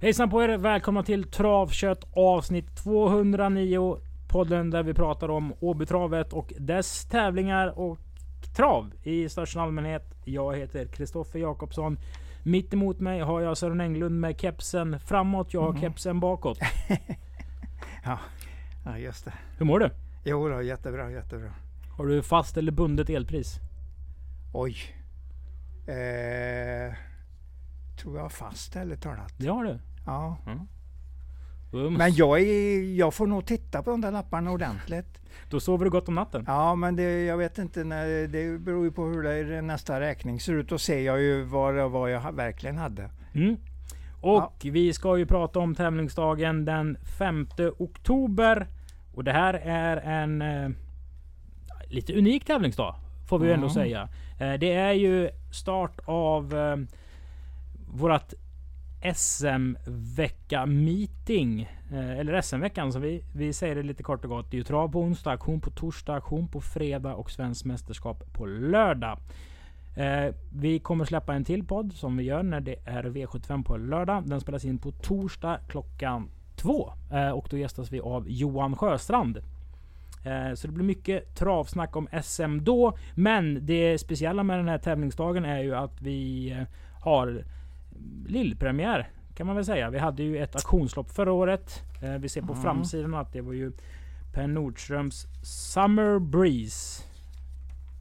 Hejsan 0.00 0.30
på 0.30 0.42
er! 0.42 0.58
Välkomna 0.58 1.02
till 1.02 1.30
Travkött 1.30 2.04
avsnitt 2.12 2.76
209. 2.76 3.98
Podden 4.28 4.70
där 4.70 4.82
vi 4.82 4.94
pratar 4.94 5.28
om 5.30 5.54
Åbytravet 5.60 6.32
och 6.32 6.52
dess 6.58 7.04
tävlingar 7.04 7.78
och 7.78 7.98
trav 8.56 8.92
i 9.02 9.28
största 9.28 9.60
allmänhet. 9.60 10.14
Jag 10.24 10.56
heter 10.56 10.86
Kristoffer 10.86 11.38
Jakobsson. 11.38 11.98
Mitt 12.42 12.72
emot 12.74 13.00
mig 13.00 13.20
har 13.20 13.40
jag 13.40 13.56
Sören 13.58 13.80
Englund 13.80 14.20
med 14.20 14.40
kepsen 14.40 15.00
framåt. 15.00 15.54
Jag 15.54 15.60
har 15.62 15.72
Mhm. 15.72 15.80
kepsen 15.80 16.20
bakåt. 16.20 16.58
Ja, 18.04 18.18
ja 18.84 18.98
just 18.98 19.24
det. 19.24 19.32
Hur 19.58 19.66
mår 19.66 19.78
du? 19.78 19.90
Jo 20.24 20.48
då, 20.48 20.62
jättebra, 20.62 21.10
jättebra. 21.10 21.50
Har 21.96 22.06
du 22.06 22.22
fast 22.22 22.56
eller 22.56 22.72
bundet 22.72 23.10
elpris? 23.10 23.56
Oj. 24.54 24.76
Eh, 25.86 26.94
tror 28.02 28.18
jag 28.18 28.32
fast 28.32 28.76
eller 28.76 28.96
talat. 28.96 29.32
Det 29.38 29.46
har 29.48 29.64
du. 29.64 29.78
Ja. 30.10 30.36
Då, 31.72 31.90
Men 31.90 32.14
jag, 32.14 32.40
är, 32.40 32.82
jag 32.96 33.14
får 33.14 33.26
nog 33.26 33.46
titta 33.46 33.82
på 33.82 33.90
de 33.90 34.00
där 34.00 34.12
lapparna 34.12 34.50
ordentligt. 34.50 35.18
då 35.50 35.60
sover 35.60 35.84
du 35.84 35.90
gott 35.90 36.08
om 36.08 36.14
natten. 36.14 36.44
Ja, 36.46 36.74
men 36.74 36.96
det, 36.96 37.24
jag 37.24 37.36
vet 37.36 37.58
inte, 37.58 37.84
när, 37.84 38.28
det 38.28 38.58
beror 38.58 38.84
ju 38.84 38.90
på 38.90 39.04
hur 39.04 39.22
det 39.22 39.32
är 39.32 39.62
nästa 39.62 40.00
räkning 40.00 40.40
ser 40.40 40.52
ut. 40.52 40.68
Då 40.68 40.78
ser 40.78 41.00
jag 41.00 41.20
ju 41.20 41.42
vad, 41.42 41.90
vad 41.90 42.10
jag 42.10 42.32
verkligen 42.32 42.78
hade. 42.78 43.10
Mm. 43.34 43.56
Och 44.20 44.52
vi 44.62 44.92
ska 44.92 45.18
ju 45.18 45.26
prata 45.26 45.58
om 45.58 45.74
tävlingsdagen 45.74 46.64
den 46.64 46.98
5 47.18 47.48
oktober. 47.78 48.66
Och 49.14 49.24
det 49.24 49.32
här 49.32 49.54
är 49.54 49.96
en 49.96 50.42
eh, 50.42 50.70
lite 51.88 52.12
unik 52.18 52.44
tävlingsdag. 52.44 52.94
Får 53.28 53.38
vi 53.38 53.46
ju 53.46 53.52
ändå 53.52 53.66
Mm. 53.66 53.74
säga. 53.74 54.08
Eh, 54.38 54.52
det 54.52 54.72
är 54.72 54.92
ju 54.92 55.30
start 55.52 56.00
av 56.04 56.54
eh, 56.54 56.76
vårat 57.88 58.34
SM-vecka 59.02 60.66
meeting. 60.66 61.60
Eh, 61.92 62.18
eller 62.18 62.40
SM-veckan 62.40 62.92
som 62.92 63.02
vi, 63.02 63.24
vi 63.34 63.52
säger 63.52 63.74
det 63.74 63.82
lite 63.82 64.02
kort 64.02 64.24
och 64.24 64.30
gott. 64.30 64.50
Det 64.50 64.56
är 64.56 64.58
ju 64.58 64.64
trav 64.64 64.88
på 64.88 65.00
onsdag, 65.00 65.30
auktion 65.30 65.60
på 65.60 65.70
torsdag, 65.70 66.14
auktion 66.14 66.48
på 66.48 66.60
fredag 66.60 67.14
och 67.14 67.30
svenskt 67.30 67.64
mästerskap 67.64 68.32
på 68.32 68.46
lördag. 68.46 69.18
Eh, 69.96 70.34
vi 70.52 70.78
kommer 70.78 71.04
släppa 71.04 71.34
en 71.34 71.44
till 71.44 71.64
podd 71.64 71.92
som 71.92 72.16
vi 72.16 72.24
gör 72.24 72.42
när 72.42 72.60
det 72.60 72.76
är 72.84 73.04
V75 73.04 73.64
på 73.64 73.76
lördag. 73.76 74.28
Den 74.28 74.40
spelas 74.40 74.64
in 74.64 74.78
på 74.78 74.92
torsdag 74.92 75.60
klockan 75.68 76.30
två. 76.56 76.92
Eh, 77.12 77.30
och 77.30 77.46
då 77.50 77.56
gästas 77.56 77.92
vi 77.92 78.00
av 78.00 78.28
Johan 78.28 78.76
Sjöstrand. 78.76 79.36
Eh, 80.24 80.54
så 80.54 80.66
det 80.66 80.72
blir 80.72 80.84
mycket 80.84 81.34
travsnack 81.36 81.96
om 81.96 82.08
SM 82.22 82.58
då. 82.64 82.98
Men 83.14 83.66
det 83.66 83.98
speciella 83.98 84.42
med 84.42 84.58
den 84.58 84.68
här 84.68 84.78
tävlingsdagen 84.78 85.44
är 85.44 85.62
ju 85.62 85.74
att 85.74 86.02
vi 86.02 86.50
eh, 86.50 86.66
har 87.00 87.44
lillpremiär 88.26 89.08
kan 89.34 89.46
man 89.46 89.56
väl 89.56 89.64
säga. 89.64 89.90
Vi 89.90 89.98
hade 89.98 90.22
ju 90.22 90.38
ett 90.38 90.54
auktionslopp 90.56 91.10
förra 91.10 91.32
året. 91.32 91.82
Eh, 92.02 92.10
vi 92.14 92.28
ser 92.28 92.42
på 92.42 92.52
Mm. 92.52 92.62
framsidan 92.62 93.14
att 93.14 93.32
det 93.32 93.40
var 93.40 93.52
ju 93.52 93.72
Per 94.32 94.46
Nordströms 94.46 95.26
Summer 95.42 96.18
Breeze. 96.18 97.02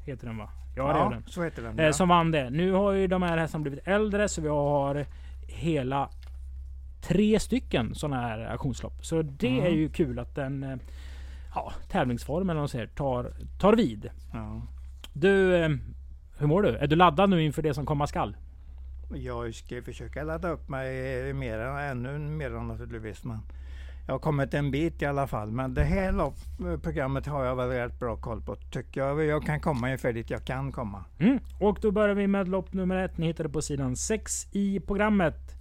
Heter 0.06 0.28
den 0.28 0.38
va? 0.38 0.50
Ja, 0.76 0.94
det 0.94 1.00
är 1.00 1.10
den. 1.10 1.24
så 1.28 1.44
heter 1.44 1.62
den. 1.64 1.80
Eh, 1.80 1.86
ja. 1.86 1.94
som 1.94 2.10
vann 2.10 2.32
det. 2.32 2.50
Nu 2.50 2.72
har 2.72 2.92
ju 2.92 3.08
de 3.08 3.22
här 3.22 3.38
hästarna 3.38 3.62
blivit 3.62 3.88
äldre 3.88 4.30
så 4.30 4.42
vi 4.42 4.48
har 4.48 5.06
hela 5.48 6.10
tre 7.02 7.40
stycken 7.40 7.96
sådana 7.96 8.22
här 8.22 8.40
auktionslopp. 8.40 9.06
Så 9.06 9.22
det 9.22 9.48
Mm. 9.48 9.66
är 9.66 9.70
ju 9.70 9.90
kul 9.90 10.20
att 10.20 10.36
den 10.36 10.64
eh, 10.64 10.78
ja, 11.56 11.74
tävlingsformen 11.92 12.58
eller 12.58 12.68
säger, 12.68 12.88
tar, 12.88 13.32
tar 13.60 13.76
vid. 13.76 14.10
Ja. 14.34 14.62
Du, 15.14 15.58
hur 16.38 16.48
mår 16.48 16.62
du? 16.62 16.70
Är 16.78 16.88
du 16.88 16.96
laddad 16.96 17.30
nu 17.30 17.44
inför 17.44 17.62
det 17.62 17.74
som 17.74 17.86
komma 17.86 18.08
skall? 18.08 18.36
Jag 19.14 19.56
ska 19.56 19.82
försöka 19.82 20.24
ladda 20.24 20.50
upp 20.50 20.70
mig 20.70 21.34
mer, 21.34 21.60
ännu 21.60 22.20
mer 22.20 22.50
naturligtvis. 22.50 23.24
Men 23.24 23.40
jag 24.08 24.14
har 24.14 24.20
kommit 24.20 24.54
en 24.54 24.72
bit 24.72 25.02
i 25.02 25.06
alla 25.06 25.28
fall. 25.28 25.52
Men 25.52 25.74
det 25.74 25.84
här 25.84 26.12
lopp, 26.12 26.38
eh, 26.60 26.80
programmet 26.80 27.26
har 27.26 27.46
jag 27.46 27.56
väl 27.56 27.70
rätt 27.70 28.00
bra 28.00 28.18
koll 28.18 28.42
på. 28.42 28.56
Tycker 28.56 29.02
jag 29.02 29.24
jag 29.26 29.46
kan 29.46 29.60
komma 29.60 29.88
ungefär 29.88 30.14
dit 30.14 30.30
jag 30.30 30.46
kan 30.46 30.72
komma. 30.72 31.04
Mm. 31.20 31.40
Och 31.60 31.78
då 31.82 31.92
börjar 31.92 32.16
vi 32.16 32.28
med 32.28 32.48
lopp 32.48 32.74
nummer 32.74 32.96
ett. 32.96 33.18
Ni 33.18 33.28
hittar 33.28 33.44
det 33.44 33.50
på 33.50 33.62
sidan 33.62 33.96
6 33.96 34.48
i 34.52 34.80
programmet. 34.80 35.56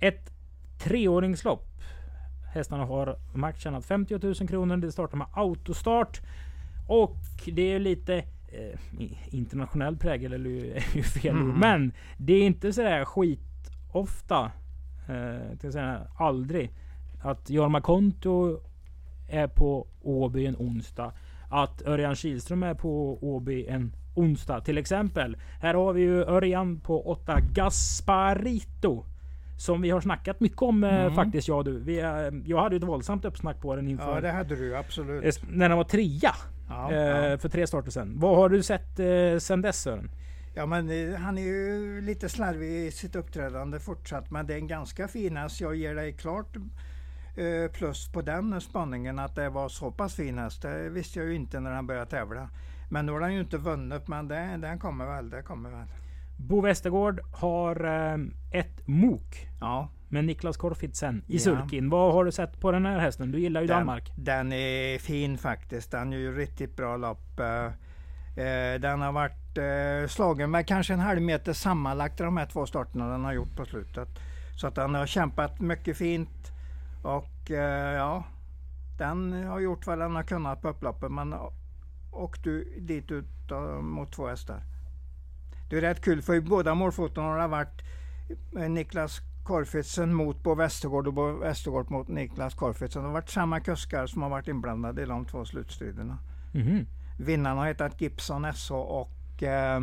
Ett 0.00 0.32
treåringslopp. 0.78 1.66
Hästarna 2.54 2.84
har 2.84 3.16
max 3.34 3.60
tjänat 3.60 3.86
50 3.86 4.18
000 4.22 4.34
kronor. 4.34 4.76
Det 4.76 4.92
startar 4.92 5.16
med 5.16 5.26
autostart. 5.32 6.20
Och 6.88 7.16
det 7.46 7.72
är 7.72 7.78
lite 7.78 8.24
eh, 8.52 9.04
internationell 9.34 9.96
prägel, 9.96 10.32
eller 10.32 10.50
ju- 10.50 10.72
är 10.74 10.96
ju 10.96 11.02
fel. 11.02 11.36
Mm. 11.36 11.58
Men 11.58 11.92
det 12.18 12.32
är 12.32 12.42
inte 12.46 12.72
sådär 12.72 13.04
skit 13.04 13.40
ofta. 13.92 14.50
Eh, 15.08 15.58
till 15.60 15.72
säga 15.72 16.00
aldrig. 16.18 16.70
Att 17.22 17.50
Jorma 17.50 17.80
Konto 17.80 18.60
är 19.28 19.46
på 19.46 19.86
Åby 20.02 20.46
en 20.46 20.56
onsdag. 20.56 21.12
Att 21.50 21.82
Örjan 21.86 22.14
Kihlström 22.14 22.62
är 22.62 22.74
på 22.74 23.18
Åby 23.34 23.66
en 23.66 23.92
onsdag 24.14 24.60
till 24.60 24.78
exempel. 24.78 25.36
Här 25.62 25.74
har 25.74 25.92
vi 25.92 26.00
ju 26.02 26.22
Örjan 26.24 26.80
på 26.80 27.10
8 27.10 27.40
Gasparito. 27.52 29.04
Som 29.58 29.82
vi 29.82 29.90
har 29.90 30.00
snackat 30.00 30.40
mycket 30.40 30.62
om 30.62 30.84
eh, 30.84 31.00
Mm. 31.00 31.14
faktiskt 31.14 31.48
jag 31.48 31.58
och 31.58 31.64
du. 31.64 31.78
Vi, 31.78 32.00
eh, 32.00 32.08
jag 32.44 32.60
hade 32.62 32.74
ju 32.74 32.78
ett 32.78 32.88
våldsamt 32.88 33.24
uppsnack 33.24 33.60
på 33.60 33.76
den 33.76 33.88
inför 33.88 34.14
Ja, 34.14 34.20
det 34.20 34.30
hade 34.30 34.56
du 34.56 34.76
absolut. 34.76 35.42
när 35.50 35.68
den 35.68 35.76
var 35.78 35.84
trea. 35.84 36.34
Ja, 36.70 36.92
eh, 36.92 36.98
ja. 36.98 37.38
För 37.38 37.48
tre 37.48 37.66
starter 37.66 37.90
sen. 37.90 38.20
Vad 38.20 38.36
har 38.36 38.48
du 38.48 38.62
sett 38.62 38.98
eh, 38.98 39.38
sen 39.38 39.62
dess 39.62 39.80
Sören? 39.80 40.10
ja 40.54 40.66
men 40.66 40.90
eh, 40.90 41.18
han 41.18 41.38
är 41.38 41.42
ju 41.42 42.00
lite 42.00 42.28
slarvig 42.28 42.86
i 42.86 42.90
sitt 42.90 43.16
uppträdande 43.16 43.80
fortsatt. 43.80 44.30
Men 44.30 44.46
det 44.46 44.54
är 44.54 44.58
en 44.58 44.66
ganska 44.66 45.08
fin 45.08 45.36
häst. 45.36 45.60
Jag 45.60 45.74
ger 45.74 45.94
dig 45.94 46.12
klart 46.12 46.56
eh, 47.36 47.70
plus 47.72 48.12
på 48.12 48.22
den 48.22 48.60
spaningen 48.60 49.18
att 49.18 49.34
det 49.34 49.48
var 49.48 49.68
så 49.68 49.90
pass 49.90 50.14
fin 50.14 50.38
häst. 50.38 50.62
Det 50.62 50.88
visste 50.88 51.18
jag 51.18 51.28
ju 51.28 51.34
inte 51.34 51.60
när 51.60 51.70
han 51.70 51.86
började 51.86 52.10
tävla. 52.10 52.48
Men 52.90 53.06
nu 53.06 53.12
har 53.12 53.20
han 53.20 53.34
ju 53.34 53.40
inte 53.40 53.58
vunnit, 53.58 54.08
men 54.08 54.28
det, 54.28 54.56
den 54.56 54.78
kommer 54.78 55.06
väl. 55.06 55.30
Det 55.30 55.42
kommer 55.42 55.70
väl. 55.70 55.86
Bo 56.36 56.60
Westergård 56.60 57.20
har 57.32 57.84
eh, 57.84 58.18
ett 58.50 58.86
mok. 58.86 59.48
Ja, 59.60 59.88
Med 60.12 60.24
Niklas 60.24 60.56
Korfitsen 60.56 61.22
i 61.26 61.34
Ja. 61.34 61.40
sulkin. 61.40 61.90
Vad 61.90 62.12
har 62.12 62.24
du 62.24 62.32
sett 62.32 62.60
på 62.60 62.72
den 62.72 62.86
här 62.86 62.98
hästen? 62.98 63.30
Du 63.32 63.40
gillar 63.40 63.60
ju 63.60 63.66
den, 63.66 63.76
Danmark. 63.78 64.12
Den 64.16 64.52
är 64.52 64.98
fin 64.98 65.38
faktiskt. 65.38 65.90
Den 65.90 66.12
är 66.12 66.16
ju 66.16 66.36
riktigt 66.36 66.76
bra 66.76 66.96
lopp. 66.96 67.40
Eh, 67.40 67.64
eh, 68.44 68.80
Den 68.80 69.00
har 69.00 69.12
varit 69.12 69.58
eh, 69.58 70.08
slagen 70.08 70.50
med 70.50 70.66
kanske 70.66 70.92
en 70.92 71.00
halv 71.00 71.22
meter 71.22 71.52
sammanlagt 71.52 72.18
de 72.18 72.36
här 72.36 72.46
två 72.46 72.66
starterna 72.66 73.08
den 73.08 73.24
har 73.24 73.32
gjort 73.32 73.56
på 73.56 73.64
slutet. 73.64 74.08
Så 74.60 74.66
att 74.66 74.74
den 74.74 74.94
har 74.94 75.06
kämpat 75.06 75.60
mycket 75.60 75.96
fint. 75.96 76.52
Och 77.02 77.50
ja, 77.96 78.24
den 78.98 79.32
har 79.46 79.60
gjort 79.60 79.86
vad 79.86 79.98
den 79.98 80.14
har 80.14 80.22
kunnat 80.22 80.62
på 80.62 80.68
upploppet. 80.68 81.12
Men 81.12 81.34
åkte 82.12 82.42
du 82.50 82.80
dit 82.80 83.10
ut 83.10 83.26
mot 83.82 84.12
två 84.12 84.28
hästar. 84.28 84.62
Det 85.70 85.76
är 85.76 85.80
rätt 85.80 86.00
kul 86.04 86.22
för 86.22 86.34
i 86.34 86.40
båda 86.40 86.74
målfoton 86.74 87.24
har 87.24 87.38
det 87.38 87.46
varit 87.46 87.82
Niklas 88.70 89.20
Korfitsen 89.50 90.14
mot 90.14 90.42
Bo 90.42 90.54
Westergård 90.54 91.06
och 91.06 91.14
Bo 91.14 91.38
Westergård 91.38 91.90
mot 91.90 92.08
Niklas 92.08 92.54
Korfitsen. 92.54 93.02
Det 93.02 93.08
har 93.08 93.12
varit 93.12 93.28
samma 93.30 93.60
kuskar 93.60 94.06
som 94.06 94.22
har 94.22 94.30
varit 94.30 94.48
inblandade 94.48 95.02
i 95.02 95.06
de 95.06 95.24
två 95.24 95.44
slutstriderna. 95.44 96.18
Mhm. 96.52 96.86
Vinnarna 97.18 97.60
har 97.60 97.66
hetat 97.66 98.00
Gibson 98.00 98.52
SH 98.54 98.72
och 98.72 99.42
eh, 99.42 99.80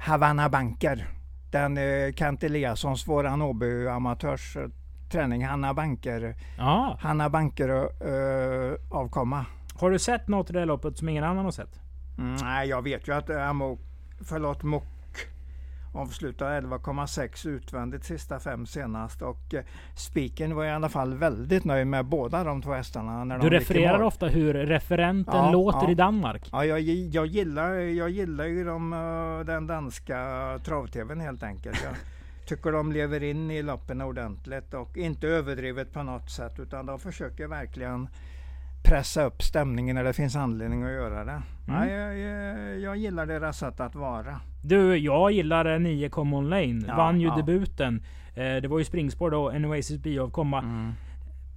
Havana 0.00 0.48
Banker. 0.48 1.08
Den 1.50 1.78
eh, 1.78 2.12
Kent 2.12 2.42
Eliassons, 2.44 3.08
våran 3.08 3.42
Åby 3.42 3.88
amatörs 3.88 4.56
eh, 4.56 4.68
träning, 5.10 5.44
Hanna 5.46 5.74
Banker, 5.74 6.34
Ja. 6.58 6.96
Hanna 7.00 7.30
Banker 7.30 7.68
eh, 7.68 8.74
avkomma. 8.90 9.46
Har 9.80 9.90
du 9.90 9.98
sett 9.98 10.28
något 10.28 10.50
i 10.50 10.52
det 10.52 10.64
loppet 10.64 10.98
som 10.98 11.08
ingen 11.08 11.24
annan 11.24 11.44
har 11.44 11.52
sett? 11.52 11.80
Mm, 12.18 12.34
nej, 12.34 12.68
jag 12.68 12.82
vet 12.82 13.08
ju 13.08 13.14
att 13.14 13.30
eh, 13.30 13.48
Amok, 13.48 13.80
förlåt, 14.20 14.62
Mok 14.62 14.84
avslutade 15.92 16.60
11,6 16.60 17.48
utvändigt 17.48 18.04
sista 18.04 18.40
fem 18.40 18.66
senast 18.66 19.22
och 19.22 19.54
eh, 19.54 19.64
spiken 19.94 20.54
var 20.54 20.64
i 20.64 20.70
alla 20.70 20.88
fall 20.88 21.14
väldigt 21.14 21.64
nöjd 21.64 21.86
med 21.86 22.04
båda 22.06 22.44
de 22.44 22.62
två 22.62 22.72
hästarna. 22.72 23.24
När 23.24 23.38
Du 23.38 23.50
de 23.50 23.56
refererar 23.56 24.02
ofta 24.02 24.26
hur 24.26 24.54
referenten 24.54 25.34
Ja, 25.34 25.52
låter 25.52 25.82
ja. 25.86 25.90
i 25.90 25.94
Danmark. 25.94 26.48
Ja, 26.52 26.64
jag, 26.64 26.80
jag, 26.80 27.26
gillar, 27.26 27.72
jag 27.72 28.10
gillar 28.10 28.44
ju 28.44 28.64
de, 28.64 28.92
eh, 28.92 29.46
den 29.46 29.66
danska 29.66 30.18
trav-tvn 30.64 31.20
helt 31.20 31.42
enkelt. 31.42 31.82
Jag 31.84 31.94
tycker 32.46 32.72
de 32.72 32.92
lever 32.92 33.22
in 33.22 33.50
i 33.50 33.62
loppen 33.62 34.00
ordentligt 34.00 34.74
och 34.74 34.96
inte 34.96 35.28
överdrivet 35.28 35.92
på 35.92 36.02
något 36.02 36.30
sätt 36.30 36.58
utan 36.58 36.86
de 36.86 36.98
försöker 36.98 37.46
verkligen 37.46 38.08
pressa 38.84 39.24
upp 39.24 39.42
stämningen 39.42 39.96
när 39.96 40.04
det 40.04 40.12
finns 40.12 40.36
anledning 40.36 40.82
att 40.82 40.90
göra 40.92 41.24
det. 41.24 41.42
Ja, 41.66 41.86
jag, 41.86 42.18
jag, 42.18 42.78
jag 42.78 42.96
gillar 42.96 43.26
deras 43.26 43.58
sätt 43.58 43.80
att 43.80 43.94
vara. 43.94 44.40
Du, 44.62 44.96
jag 44.96 45.32
gillar 45.32 45.78
9 45.78 46.08
Common 46.08 46.48
Lane. 46.50 46.80
Ja, 46.88 46.96
Vann 46.96 47.20
ju 47.20 47.26
ja. 47.26 47.36
debuten. 47.36 48.02
Eh, 48.34 48.56
det 48.56 48.68
var 48.68 48.78
ju 48.78 48.84
springspår 48.84 49.30
då, 49.30 49.50
en 49.50 49.64
Oasis 49.64 49.98
Bioavkomma. 49.98 50.58
Mm. 50.58 50.92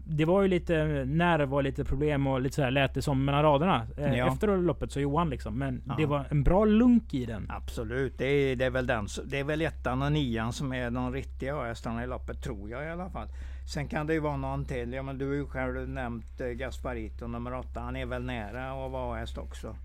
det 0.08 0.26
var 0.26 0.42
ju 0.42 0.48
lite 0.48 1.06
nerv 1.06 1.54
och 1.54 1.64
lite 1.64 1.86
problem 1.86 2.28
och 2.28 2.42
lite 2.42 2.56
så 2.56 2.62
här 2.62 2.72
lät 2.72 2.94
det 2.94 3.02
som 3.02 3.26
mellan 3.26 3.44
raderna. 3.44 3.88
Eh, 3.98 4.14
Ja. 4.18 4.28
Efter 4.28 4.58
loppet 4.58 4.92
så 4.92 5.00
Johan 5.00 5.30
liksom. 5.30 5.60
Men 5.60 5.82
Ja. 5.88 5.96
det 5.98 6.06
var 6.06 6.26
en 6.30 6.44
bra 6.44 6.66
lunk 6.66 7.14
i 7.14 7.26
den. 7.26 7.46
Absolut, 7.50 8.18
det 8.18 8.26
är, 8.26 8.56
det 8.56 8.66
är 8.66 8.70
väl 8.70 8.88
den. 8.88 9.08
Det 9.26 9.40
är 9.40 9.44
väl 9.44 9.62
ettan 9.62 10.02
och 10.02 10.12
nian 10.12 10.54
som 10.54 10.74
är 10.74 10.92
de 10.92 11.14
riktiga 11.14 11.64
hästarna 11.64 12.04
i 12.04 12.08
loppet, 12.08 12.44
tror 12.44 12.70
jag 12.70 12.86
i 12.86 12.90
alla 12.90 13.10
fall. 13.10 13.28
Sen 13.74 13.88
kan 13.88 14.08
det 14.08 14.14
ju 14.14 14.20
vara 14.20 14.38
någon 14.38 14.66
till. 14.66 14.94
Ja, 14.94 15.04
men 15.04 15.18
du 15.18 15.28
har 15.28 15.34
ju 15.34 15.46
själv 15.46 15.90
nämnt 15.90 16.42
eh, 16.42 16.48
Gasparito 16.48 17.28
nummer 17.28 17.54
åtta. 17.54 17.80
Han 17.80 17.96
är 17.96 18.06
väl 18.06 18.24
nära 18.24 18.86
att 18.86 18.92
vara 18.92 19.20
häst 19.20 19.38
också. 19.38 19.76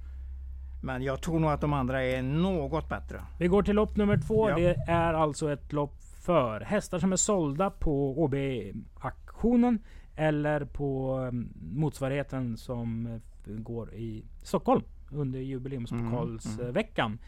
Men 0.82 1.02
jag 1.02 1.20
tror 1.22 1.38
nog 1.40 1.50
att 1.50 1.60
de 1.60 1.72
andra 1.72 2.04
är 2.04 2.22
något 2.22 2.88
bättre. 2.88 3.20
Vi 3.38 3.46
går 3.48 3.62
till 3.62 3.74
lopp 3.76 3.96
nummer 3.96 4.16
två. 4.26 4.50
Ja. 4.50 4.56
Det 4.56 4.76
är 4.88 5.14
alltså 5.14 5.52
ett 5.52 5.72
lopp 5.72 5.94
för 6.20 6.60
hästar 6.60 6.98
som 6.98 7.12
är 7.12 7.16
sålda 7.16 7.70
på 7.70 8.22
OB-auktionen. 8.24 9.78
Eller 10.16 10.64
på 10.64 11.16
mm, 11.16 11.48
motsvarigheten 11.74 12.56
som 12.56 13.06
eh, 13.06 13.52
går 13.54 13.94
i 13.94 14.24
Stockholm 14.42 14.82
under 15.12 15.38
jubileumspokalsveckan. 15.40 17.18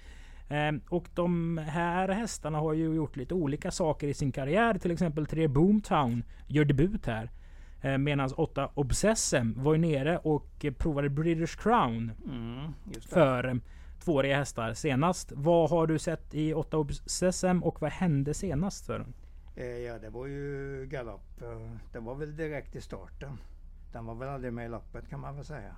Eh, 0.49 0.73
Och 0.89 1.09
de 1.15 1.59
här 1.59 2.09
hästarna 2.09 2.59
har 2.59 2.73
ju 2.73 2.95
gjort 2.95 3.17
lite 3.17 3.35
olika 3.35 3.71
saker 3.71 4.09
i 4.09 4.15
sin 4.15 4.33
karriär. 4.33 4.79
Till 4.79 4.91
exempel 4.91 5.27
tre 5.27 5.49
Boomtown 5.49 6.25
gör 6.47 6.65
debut 6.65 7.07
här. 7.07 7.31
Eh, 7.83 7.99
Medan 7.99 8.31
åtta 8.37 8.71
Obsessem 8.75 9.55
var 9.57 9.73
ju 9.75 9.79
nere 9.81 10.19
och 10.19 10.67
provade 10.79 11.09
British 11.09 11.57
Crown 11.63 12.13
Mm, 12.27 12.73
just 12.95 13.09
det. 13.11 13.15
för 13.15 13.49
eh, 13.49 13.55
tvååriga 14.05 14.37
hästar 14.37 14.75
senast. 14.75 15.33
Vad 15.35 15.71
har 15.71 15.87
du 15.87 15.99
sett 15.99 16.35
i 16.35 16.55
8 16.55 16.79
Obsessem 16.79 17.63
och 17.65 17.81
vad 17.83 17.91
hände 17.93 18.35
senast 18.35 18.87
för 18.87 18.99
den? 18.99 19.15
Eh, 19.57 19.65
Ja, 19.67 19.99
det 19.99 20.11
var 20.11 20.27
ju 20.27 20.87
galopp. 20.91 21.41
Det 21.93 21.99
var 21.99 22.15
väl 22.15 22.37
direkt 22.37 22.77
i 22.77 22.81
starten. 22.81 23.39
Den 23.93 24.07
var 24.07 24.15
väl 24.15 24.29
aldrig 24.29 24.53
med 24.53 24.67
i 24.67 24.69
loppet 24.69 25.09
kan 25.09 25.21
man 25.21 25.37
väl 25.37 25.45
säga. 25.45 25.77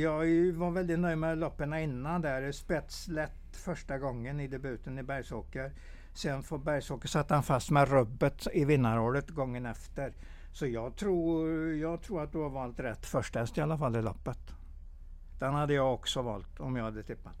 Jag 0.00 0.12
var 0.52 0.70
väldigt 0.70 0.98
nöjd 0.98 1.18
med 1.18 1.38
loppen 1.38 1.74
innan 1.74 2.20
där. 2.22 2.52
Spets 2.52 3.08
lätt 3.08 3.56
första 3.56 3.98
gången 3.98 4.40
i 4.40 4.46
debuten 4.48 4.98
i 4.98 5.02
Bergsåker. 5.02 5.72
Sen 6.14 6.42
får 6.42 6.58
Bergsåker 6.58 7.08
satte 7.08 7.34
han 7.34 7.42
fast 7.42 7.70
med 7.70 7.88
rubbet 7.88 8.46
i 8.52 8.64
vinnarhålet 8.64 9.30
gången 9.30 9.66
efter. 9.66 10.12
Så 10.58 10.66
jag 10.66 10.96
tror, 10.96 11.48
jag 11.74 12.02
tror 12.02 12.22
att 12.22 12.32
du 12.32 12.38
har 12.38 12.50
valt 12.50 12.80
rätt 12.80 13.06
första 13.06 13.38
häst 13.40 13.58
i 13.58 13.60
alla 13.60 13.78
fall 13.78 13.96
i 13.96 14.02
loppet. 14.02 14.38
Den 15.38 15.54
hade 15.54 15.74
jag 15.74 15.94
också 15.94 16.22
valt 16.22 16.60
om 16.60 16.76
jag 16.76 16.84
hade 16.84 17.02
tippat. 17.02 17.36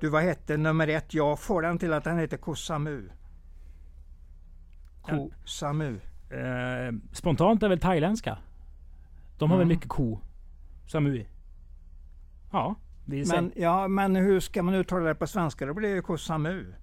Du, 0.00 0.08
vad 0.08 0.22
hette 0.22 0.56
nummer 0.56 0.88
ett? 0.88 1.14
Jag 1.14 1.38
får 1.40 1.62
den 1.62 1.78
till 1.78 1.92
att 1.92 2.04
den 2.04 2.18
heter 2.18 2.36
Kosamu. 2.36 3.08
Kosamu. 5.02 6.00
Eh, 6.30 6.94
spontant 7.12 7.62
är 7.62 7.68
väl 7.68 7.80
thailändska? 7.80 8.38
De 9.38 9.50
har 9.50 9.58
väl 9.58 9.66
Mm. 9.66 9.76
mycket 9.76 9.88
ko? 9.88 10.20
Samui? 10.86 11.26
Ja. 12.52 12.74
Men, 13.06 13.52
ja, 13.56 13.88
men 13.88 14.16
hur 14.16 14.40
ska 14.40 14.62
man 14.62 14.74
uttala 14.74 15.04
det 15.04 15.14
på 15.14 15.26
svenska? 15.26 15.66
Då 15.66 15.74
blir 15.74 15.88
det 15.88 15.94
ju 15.94 16.02
Kosamu. 16.02 16.74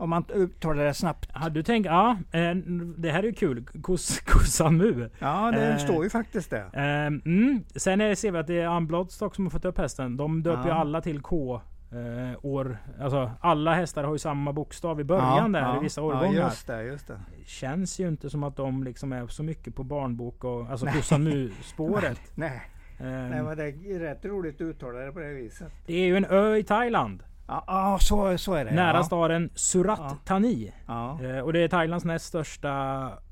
Om 0.00 0.10
man 0.10 0.24
uttalar 0.34 0.84
det 0.84 0.94
snabbt. 0.94 1.28
Ja, 1.34 1.48
du 1.48 1.62
tänker, 1.62 1.90
ja, 1.90 2.16
eh, 2.32 2.54
det 2.96 3.10
här 3.10 3.18
är 3.18 3.26
ju 3.26 3.32
kul. 3.32 3.66
Kos, 3.82 4.20
kosamu. 4.26 5.08
Ja, 5.18 5.50
det 5.54 5.68
Eh, 5.72 5.76
står 5.76 6.04
ju 6.04 6.10
faktiskt 6.10 6.50
det. 6.50 6.60
Eh, 6.72 7.06
mm. 7.06 7.64
Sen 7.76 8.00
är, 8.00 8.14
ser 8.14 8.32
vi 8.32 8.38
att 8.38 8.46
det 8.46 8.60
är 8.60 8.76
Unbloodstock 8.76 9.34
som 9.34 9.44
har 9.44 9.50
fått 9.50 9.64
upp 9.64 9.78
hästen. 9.78 10.16
De 10.16 10.42
döper 10.42 10.62
ju 10.62 10.68
Ja. 10.68 10.74
alla 10.74 11.00
till 11.00 11.20
K. 11.20 11.60
Eh, 11.92 12.38
år, 12.44 12.78
alltså 13.00 13.30
alla 13.40 13.74
hästar 13.74 14.04
har 14.04 14.12
ju 14.12 14.18
samma 14.18 14.52
bokstav 14.52 15.00
i 15.00 15.04
början 15.04 15.52
där 15.52 15.76
i 15.76 15.80
vissa 15.80 16.02
årgångar. 16.02 16.34
Ja, 16.40 16.44
just 16.48 16.66
det, 16.66 16.82
just 16.82 17.06
det. 17.08 17.20
Känns 17.46 17.98
ju 18.00 18.08
inte 18.08 18.30
som 18.30 18.42
att 18.42 18.56
de 18.56 18.84
liksom 18.84 19.12
är 19.12 19.26
så 19.26 19.42
mycket 19.42 19.74
på 19.74 19.84
barnbok 19.84 20.44
och 20.44 20.70
alltså 20.70 20.86
Kosamu-spåret. 20.86 22.20
Nej, 22.34 22.62
Eh, 23.00 23.06
nej, 23.06 23.42
men 23.42 23.56
det 23.56 23.64
är 23.68 23.98
rätt 23.98 24.24
roligt 24.24 24.54
att 24.54 24.60
uttala 24.60 24.98
det 24.98 25.12
på 25.12 25.18
det 25.18 25.28
viset. 25.34 25.72
det 25.86 25.94
är 25.94 26.06
ju 26.06 26.16
en 26.16 26.24
ö 26.24 26.56
i 26.56 26.62
Thailand. 26.62 27.22
Ja, 27.48 27.64
ja 27.66 27.98
så, 28.00 28.38
så 28.38 28.54
är 28.54 28.64
det. 28.64 28.70
Nära 28.70 28.96
ja. 28.96 29.02
staden 29.04 29.50
Surat 29.54 29.98
Ja. 30.02 30.16
Thani. 30.24 30.72
Ja. 30.86 31.22
Eh, 31.22 31.38
och 31.40 31.52
det 31.52 31.60
är 31.60 31.68
Thailands 31.68 32.04
näst 32.04 32.24
största 32.26 32.70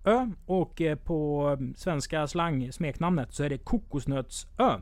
ö. 0.04 0.30
Och 0.46 0.80
eh, 0.80 0.96
på 0.96 1.50
eh, 1.60 1.66
svenska 1.76 2.26
slang, 2.26 2.72
smeknamnet, 2.72 3.34
så 3.34 3.44
är 3.44 3.48
det 3.50 3.58
Kokosnötsön. 3.58 4.80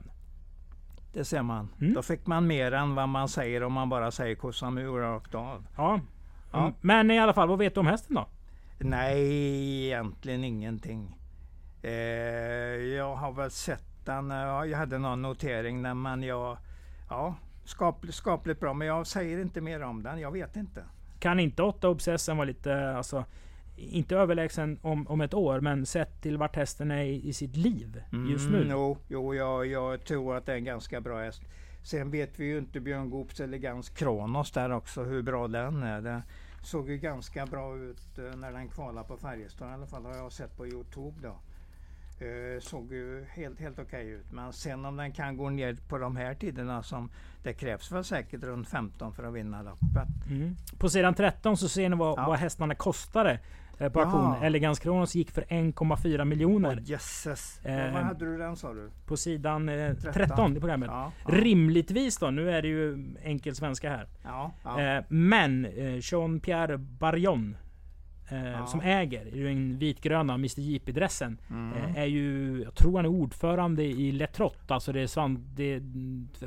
Det 1.12 1.25
ser 1.25 1.42
man. 1.42 1.69
Mm. 1.81 1.94
Då 1.94 2.02
fick 2.02 2.26
man 2.26 2.46
mer 2.46 2.72
än 2.72 2.94
vad 2.94 3.08
man 3.08 3.28
säger 3.28 3.62
om 3.62 3.72
man 3.72 3.88
bara 3.88 4.10
säger 4.10 4.34
Kosamu 4.34 4.86
rakt 4.86 5.34
av. 5.34 5.66
Ja. 5.76 6.00
Ja. 6.52 6.58
Mm, 6.60 6.75
Men 6.80 7.10
i 7.10 7.19
alla 7.20 7.32
fall, 7.32 7.48
vad 7.48 7.58
vet 7.58 7.75
du 7.75 7.80
om 7.80 7.87
hästen 7.87 8.14
då? 8.16 8.26
Nej, 8.78 9.87
egentligen 9.87 10.44
ingenting. 10.44 11.16
Eh, 11.82 11.90
jag 12.96 13.16
har 13.16 13.32
väl 13.32 13.50
sett 13.50 14.04
den. 14.04 14.30
eh, 14.30 14.37
Jag 14.38 14.78
hade 14.78 14.98
någon 14.98 15.22
notering 15.22 15.82
när 15.82 15.94
man 15.94 16.22
jag... 16.22 16.56
Ja, 17.10 17.34
skapligt, 17.64 18.14
skapligt 18.14 18.61
bra. 18.61 18.75
Men 18.75 18.88
jag 18.88 19.06
säger 19.06 19.38
inte 19.38 19.61
mer 19.61 19.82
om 19.82 20.02
den. 20.02 20.20
Jag 20.20 20.31
vet 20.31 20.56
inte. 20.56 20.84
Kan 21.19 21.40
inte 21.40 21.62
8 21.62 21.88
Obsessen 21.88 22.37
vara 22.37 22.46
lite, 22.46 22.96
alltså, 22.96 23.25
inte 23.76 24.16
överlägsen 24.16 24.78
om, 24.82 25.06
om 25.06 25.20
ett 25.20 25.34
år, 25.34 25.61
men 25.61 25.87
sett 25.87 26.22
till 26.22 26.38
vart 26.38 26.56
hästen 26.56 26.90
är 26.90 27.05
i, 27.05 27.28
i 27.28 27.32
sitt 27.32 27.56
liv 27.56 28.02
just 28.31 28.50
nu. 28.50 28.56
Mm, 28.56 28.70
jo, 28.70 28.99
jo 29.08 29.34
jag, 29.34 29.66
jag 29.66 30.05
tror 30.05 30.37
att 30.37 30.46
det 30.46 30.52
är 30.52 30.56
en 30.56 30.64
ganska 30.64 31.00
bra 31.00 31.20
häst. 31.20 31.43
Sen 31.82 32.11
vet 32.11 32.40
vi 32.40 32.44
ju 32.44 32.58
inte 32.58 32.81
Björn 32.81 33.11
Goops 33.11 33.40
elegans 33.40 33.88
Kronos 33.88 34.52
där 34.52 34.72
också, 34.72 35.02
hur 35.02 35.22
bra 35.22 35.49
den 35.49 35.82
är. 35.82 36.00
Det 36.00 36.22
såg 36.62 36.90
ju 36.90 36.99
ganska 36.99 37.46
bra 37.46 37.76
ut 37.76 38.19
eh, 38.19 38.37
när 38.37 38.52
den 38.52 38.69
kvalade 38.69 39.08
på 39.08 39.16
Färjestad 39.16 39.70
i 39.70 39.72
alla 39.72 39.87
fall 39.87 40.05
har 40.05 40.16
jag 40.16 40.32
sett 40.32 40.56
på 40.56 40.66
Youtube 40.66 41.16
då. 41.22 41.37
Eh, 42.19 42.61
såg 42.61 42.93
ju 42.93 43.25
helt, 43.34 43.61
helt 43.61 43.78
okej 43.78 44.08
ut. 44.08 44.32
Men 44.32 44.52
sen 44.52 44.84
om 44.84 44.96
den 44.96 45.12
kan 45.12 45.37
gå 45.37 45.50
ner 45.50 45.76
på 45.88 45.99
de 45.99 46.16
här 46.16 46.34
tiderna 46.34 46.82
som 46.82 47.11
det 47.43 47.52
krävs 47.52 47.93
väl 47.93 48.05
säkert 48.05 48.43
runt 48.43 48.69
15 48.69 49.12
för 49.14 49.25
att 49.25 49.34
vinna 49.34 49.62
loppet. 49.62 50.28
Mm. 50.31 50.56
På 50.78 50.88
sidan 50.88 51.14
13 51.14 51.56
så 51.56 51.69
ser 51.69 51.88
ni 51.88 51.96
vad, 51.96 52.19
Ja. 52.19 52.26
vad 52.26 52.38
hästarna 52.38 52.75
kostade 52.75 53.38
eh, 53.78 53.93
på 53.93 54.00
Ja. 54.00 54.05
auktion. 54.05 54.43
Elegans 54.44 54.78
Kronos 54.78 55.14
gick 55.14 55.31
för 55.31 55.43
1,4 55.49 56.25
miljoner. 56.25 56.78
Åh 56.82 56.90
jösses! 56.90 57.61
Eh, 57.64 57.93
Vad 57.93 58.02
hade 58.02 58.25
du 58.25 58.38
den 58.38 58.56
sa 58.56 58.72
du? 58.75 58.90
På 59.06 59.16
sidan 59.16 59.69
eh, 59.69 59.94
13. 59.94 60.12
13 60.12 60.56
i 60.56 60.61
programmet. 60.61 60.88
Ja, 60.93 61.12
ja, 61.26 61.34
Rimligtvis 61.34 62.19
då, 62.19 62.31
nu 62.31 62.50
är 62.50 62.62
det 62.62 62.69
ju 62.69 63.14
enkel 63.22 63.55
svenska 63.55 63.90
här. 63.90 64.08
ja, 64.25 64.52
ja. 64.64 64.81
Eh, 64.81 65.05
men 65.08 65.64
eh, 65.64 65.70
Jean-Pierre 66.00 66.76
Barjon 66.76 67.56
eh, 68.28 68.45
Ja. 68.50 68.66
som 68.66 68.81
äger 68.81 69.45
den 69.45 69.78
vitgröna 69.78 70.35
Mr 70.35 70.61
Jeepy-dressen 70.61 71.38
Mm. 71.50 71.73
eh, 71.78 71.99
är 71.99 72.04
ju, 72.07 72.61
jag 72.64 72.75
tror 72.75 72.97
han 72.97 73.04
är 73.04 73.09
ordförande 73.09 73.83
i 73.85 74.12
Letrott, 74.12 74.71
alltså 74.71 74.93
det, 74.93 75.00
är 75.00 75.07
svan, 75.07 75.47
det 75.54 75.83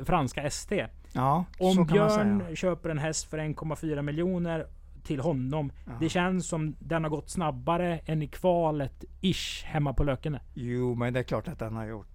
franska 0.04 0.42
ST. 0.42 0.86
ja 1.12 1.44
Om 1.58 1.86
Björn 1.86 2.56
köper 2.56 2.88
en 2.90 2.98
häst 2.98 3.30
för 3.30 3.38
1,4 3.38 4.02
miljoner 4.02 4.66
till 5.02 5.20
honom. 5.20 5.72
Ja. 5.86 5.92
Det 6.00 6.08
känns 6.08 6.48
som 6.48 6.76
den 6.78 7.02
har 7.04 7.10
gått 7.10 7.30
snabbare 7.30 7.98
än 8.06 8.22
i 8.22 8.28
kvalet 8.28 9.04
ish 9.20 9.64
hemma 9.64 9.92
på 9.92 10.04
Lökene. 10.04 10.40
Jo, 10.54 10.94
men 10.94 11.12
det 11.12 11.18
är 11.20 11.24
klart 11.24 11.48
att 11.48 11.58
den 11.58 11.76
har 11.76 11.86
gjort. 11.86 12.06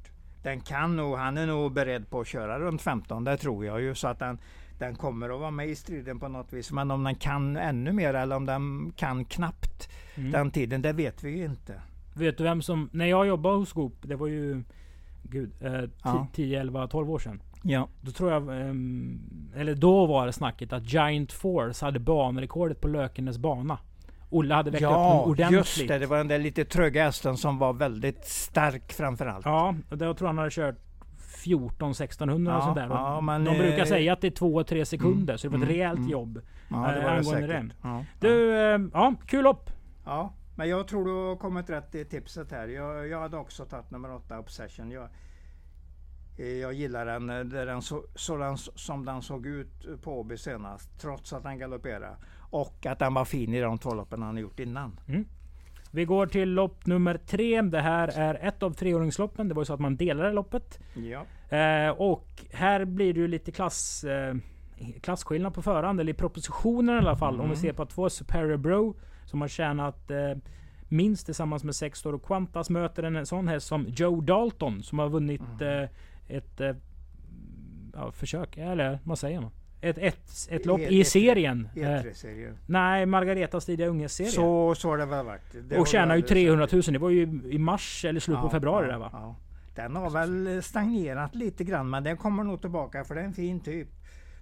Den 0.44 0.60
kan 0.62 0.96
nog, 0.96 1.16
han 1.18 1.38
är 1.38 1.48
nog 1.48 1.74
beredd 1.74 2.10
på 2.10 2.20
att 2.20 2.28
köra 2.28 2.60
runt 2.60 2.82
15, 2.82 3.24
det 3.24 3.38
tror 3.38 3.66
jag 3.66 3.82
ju. 3.82 3.96
Så 3.96 4.08
att 4.08 4.20
den, 4.20 4.38
den 4.86 4.96
kommer 4.96 5.30
att 5.30 5.40
vara 5.40 5.52
med 5.52 5.68
i 5.70 5.76
striden 5.76 6.20
på 6.20 6.28
något 6.28 6.54
vis. 6.54 6.72
Men 6.72 6.92
om 6.92 7.04
den 7.04 7.16
kan 7.16 7.58
ännu 7.58 7.92
mer 7.92 8.14
eller 8.14 8.36
om 8.36 8.46
den 8.46 8.94
kan 8.96 9.26
knappt 9.26 9.90
Mm. 10.16 10.32
den 10.32 10.52
tiden, 10.52 10.82
det 10.82 10.94
vet 10.94 11.24
vi 11.24 11.38
ju 11.38 11.46
inte. 11.46 11.82
Vet 12.16 12.38
du 12.38 12.44
vem 12.44 12.62
som... 12.62 12.90
När 12.94 13.06
jag 13.06 13.28
jobbade 13.28 13.56
hos 13.58 13.74
Goop, 13.74 13.96
det 14.02 14.16
var 14.16 14.28
ju... 14.28 14.64
Gud, 15.24 15.52
eh, 15.62 15.84
Ja. 16.04 16.28
10, 16.34 16.60
11, 16.62 16.88
12 16.88 17.12
år 17.12 17.20
sedan. 17.20 17.42
Ja. 17.64 17.88
Då 18.02 18.12
tror 18.12 18.32
jag... 18.32 18.62
ehm, 18.62 19.20
eller 19.56 19.76
då 19.76 20.06
var 20.06 20.26
det 20.26 20.34
snacket 20.34 20.74
att 20.74 20.94
Giant 20.94 21.32
Force 21.32 21.86
hade 21.86 22.00
banrekordet 22.00 22.82
på 22.82 22.88
Lökenes 22.88 23.38
bana. 23.38 23.78
Olle 24.30 24.54
hade 24.54 24.72
väckt 24.72 24.84
upp 24.84 24.90
Ja, 24.92 25.14
dem 25.22 25.30
ordentligt. 25.32 25.58
just 25.60 25.88
det. 25.88 25.98
Det 26.00 26.06
var 26.06 26.18
den 26.18 26.28
där 26.28 26.40
lite 26.40 26.66
tröga 26.66 27.04
hästen 27.04 27.38
som 27.38 27.58
var 27.60 27.74
väldigt 27.74 28.26
stark 28.26 28.94
framförallt. 28.94 29.46
Ja, 29.46 29.76
och 29.90 29.98
då 29.98 30.14
tror 30.14 30.28
jag 30.28 30.28
han 30.28 30.38
hade 30.38 30.52
kört 30.52 30.93
14 31.44 31.92
1600 31.92 32.56
och 32.56 32.62
Ja, 32.62 32.66
sånt 32.66 32.76
där. 32.76 32.90
Och 32.90 32.96
ja, 32.96 33.22
men, 33.22 33.44
de 33.44 33.58
brukar 33.58 33.80
eh, 33.80 33.86
säga 33.86 34.14
att 34.14 34.22
det 34.22 34.28
är 34.28 34.46
2-3 34.46 34.84
sekunder, 34.84 35.38
så 35.38 35.48
det 35.48 35.52
var 35.52 35.58
ett 35.58 35.64
mm, 35.64 35.76
rejält 35.76 35.98
mm. 35.98 36.10
jobb. 36.10 36.42
Ja, 36.70 36.76
det 36.76 37.00
eh, 37.00 37.04
var 37.04 37.12
det 37.12 37.18
angående 37.18 37.48
det. 37.48 37.70
Ja, 37.82 38.06
Du, 38.20 38.58
eh, 38.58 38.82
ja, 38.94 39.16
kul 39.28 39.44
lopp! 39.44 39.70
Ja, 40.06 40.34
men 40.56 40.70
jag 40.70 40.88
tror 40.88 41.06
du 41.06 41.12
har 41.12 41.36
kommit 41.36 41.70
rätt 41.70 41.96
i 41.96 42.06
tipset 42.06 42.52
här. 42.52 42.68
Jag, 42.68 43.08
jag 43.08 43.20
hade 43.20 43.38
också 43.38 43.66
tagit 43.66 43.92
nummer 43.92 44.16
åtta 44.16 44.40
Obsession. 44.40 44.92
Jag, 44.92 45.10
jag 46.62 46.74
gillar 46.74 47.06
den, 47.06 47.50
den 47.50 47.82
så, 47.82 48.04
sådan 48.16 48.58
som 48.58 49.06
den 49.06 49.22
såg 49.22 49.46
ut 49.46 50.02
på 50.04 50.20
Åby 50.20 50.38
senast. 50.38 51.00
Trots 51.02 51.34
att 51.34 51.44
den 51.44 51.60
galopperade. 51.60 52.16
Och 52.40 52.86
att 52.86 53.00
den 53.00 53.14
var 53.14 53.26
fin 53.26 53.54
i 53.54 53.62
de 53.62 53.78
två 53.78 53.94
loppen 53.94 54.22
han 54.22 54.38
gjort 54.38 54.60
innan. 54.60 55.00
Vi 55.96 56.06
går 56.06 56.26
till 56.28 56.50
lopp 56.54 56.86
nummer 56.86 57.18
tre. 57.18 57.62
Det 57.62 57.80
här 57.82 58.08
är 58.08 58.48
ett 58.48 58.64
av 58.64 58.72
treåringsloppen. 58.74 59.48
Det 59.48 59.54
var 59.54 59.62
ju 59.62 59.66
så 59.66 59.74
att 59.74 59.80
man 59.80 59.96
delade 59.98 60.32
loppet. 60.34 60.80
Ja. 60.96 61.26
Eh, 61.58 61.90
och 61.90 62.28
här 62.54 62.86
blir 62.86 63.14
det 63.14 63.20
ju 63.20 63.28
lite 63.28 63.52
klass, 63.52 64.04
eh, 64.04 64.36
klasskillnad 65.02 65.54
på 65.54 65.62
förhand, 65.62 66.00
eller 66.00 66.12
i 66.12 66.16
propositionen 66.16 66.96
i 66.96 66.98
alla 66.98 67.16
fall. 67.16 67.34
Om 67.34 67.40
vi 67.50 67.56
Mm. 67.56 67.56
ser 67.56 67.74
på 67.74 67.86
två 67.86 68.10
Superior 68.10 68.58
Bro 68.58 68.96
som 69.26 69.42
har 69.42 69.48
tjänat 69.48 70.12
eh, 70.12 70.18
minst 70.90 71.26
tillsammans 71.26 71.64
med 71.64 71.76
sex 71.76 72.02
Toro 72.02 72.20
Quantas 72.20 72.70
möter 72.70 73.04
en 73.04 73.26
sån 73.26 73.48
häst 73.48 73.68
som 73.68 73.86
Joe 73.88 74.22
Dalton 74.22 74.84
som 74.84 75.00
har 75.00 75.10
vunnit 75.10 75.42
Mm. 75.62 75.84
eh, 75.84 75.90
ett 76.38 76.62
eh, 76.62 76.76
ja, 77.94 78.12
försök, 78.12 78.58
eller 78.58 79.00
vad 79.04 79.20
säger 79.20 79.42
man? 79.42 79.52
Ett, 79.84 79.98
ett, 79.98 80.48
ett 80.50 80.66
lopp 80.66 80.80
E- 80.80 80.88
i 80.90 81.00
E- 81.02 81.06
serien. 81.06 81.70
Eh, 81.76 81.80
E3-serien. 81.82 82.58
nej, 82.66 83.06
Margaretas 83.06 83.66
tidiga 83.66 83.88
unghästserie. 83.88 84.30
Så, 84.32 84.76
så 84.76 84.90
har 84.90 84.98
det 84.98 85.06
väl 85.06 85.26
varit. 85.26 85.42
Det 85.70 85.78
och 85.78 85.88
tjänar 85.88 86.16
ju 86.16 86.22
väl- 86.22 86.30
300 86.30 86.68
000. 86.72 86.82
Det 86.82 86.98
var 86.98 87.10
ju 87.10 87.42
i 87.52 87.58
mars 87.58 88.06
eller 88.06 88.20
slut 88.20 88.38
på 88.38 88.46
Ja, 88.46 88.50
februari 88.50 88.86
ja, 88.86 88.92
där 88.92 89.00
va? 89.00 89.10
ja. 89.14 89.36
Den 89.76 89.96
har 89.96 90.10
väl 90.10 90.64
stagnerat 90.64 91.36
lite 91.36 91.64
grann 91.64 91.90
men 91.90 92.04
den 92.04 92.18
kommer 92.18 92.44
nog 92.44 92.62
tillbaka 92.62 93.04
för 93.04 93.16
det 93.16 93.22
är 93.22 93.26
en 93.26 93.34
fin 93.34 93.60
typ. 93.60 93.88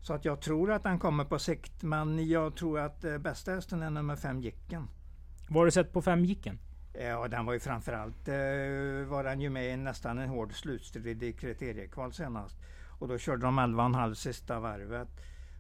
Så 0.02 0.14
att 0.14 0.26
jag 0.26 0.42
tror 0.42 0.72
att 0.72 0.84
den 0.84 1.00
kommer 1.00 1.26
på 1.26 1.40
sikt 1.40 1.84
men 1.84 2.28
jag 2.30 2.56
tror 2.56 2.80
att 2.80 3.04
eh, 3.04 3.18
bästa 3.18 3.52
hästen 3.52 3.82
är 3.82 3.90
nummer 3.90 4.16
fem 4.16 4.42
Jicken. 4.42 4.88
Vad 5.50 5.58
har 5.58 5.66
du 5.66 5.72
sett 5.72 5.94
på 5.94 6.02
fem 6.02 6.26
Jicken? 6.26 6.60
Ja, 7.02 7.28
den 7.28 7.46
var 7.46 7.54
ju 7.54 7.60
framförallt 7.60 8.28
eh, 8.28 8.34
var 9.10 9.24
den 9.24 9.42
ju 9.42 9.50
med 9.50 9.74
i 9.74 9.78
nästan 9.78 10.20
en 10.20 10.30
hård 10.30 10.54
slutstrid 10.54 11.24
i 11.24 11.34
kriteriekval 11.34 12.14
senast. 12.14 12.56
Och 13.00 13.08
då 13.08 13.18
körde 13.18 13.42
de 13.46 13.60
11,5 13.60 14.14
sista 14.14 14.60
varvet. 14.60 15.08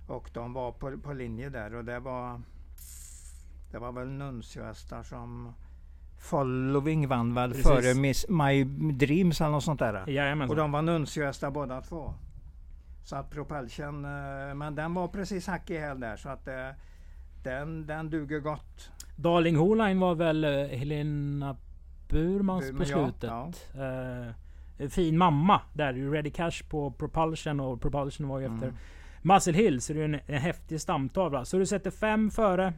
Och 0.08 0.30
de 0.34 0.54
var 0.54 0.72
på, 0.72 0.98
på 0.98 1.14
linje 1.14 1.50
där 1.50 1.76
och 1.76 1.86
det 1.86 2.00
var 2.00 2.42
Det 3.72 3.80
var 3.80 3.92
väl 3.92 4.08
Nuncio-hästar 4.08 5.04
som 5.04 5.54
Following 6.20 7.08
vann 7.08 7.34
väl 7.34 7.50
Precis. 7.52 7.68
före 7.68 7.94
Miss 7.94 8.26
My 8.30 8.64
Dreams 8.94 9.42
eller 9.42 9.52
något 9.52 9.64
sånt 9.64 9.80
där. 9.80 10.02
Och 10.04 10.10
Jajamensan. 10.12 10.58
de 10.58 10.72
var 10.72 10.82
Nuncio-hästar 10.82 11.52
båda 11.52 11.82
två. 11.82 12.14
Så 13.04 13.16
att 13.16 13.30
Propulsion, 13.30 14.06
eh, 14.06 14.56
men 14.56 14.76
den 14.76 14.94
var 14.94 15.08
precis 15.08 15.48
hack 15.48 15.70
i 15.70 15.78
häl 15.78 16.00
där 16.00 16.16
så 16.16 16.30
att 16.30 16.48
eh, 16.48 16.68
den, 17.44 17.88
den 17.88 18.10
duger 18.10 18.40
gott. 18.40 18.92
Darling 19.16 19.56
Holine 19.56 20.00
var 20.00 20.16
väl 20.16 20.44
eh, 20.44 20.50
Helena 20.78 21.58
Burmans 22.10 22.68
på 22.72 22.78
Burman, 22.78 22.88
ja, 23.22 23.52
slutet. 23.52 23.76
Eh, 24.80 24.90
fin 24.90 25.18
mamma 25.18 25.62
där. 25.74 25.94
Ready 25.94 26.30
Cash 26.32 26.64
på 26.70 26.92
Propulsion 26.92 27.60
och 27.60 27.82
Propulsion 27.82 28.28
var 28.28 28.40
ju 28.40 28.46
efter 28.46 28.68
Mm. 28.68 28.76
Muscle 29.22 29.54
Hill. 29.54 29.82
Så 29.82 29.94
det 29.94 30.00
är 30.00 30.08
ju 30.08 30.14
en, 30.14 30.22
en 30.26 30.42
häftig 30.42 30.82
stamtavla. 30.82 31.46
Så 31.46 31.58
du 31.58 31.66
sätter 31.66 31.92
fem 31.92 32.32
före. 32.32 32.74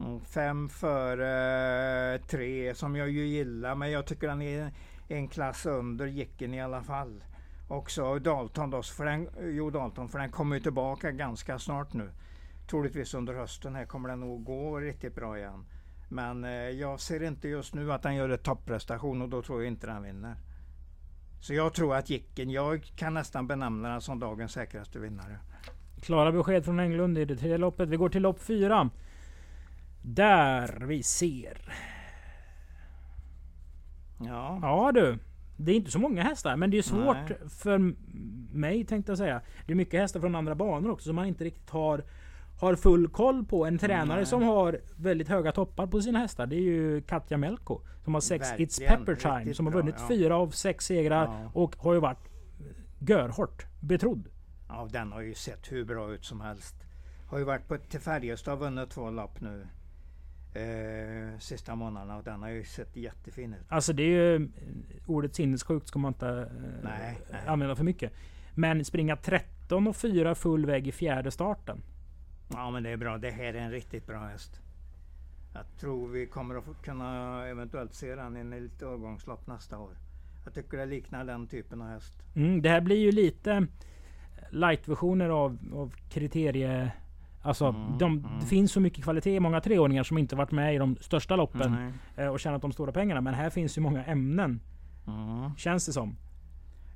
Mm, 0.00 0.20
Fem 0.20 0.68
före 0.68 2.14
eh, 2.14 2.20
tre 2.20 2.74
som 2.74 2.96
jag 2.96 3.10
ju 3.10 3.26
gillar 3.26 3.74
men 3.74 3.90
jag 3.90 4.06
tycker 4.06 4.28
den 4.28 4.42
är 4.42 4.70
en 5.08 5.28
klass 5.28 5.66
under 5.66 6.06
Jicken 6.06 6.54
i 6.54 6.62
alla 6.62 6.82
fall. 6.82 7.24
Också 7.68 8.18
Dalton 8.18 8.70
då, 8.70 8.82
för 8.82 9.04
den, 9.04 9.28
jo 9.40 9.70
Dalton 9.70 10.08
för 10.08 10.18
den 10.18 10.30
kommer 10.30 10.56
ju 10.56 10.62
tillbaka 10.62 11.10
ganska 11.10 11.58
snart 11.58 11.92
nu. 11.92 12.10
Troligtvis 12.70 13.14
under 13.14 13.34
hösten 13.34 13.74
här 13.74 13.84
kommer 13.84 14.08
den 14.08 14.20
nog 14.20 14.44
gå 14.44 14.80
riktigt 14.80 15.14
bra 15.14 15.38
igen. 15.38 15.64
Men 16.08 16.44
eh, 16.44 16.50
jag 16.50 17.00
ser 17.00 17.22
inte 17.22 17.48
just 17.48 17.74
nu 17.74 17.92
att 17.92 18.02
den 18.02 18.14
gör 18.14 18.28
en 18.28 18.38
topprestation 18.38 19.22
och 19.22 19.28
då 19.28 19.42
tror 19.42 19.62
jag 19.62 19.68
inte 19.68 19.86
den 19.86 20.02
vinner. 20.02 20.36
Så 21.40 21.54
jag 21.54 21.74
tror 21.74 21.96
att 21.96 22.10
Jicken, 22.10 22.50
jag 22.50 22.92
kan 22.96 23.14
nästan 23.14 23.46
benämna 23.46 23.88
den 23.88 24.00
som 24.00 24.18
dagens 24.18 24.52
säkraste 24.52 24.98
vinnare. 24.98 25.38
Klara 26.02 26.32
besked 26.32 26.64
från 26.64 26.80
Englund 26.80 27.18
i 27.18 27.24
det 27.24 27.36
tredje 27.36 27.58
loppet. 27.58 27.88
Vi 27.88 27.96
går 27.96 28.08
till 28.08 28.22
lopp 28.22 28.40
fyra. 28.40 28.90
Där 30.02 30.84
vi 30.86 31.02
ser. 31.02 31.72
Ja, 34.18 34.58
Ja 34.62 34.92
du. 34.92 35.18
Det 35.56 35.72
är 35.72 35.76
inte 35.76 35.90
så 35.90 35.98
många 35.98 36.22
hästar, 36.22 36.56
men 36.56 36.70
det 36.70 36.78
är 36.78 36.82
svårt 36.82 37.16
Nej. 37.28 37.48
för 37.48 37.94
mig 38.56 38.84
tänkte 38.84 39.12
jag 39.12 39.18
säga. 39.18 39.40
Det 39.66 39.72
är 39.72 39.76
mycket 39.76 40.00
hästar 40.00 40.20
från 40.20 40.34
andra 40.34 40.54
banor 40.54 40.90
också 40.90 41.06
som 41.06 41.16
man 41.16 41.26
inte 41.26 41.44
riktigt 41.44 41.70
har, 41.70 42.04
har 42.60 42.74
full 42.74 43.08
koll 43.08 43.44
på. 43.44 43.66
En 43.66 43.78
tränare 43.78 44.16
Nej. 44.16 44.26
som 44.26 44.42
har 44.42 44.80
väldigt 44.96 45.28
höga 45.28 45.52
toppar 45.52 45.86
på 45.86 46.00
sina 46.00 46.18
hästar, 46.18 46.46
det 46.46 46.56
är 46.56 46.60
ju 46.60 47.02
Katja 47.02 47.36
Melko. 47.36 47.80
Som 48.04 48.14
har 48.14 48.20
sex 48.20 48.52
It's 48.52 48.58
Verkligen, 48.58 48.98
Pepper 48.98 49.14
Time. 49.14 49.54
Som 49.54 49.66
har 49.66 49.70
bra, 49.70 49.80
vunnit 49.80 49.94
ja. 49.98 50.08
fyra 50.08 50.36
av 50.36 50.50
sex 50.50 50.84
segrar 50.86 51.24
Ja. 51.24 51.50
och 51.54 51.76
har 51.76 51.94
ju 51.94 52.00
varit 52.00 52.28
görhårt 52.98 53.66
betrodd. 53.80 54.28
Ja, 54.72 54.88
den 54.92 55.12
har 55.12 55.20
ju 55.20 55.34
sett 55.34 55.72
hur 55.72 55.84
bra 55.84 56.12
ut 56.12 56.24
som 56.24 56.40
helst. 56.40 56.74
Har 57.26 57.38
ju 57.38 57.44
varit 57.44 57.68
på, 57.68 57.78
till 57.78 58.00
Färjestad 58.00 58.54
och 58.54 58.60
vunnit 58.60 58.90
två 58.90 59.10
lopp 59.10 59.40
nu. 59.40 59.66
Eh, 60.54 61.38
sista 61.38 61.74
månaderna 61.74 62.16
och 62.16 62.24
den 62.24 62.42
har 62.42 62.48
ju 62.48 62.64
sett 62.64 62.96
jättefin 62.96 63.54
ut. 63.54 63.66
Alltså 63.68 63.92
det 63.92 64.02
är 64.02 64.06
ju... 64.38 64.48
Ordet 65.06 65.34
sinnessjukt 65.34 65.88
ska 65.88 65.98
man 65.98 66.12
inte 66.12 66.28
eh, 66.28 66.84
Nej, 66.84 67.18
nej. 67.30 67.40
använda 67.46 67.76
för 67.76 67.84
mycket. 67.84 68.12
Men 68.54 68.84
springa 68.84 69.16
13 69.16 69.86
och 69.86 69.96
4 69.96 70.34
full 70.34 70.66
väg 70.66 70.86
i 70.88 70.92
fjärde 70.92 71.30
starten. 71.30 71.82
Ja 72.52 72.70
men 72.70 72.82
det 72.82 72.90
är 72.90 72.96
bra. 72.96 73.18
Det 73.18 73.30
här 73.30 73.54
är 73.54 73.60
en 73.60 73.70
riktigt 73.70 74.06
bra 74.06 74.18
häst. 74.18 74.60
Jag 75.54 75.62
tror 75.80 76.08
vi 76.08 76.26
kommer 76.26 76.54
att 76.54 76.82
kunna 76.82 77.46
eventuellt 77.46 77.94
se 77.94 78.14
den 78.14 78.36
i 78.36 78.40
en 78.40 78.50
litet 78.50 78.82
årgångslopp 78.82 79.46
nästa 79.46 79.78
år. 79.78 79.96
Jag 80.44 80.54
tycker 80.54 80.78
det 80.78 80.86
liknar 80.86 81.24
den 81.24 81.46
typen 81.46 81.82
av 81.82 81.88
häst. 81.88 82.22
Mm, 82.34 82.62
det 82.62 82.68
här 82.68 82.80
blir 82.80 82.96
ju 82.96 83.12
lite 83.12 83.66
light-versioner 84.50 85.28
av, 85.28 85.58
av 85.74 85.94
kriterie... 86.10 86.92
Alltså, 87.44 87.66
Mm, 87.66 87.98
de, 87.98 88.12
mm. 88.18 88.40
det 88.40 88.46
finns 88.46 88.72
så 88.72 88.80
mycket 88.80 89.04
kvalitet 89.04 89.34
i 89.36 89.40
många 89.40 89.60
treåringar 89.60 90.02
som 90.02 90.18
inte 90.18 90.36
varit 90.36 90.50
med 90.50 90.74
i 90.74 90.78
de 90.78 90.96
största 91.00 91.36
loppen 91.36 91.92
Mm. 92.16 92.32
och 92.32 92.40
tjänat 92.40 92.62
de 92.62 92.72
stora 92.72 92.92
pengarna. 92.92 93.20
Men 93.20 93.34
här 93.34 93.50
finns 93.50 93.78
ju 93.78 93.82
många 93.82 94.04
ämnen, 94.04 94.60
Mm. 95.06 95.56
känns 95.56 95.86
det 95.86 95.92
som. 95.92 96.16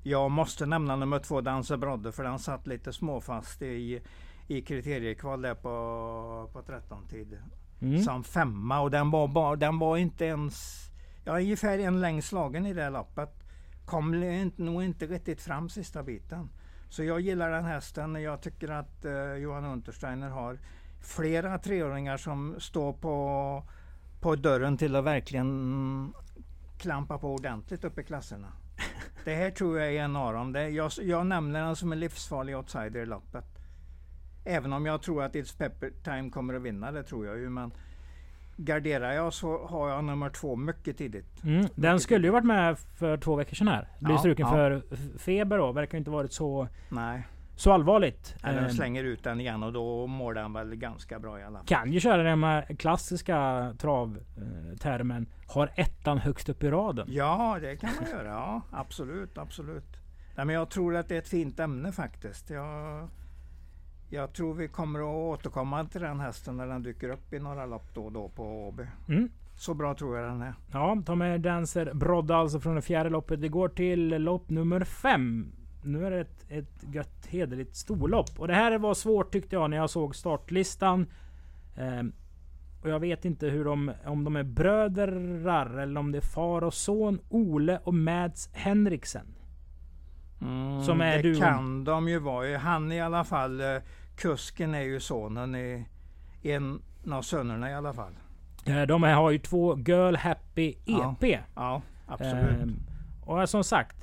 Jag 0.02 0.30
måste 0.30 0.66
nämna 0.66 0.96
nummer 0.96 1.18
två, 1.18 1.40
Danse 1.40 1.76
Brodde, 1.76 2.12
för 2.12 2.24
den 2.24 2.38
satt 2.38 2.66
lite 2.66 2.92
småfast 2.92 3.62
i, 3.62 4.00
i 4.48 4.62
kriteriekval 4.62 5.42
där 5.42 5.54
på, 5.54 6.50
på 6.52 6.62
13-tid. 6.62 7.38
Mm. 7.80 8.02
Som 8.02 8.24
femma 8.24 8.80
och 8.80 8.90
den 8.90 9.10
var, 9.10 9.28
bara, 9.28 9.56
den 9.56 9.78
var 9.78 9.96
inte 9.96 10.24
ens, 10.24 10.84
ja 11.24 11.38
ungefär 11.38 11.78
en 11.78 12.00
längd 12.00 12.24
slagen 12.24 12.66
i 12.66 12.74
det 12.74 12.82
här 12.82 12.90
loppet. 12.90 13.42
Kom 13.84 14.14
inte- 14.14 14.62
nog 14.62 14.82
inte 14.84 15.06
riktigt 15.06 15.40
fram 15.42 15.68
sista 15.68 16.02
biten. 16.02 16.48
Så 16.88 17.04
jag 17.04 17.20
gillar 17.20 17.50
den 17.50 17.64
hästen. 17.64 18.22
Jag 18.22 18.40
tycker 18.40 18.68
att 18.68 19.04
eh, 19.04 19.34
Johan 19.34 19.64
Untersteiner 19.64 20.28
har 20.28 20.58
flera 21.00 21.58
treåringar 21.58 22.16
som 22.16 22.54
står 22.58 22.92
på, 22.92 23.62
på 24.20 24.36
dörren 24.36 24.76
till 24.76 24.96
att 24.96 25.04
verkligen 25.04 26.14
klampa 26.78 27.18
på 27.18 27.34
ordentligt 27.34 27.84
upp 27.84 27.98
i 27.98 28.04
klasserna. 28.04 28.52
Det 29.24 29.34
här 29.34 29.50
tror 29.50 29.78
jag 29.78 29.94
är 29.94 30.02
en 30.02 30.16
av 30.16 30.32
dem. 30.32 30.52
Det, 30.52 30.68
jag, 30.68 30.92
jag 31.02 31.26
nämner 31.26 31.64
den 31.64 31.76
som 31.76 31.92
en 31.92 32.00
livsfarlig 32.00 32.56
outsider 32.56 33.00
i 33.00 33.06
loppet. 33.06 33.44
Även 34.44 34.72
om 34.72 34.86
jag 34.86 35.02
tror 35.02 35.22
att 35.22 35.34
It's 35.34 35.58
Pepper 35.58 35.92
Time 36.04 36.30
kommer 36.30 36.54
att 36.54 36.62
vinna, 36.62 36.92
det 36.92 37.02
tror 37.02 37.26
jag 37.26 37.38
ju. 37.38 37.50
Men 37.50 37.72
garderar 38.56 39.12
jag 39.12 39.32
så 39.32 39.66
har 39.66 39.88
jag 39.88 40.04
nummer 40.04 40.30
två 40.30 40.56
mycket 40.56 40.98
tidigt. 40.98 41.44
Mm. 41.44 41.66
Den 41.74 42.00
skulle 42.00 42.26
ju 42.26 42.30
varit 42.32 42.44
med 42.44 42.78
för 42.78 43.16
två 43.16 43.36
veckor 43.36 43.54
sedan 43.54 43.68
här. 43.68 43.88
Blev 44.00 44.12
Ja, 44.14 44.18
struken 44.18 44.46
ja. 44.46 44.52
för 44.52 44.82
feber 45.18 45.58
då. 45.58 45.72
Verkar 45.72 45.98
inte 45.98 46.10
varit 46.10 46.32
så, 46.32 46.68
Nej, 46.88 47.26
så 47.56 47.72
allvarligt. 47.72 48.36
eller 48.44 48.60
de 48.60 48.66
Eh, 48.66 48.72
slänger 48.72 49.04
ut 49.04 49.24
den 49.24 49.40
igen 49.40 49.62
och 49.62 49.72
då 49.72 50.06
mår 50.06 50.34
den 50.34 50.52
väl 50.52 50.74
ganska 50.76 51.18
bra 51.18 51.40
i 51.40 51.44
alla 51.44 51.58
fall. 51.58 51.66
kan 51.66 51.92
ju 51.92 52.00
köra 52.00 52.22
den 52.22 52.40
med 52.40 52.78
klassiska 52.80 53.72
travtermen. 53.78 55.26
Har 55.46 55.70
ettan 55.74 56.18
högst 56.18 56.48
upp 56.48 56.62
i 56.62 56.70
raden. 56.70 57.06
Ja, 57.10 57.58
det 57.60 57.76
kan 57.76 57.90
man 58.00 58.10
göra. 58.10 58.28
Ja, 58.28 58.62
absolut, 58.70 59.38
absolut. 59.38 59.96
Nej, 60.36 60.46
men 60.46 60.54
jag 60.54 60.70
tror 60.70 60.96
att 60.96 61.08
det 61.08 61.14
är 61.14 61.18
ett 61.18 61.28
fint 61.28 61.60
ämne 61.60 61.92
faktiskt. 61.92 62.50
Jag, 62.50 63.08
jag 64.08 64.32
tror 64.32 64.54
vi 64.54 64.68
kommer 64.68 64.98
att 65.00 65.38
återkomma 65.38 65.84
till 65.84 66.00
den 66.00 66.20
hästen 66.20 66.56
när 66.56 66.66
den 66.66 66.82
dyker 66.82 67.08
upp 67.08 67.32
i 67.32 67.38
några 67.38 67.66
lopp 67.66 67.94
då 67.94 68.04
och 68.04 68.12
då 68.12 68.28
på 68.28 68.68
Åby. 68.68 68.86
Mm. 69.08 69.28
Så 69.56 69.74
bra 69.74 69.94
tror 69.94 70.16
jag 70.16 70.30
den 70.30 70.42
är. 70.42 70.54
Ja, 70.72 71.02
ta 71.06 71.14
med 71.14 71.40
Dancer 71.40 71.94
Brodda 71.94 72.36
alltså 72.36 72.60
från 72.60 72.74
det 72.74 72.82
fjärde 72.82 73.10
loppet. 73.10 73.40
Vi 73.40 73.48
går 73.48 73.68
till 73.68 74.08
lopp 74.08 74.50
nummer 74.50 74.84
fem. 74.84 75.52
Nu 75.84 76.06
är 76.06 76.10
det 76.10 76.20
ett, 76.20 76.46
ett 76.48 76.94
gött 76.94 77.26
hederligt 77.26 77.76
storlopp. 77.76 78.40
Och 78.40 78.48
det 78.48 78.54
här 78.54 78.78
var 78.78 78.94
svårt 78.94 79.32
tyckte 79.32 79.56
jag 79.56 79.70
när 79.70 79.76
jag 79.76 79.90
såg 79.90 80.16
startlistan. 80.16 81.06
Ehm, 81.76 82.12
och 82.82 82.88
jag 82.88 83.00
vet 83.00 83.24
inte 83.24 83.46
hur 83.46 83.64
de, 83.64 83.92
om 84.04 84.24
de 84.24 84.36
är 84.36 84.42
brödrar 84.42 85.78
eller 85.78 86.00
om 86.00 86.12
det 86.12 86.18
är 86.18 86.34
far 86.34 86.64
och 86.64 86.74
son. 86.74 87.20
Ole 87.28 87.80
och 87.84 87.94
Mads 87.94 88.50
Henriksen. 88.52 89.35
Mm, 90.40 90.82
Som 90.82 91.00
är 91.00 91.16
det 91.16 91.22
duon. 91.22 91.40
kan 91.40 91.84
de 91.84 92.08
ju 92.08 92.18
vara. 92.18 92.58
Han 92.58 92.92
i 92.92 93.00
alla 93.00 93.24
fall, 93.24 93.60
eh, 93.60 93.66
kusken 94.16 94.74
är 94.74 94.80
ju 94.82 95.00
sonen 95.00 95.54
i 95.54 95.86
en 96.42 96.82
av 97.10 97.22
sönerna 97.22 97.70
i 97.70 97.74
alla 97.74 97.92
fall. 97.92 98.12
Eh, 98.66 98.82
De 98.82 99.02
här 99.02 99.14
har 99.14 99.30
ju 99.30 99.38
två 99.38 99.78
Girl 99.78 100.16
Happy 100.16 100.74
Ja. 100.84 101.16
EP. 101.20 101.38
Ja, 101.54 101.82
absolut. 102.06 102.62
Ehm, 102.62 102.76
och 103.24 103.48
som 103.48 103.64
sagt. 103.64 103.96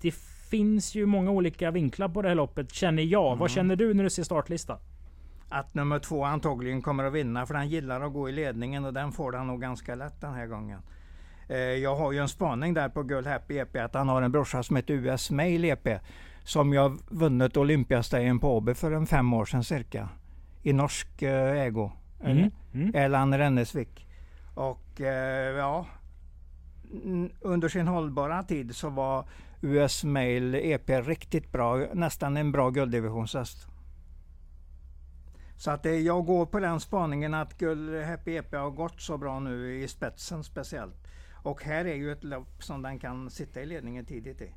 Det 0.00 0.14
finns 0.50 0.94
ju 0.94 1.06
många 1.06 1.30
olika 1.30 1.70
vinklar 1.70 2.08
på 2.08 2.22
det 2.22 2.28
här 2.28 2.34
loppet 2.34 2.72
känner 2.72 3.02
jag. 3.02 3.26
Mm. 3.26 3.38
Vad 3.38 3.50
känner 3.50 3.76
du 3.76 3.94
när 3.94 4.04
du 4.04 4.10
ser 4.10 4.22
startlistan? 4.22 4.78
Att 5.48 5.74
nummer 5.74 5.98
två 5.98 6.24
antagligen 6.24 6.82
kommer 6.82 7.04
att 7.04 7.12
vinna 7.12 7.46
för 7.46 7.54
han 7.54 7.68
gillar 7.68 8.00
att 8.00 8.12
gå 8.12 8.28
i 8.28 8.32
ledningen 8.32 8.84
och 8.84 8.92
den 8.92 9.12
får 9.12 9.32
han 9.32 9.46
nog 9.46 9.60
ganska 9.60 9.94
lätt 9.94 10.20
den 10.20 10.34
här 10.34 10.46
gången. 10.46 10.80
Eh, 11.48 11.56
Jag 11.58 11.96
har 11.96 12.12
ju 12.12 12.18
en 12.18 12.28
spaning 12.28 12.74
där 12.74 12.88
på 12.88 13.02
Girl 13.02 13.26
Happy 13.26 13.58
EP 13.58 13.76
att 13.76 13.94
han 13.94 14.08
har 14.08 14.22
en 14.22 14.32
brorsa 14.32 14.62
som 14.62 14.76
heter 14.76 14.94
US 14.94 15.30
Mail 15.30 15.64
EP. 15.64 15.88
Som 16.44 16.72
jag 16.72 16.98
vunnit 17.08 17.56
Olympiastegen 17.56 18.38
på 18.38 18.56
Åby 18.56 18.74
för 18.74 18.92
en 18.92 19.06
fem 19.06 19.32
år 19.32 19.44
sedan 19.44 19.64
cirka. 19.64 20.08
I 20.62 20.72
norsk 20.72 21.22
eh, 21.22 21.62
ägo. 21.62 21.92
Mm. 22.24 22.50
Mm. 22.74 22.94
Erland 22.94 23.34
Rennesvik. 23.34 24.06
Och 24.54 25.00
eh, 25.00 25.56
ja, 25.56 25.86
under 27.40 27.68
sin 27.68 27.88
hållbara 27.88 28.42
tid 28.42 28.76
så 28.76 28.88
var 28.90 29.28
US 29.60 30.04
Mail 30.04 30.54
EP 30.54 30.90
riktigt 30.90 31.52
bra, 31.52 31.76
nästan 31.94 32.36
en 32.36 32.52
bra 32.52 32.70
gulddivisionshäst. 32.70 33.66
Så 35.56 35.70
att 35.70 35.86
eh, 35.86 35.92
jag 35.92 36.26
går 36.26 36.46
på 36.46 36.58
den 36.58 36.80
spaningen 36.80 37.34
att 37.34 37.58
Guld 37.58 38.04
Happy 38.04 38.36
EP 38.36 38.54
har 38.54 38.70
gått 38.70 39.00
så 39.00 39.18
bra 39.18 39.40
nu 39.40 39.82
i 39.82 39.88
spetsen 39.88 40.44
speciellt. 40.44 41.07
Och 41.42 41.62
här 41.64 41.84
är 41.84 41.94
ju 41.94 42.12
ett 42.12 42.24
lopp 42.24 42.62
som 42.64 42.82
den 42.82 42.98
kan 42.98 43.30
sitta 43.30 43.62
i 43.62 43.66
ledningen 43.66 44.04
tidigt 44.04 44.40
i. 44.40 44.50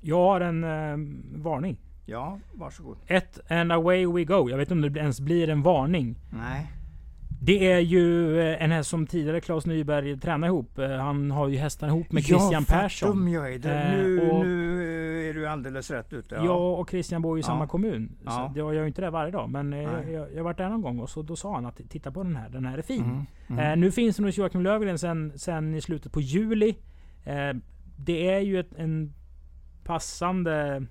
Jag 0.00 0.16
har 0.16 0.40
en 0.40 0.64
eh, 0.64 0.96
varning. 1.42 1.76
Ja, 2.06 2.38
varsågod. 2.54 2.96
Ett 3.06 3.50
and 3.50 3.72
away 3.72 4.06
we 4.06 4.24
go. 4.24 4.50
Jag 4.50 4.56
vet 4.58 4.70
inte 4.70 4.86
om 4.86 4.92
det 4.92 5.00
ens 5.00 5.20
blir 5.20 5.48
en 5.48 5.62
varning. 5.62 6.16
Nej. 6.30 6.66
Det 7.44 7.72
är 7.72 7.78
ju 7.78 8.38
eh, 8.40 8.62
en 8.64 8.70
häst 8.70 8.90
som 8.90 9.06
tidigare 9.06 9.40
Claes 9.40 9.66
Nyberg 9.66 10.20
tränade 10.20 10.46
ihop. 10.50 10.78
Eh, 10.78 10.90
Han 10.90 11.30
har 11.30 11.48
ju 11.48 11.56
hästarna 11.56 11.92
ihop 11.92 12.12
med 12.12 12.24
Christian 12.24 12.64
ja, 12.68 12.74
Persson. 12.80 13.08
Dum 13.10 13.28
jag 13.28 13.54
är. 13.54 13.58
Det. 13.58 13.72
Eh, 13.82 13.96
Nu, 13.96 14.30
och- 14.30 14.46
nu 14.46 14.71
alldeles 15.52 15.90
rätt 15.90 16.12
ute. 16.12 16.34
Jag 16.34 16.80
och 16.80 16.90
Christian 16.90 17.22
bor 17.22 17.36
ju 17.36 17.40
i 17.40 17.42
Ja. 17.42 17.46
samma 17.46 17.66
kommun. 17.66 18.16
Ja. 18.24 18.30
Så 18.30 18.58
jag 18.58 18.74
gör 18.74 18.82
ju 18.82 18.86
inte 18.88 19.00
det 19.00 19.10
varje 19.10 19.30
dag. 19.32 19.50
Men 19.50 19.72
eh, 19.72 19.80
jag, 19.82 20.32
jag 20.32 20.36
har 20.36 20.42
varit 20.42 20.56
där 20.58 20.68
någon 20.68 20.82
gång 20.82 20.98
och 20.98 21.10
så, 21.10 21.22
då 21.22 21.36
sa 21.36 21.54
han 21.54 21.66
att 21.66 21.80
titta 21.88 22.10
på 22.12 22.22
den 22.22 22.36
här. 22.36 22.48
Den 22.48 22.64
här 22.64 22.78
är 22.78 22.82
fin. 22.82 23.04
Mm, 23.04 23.24
mm. 23.48 23.70
Eh, 23.72 23.76
nu 23.76 23.90
finns 23.90 24.16
den 24.16 24.24
hos 24.24 24.38
Joakim 24.38 24.62
Lövgren 24.62 24.98
sen, 24.98 25.32
sen 25.36 25.74
i 25.74 25.80
slutet 25.80 26.12
på 26.12 26.20
juli. 26.20 26.76
Eh, 27.24 27.52
det 27.96 28.30
är 28.34 28.40
ju 28.40 28.60
ett, 28.60 28.74
en 28.76 29.12
passande... 29.84 30.86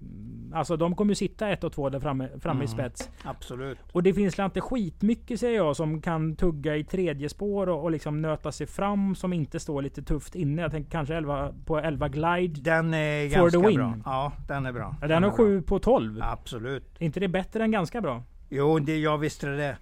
mm, 0.00 0.52
Alltså 0.54 0.76
de 0.76 0.94
kommer 0.96 1.10
ju 1.10 1.14
sitta 1.14 1.48
ett 1.48 1.64
och 1.64 1.72
två 1.72 1.88
där 1.90 2.00
framme, 2.00 2.28
framme 2.40 2.64
i 2.64 2.66
Mm. 2.66 2.68
spets. 2.78 3.10
Absolut. 3.24 3.78
Och 3.92 4.02
det 4.02 4.14
finns 4.14 4.38
inte 4.38 4.60
skitmycket 4.60 5.40
säger 5.40 5.56
jag 5.56 5.76
som 5.76 6.02
kan 6.02 6.36
tugga 6.36 6.76
i 6.76 6.84
tredje 6.84 7.28
spår 7.28 7.68
och, 7.68 7.82
och 7.82 7.90
liksom 7.90 8.22
nöta 8.22 8.52
sig 8.52 8.66
fram 8.66 9.14
som 9.14 9.32
inte 9.32 9.60
står 9.60 9.82
lite 9.82 10.02
tufft 10.02 10.34
inne. 10.34 10.62
Jag 10.62 10.70
tänker 10.70 10.90
kanske 10.90 11.14
11, 11.14 11.52
på 11.66 11.78
11 11.78 12.08
Glide. 12.08 12.60
Den 12.60 12.94
är 12.94 13.26
ganska 13.28 13.58
bra. 13.60 13.94
Ja, 14.04 14.32
den 14.48 14.66
är 14.66 14.72
bra. 14.72 14.96
Ja, 15.00 15.06
Den 15.08 15.22
har 15.22 15.30
är 15.30 15.36
bra. 15.36 15.44
7 15.46 15.62
på 15.62 15.78
12. 15.78 16.18
Absolut. 16.22 16.84
Är 16.98 17.04
inte 17.06 17.20
det 17.20 17.28
bättre 17.28 17.64
än 17.64 17.70
ganska 17.70 18.00
bra? 18.00 18.22
Jo, 18.48 18.78
det, 18.78 18.98
jag 18.98 19.18
visste 19.18 19.46
det. 19.46 19.76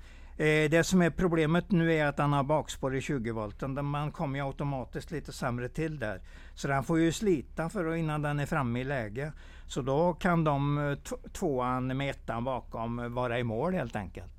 Eh, 0.44 0.70
det 0.70 0.84
som 0.84 1.02
är 1.02 1.10
problemet 1.10 1.70
nu 1.70 1.92
är 1.94 2.06
att 2.06 2.16
den 2.16 2.32
har 2.32 2.42
bakspår 2.42 2.96
i 2.96 3.00
20 3.00 3.32
volten. 3.32 3.75
Den- 3.75 3.84
Man 3.84 4.12
kommer 4.12 4.38
ju 4.38 4.44
automatiskt 4.46 5.10
lite 5.10 5.32
sämre 5.32 5.68
till 5.68 5.98
där. 5.98 6.20
Så 6.54 6.68
den 6.68 6.82
får 6.84 6.98
ju 7.00 7.12
slita 7.12 7.68
för 7.68 7.94
innan 7.94 8.22
den 8.22 8.40
är 8.40 8.46
framme 8.46 8.80
i 8.80 8.84
läge. 8.84 9.32
Så 9.68 9.82
då 9.82 10.12
kan 10.14 10.44
de 10.44 10.78
eh, 10.90 10.98
tvåan 11.32 11.96
med 11.96 12.10
ettan 12.10 12.44
bakom 12.44 12.98
eh, 12.98 13.08
vara 13.08 13.38
i 13.38 13.44
mål 13.44 13.75
helt 13.75 13.96
enkelt. 13.96 14.32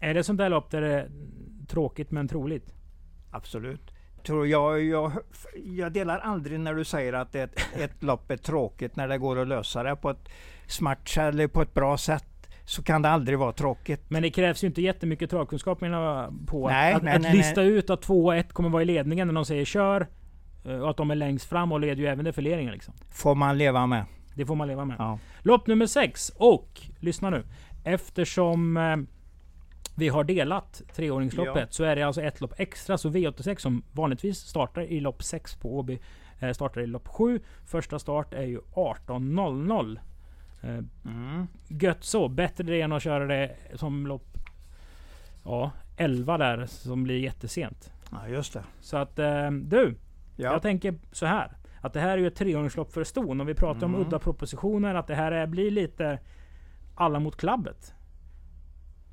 Är 0.00 0.14
det 0.14 0.24
sånt 0.24 0.38
där 0.38 0.48
lopp 0.48 0.70
där 0.70 0.80
det 0.80 0.92
är 1.00 1.08
tråkigt 1.68 2.10
men 2.10 2.28
troligt? 2.28 2.74
Absolut. 3.30 3.90
Tror 4.26 4.46
jag, 4.46 4.82
jag, 4.84 5.12
jag 5.54 5.92
delar 5.92 6.18
aldrig 6.18 6.60
när 6.60 6.74
du 6.74 6.84
säger 6.84 7.12
att 7.12 7.34
ett, 7.34 7.54
ett 7.78 8.02
lopp 8.02 8.30
är 8.30 8.36
tråkigt 8.36 8.96
när 8.96 9.08
det 9.08 9.18
går 9.18 9.38
att 9.38 9.48
lösa 9.48 9.82
det 9.82 9.96
på 9.96 10.10
ett 10.10 10.28
smart 10.66 11.16
eller 11.18 11.46
på 11.48 11.62
ett 11.62 11.74
bra 11.74 11.98
sätt. 11.98 12.24
Så 12.64 12.82
kan 12.82 13.02
det 13.02 13.08
aldrig 13.08 13.38
vara 13.38 13.52
tråkigt. 13.52 14.10
Men 14.10 14.22
det 14.22 14.30
krävs 14.30 14.64
ju 14.64 14.66
inte 14.66 14.82
jättemycket 14.82 15.30
travkunskap 15.30 15.80
menar 15.80 16.02
jag 16.02 16.46
på 16.46 16.66
att- 16.66 16.72
Nej, 16.72 16.92
att, 16.94 17.02
nej, 17.02 17.14
att 17.16 17.22
nej, 17.22 17.36
lista 17.36 17.62
ut 17.62 17.90
att 17.90 18.02
2 18.02 18.24
och 18.26 18.36
1 18.36 18.52
kommer 18.52 18.68
vara 18.68 18.82
i 18.82 18.86
ledningen 18.86 19.26
när 19.28 19.34
de 19.34 19.44
säger 19.44 19.64
kör. 19.64 20.06
eh, 20.64 20.74
Och 20.80 20.90
att 20.90 20.96
de 20.96 21.10
är 21.10 21.14
längst 21.14 21.48
fram 21.48 21.72
och 21.72 21.80
leder 21.80 22.02
ju 22.02 22.06
även 22.06 22.24
defileringen 22.24 22.72
liksom. 22.72 22.94
Får 23.10 23.34
man 23.34 23.58
leva 23.58 23.86
med. 23.86 24.04
Det 24.34 24.46
får 24.46 24.54
man 24.54 24.68
leva 24.68 24.84
med. 24.84 24.96
Ja. 24.98 25.18
Lopp 25.42 25.66
nummer 25.66 25.86
6 25.86 26.32
och, 26.36 26.80
lyssna 27.00 27.30
nu. 27.30 27.44
Eftersom 27.84 28.76
eh, 28.76 28.96
vi 29.94 30.08
har 30.08 30.24
delat 30.24 30.82
treåringsloppet 30.94 31.56
Ja. 31.56 31.66
så 31.70 31.84
är 31.84 31.96
det 31.96 32.02
alltså 32.02 32.22
ett 32.22 32.40
lopp 32.40 32.54
extra. 32.60 32.98
Så 32.98 33.08
V86 33.10 33.58
som 33.58 33.82
vanligtvis 33.92 34.38
startar 34.38 34.82
i 34.82 35.00
lopp 35.00 35.22
6 35.22 35.54
på 35.56 35.78
Åby 35.78 35.98
eh, 36.40 36.52
startar 36.52 36.80
i 36.80 36.86
lopp 36.86 37.08
7. 37.08 37.40
Första 37.66 37.98
start 37.98 38.34
är 38.34 38.44
ju 38.46 38.60
18.00. 38.74 39.98
Eh, 40.62 40.78
Mm. 41.04 41.46
gött 41.68 42.04
så. 42.04 42.28
Bättre 42.28 42.64
det 42.64 42.80
än 42.80 42.92
att 42.92 43.02
köra 43.02 43.26
det 43.26 43.56
som 43.74 44.06
lopp 44.06 44.38
ja, 45.44 45.70
11 45.96 46.38
där 46.38 46.66
som 46.66 47.02
blir 47.02 47.18
jättesent. 47.18 47.92
ja, 48.12 48.28
just 48.28 48.52
det. 48.52 48.64
Så 48.80 48.96
att 48.96 49.18
eh, 49.18 49.50
du, 49.50 49.94
Ja. 50.36 50.52
jag 50.52 50.62
tänker 50.62 50.94
så 51.12 51.26
här. 51.26 51.52
Att 51.80 51.92
det 51.92 52.00
här 52.00 52.08
är 52.10 52.16
ju 52.18 52.26
ett 52.26 52.34
treåringslopp 52.36 52.92
för 52.92 53.04
ston. 53.04 53.40
Om 53.40 53.46
vi 53.46 53.54
pratar 53.54 53.86
om 53.86 53.94
Mm. 53.94 54.06
udda 54.06 54.18
propositioner. 54.18 54.94
Att 54.94 55.06
det 55.06 55.14
här 55.14 55.32
är, 55.32 55.46
blir 55.46 55.70
lite 55.70 56.18
alla 56.94 57.18
mot 57.20 57.36
klabbet. 57.36 57.94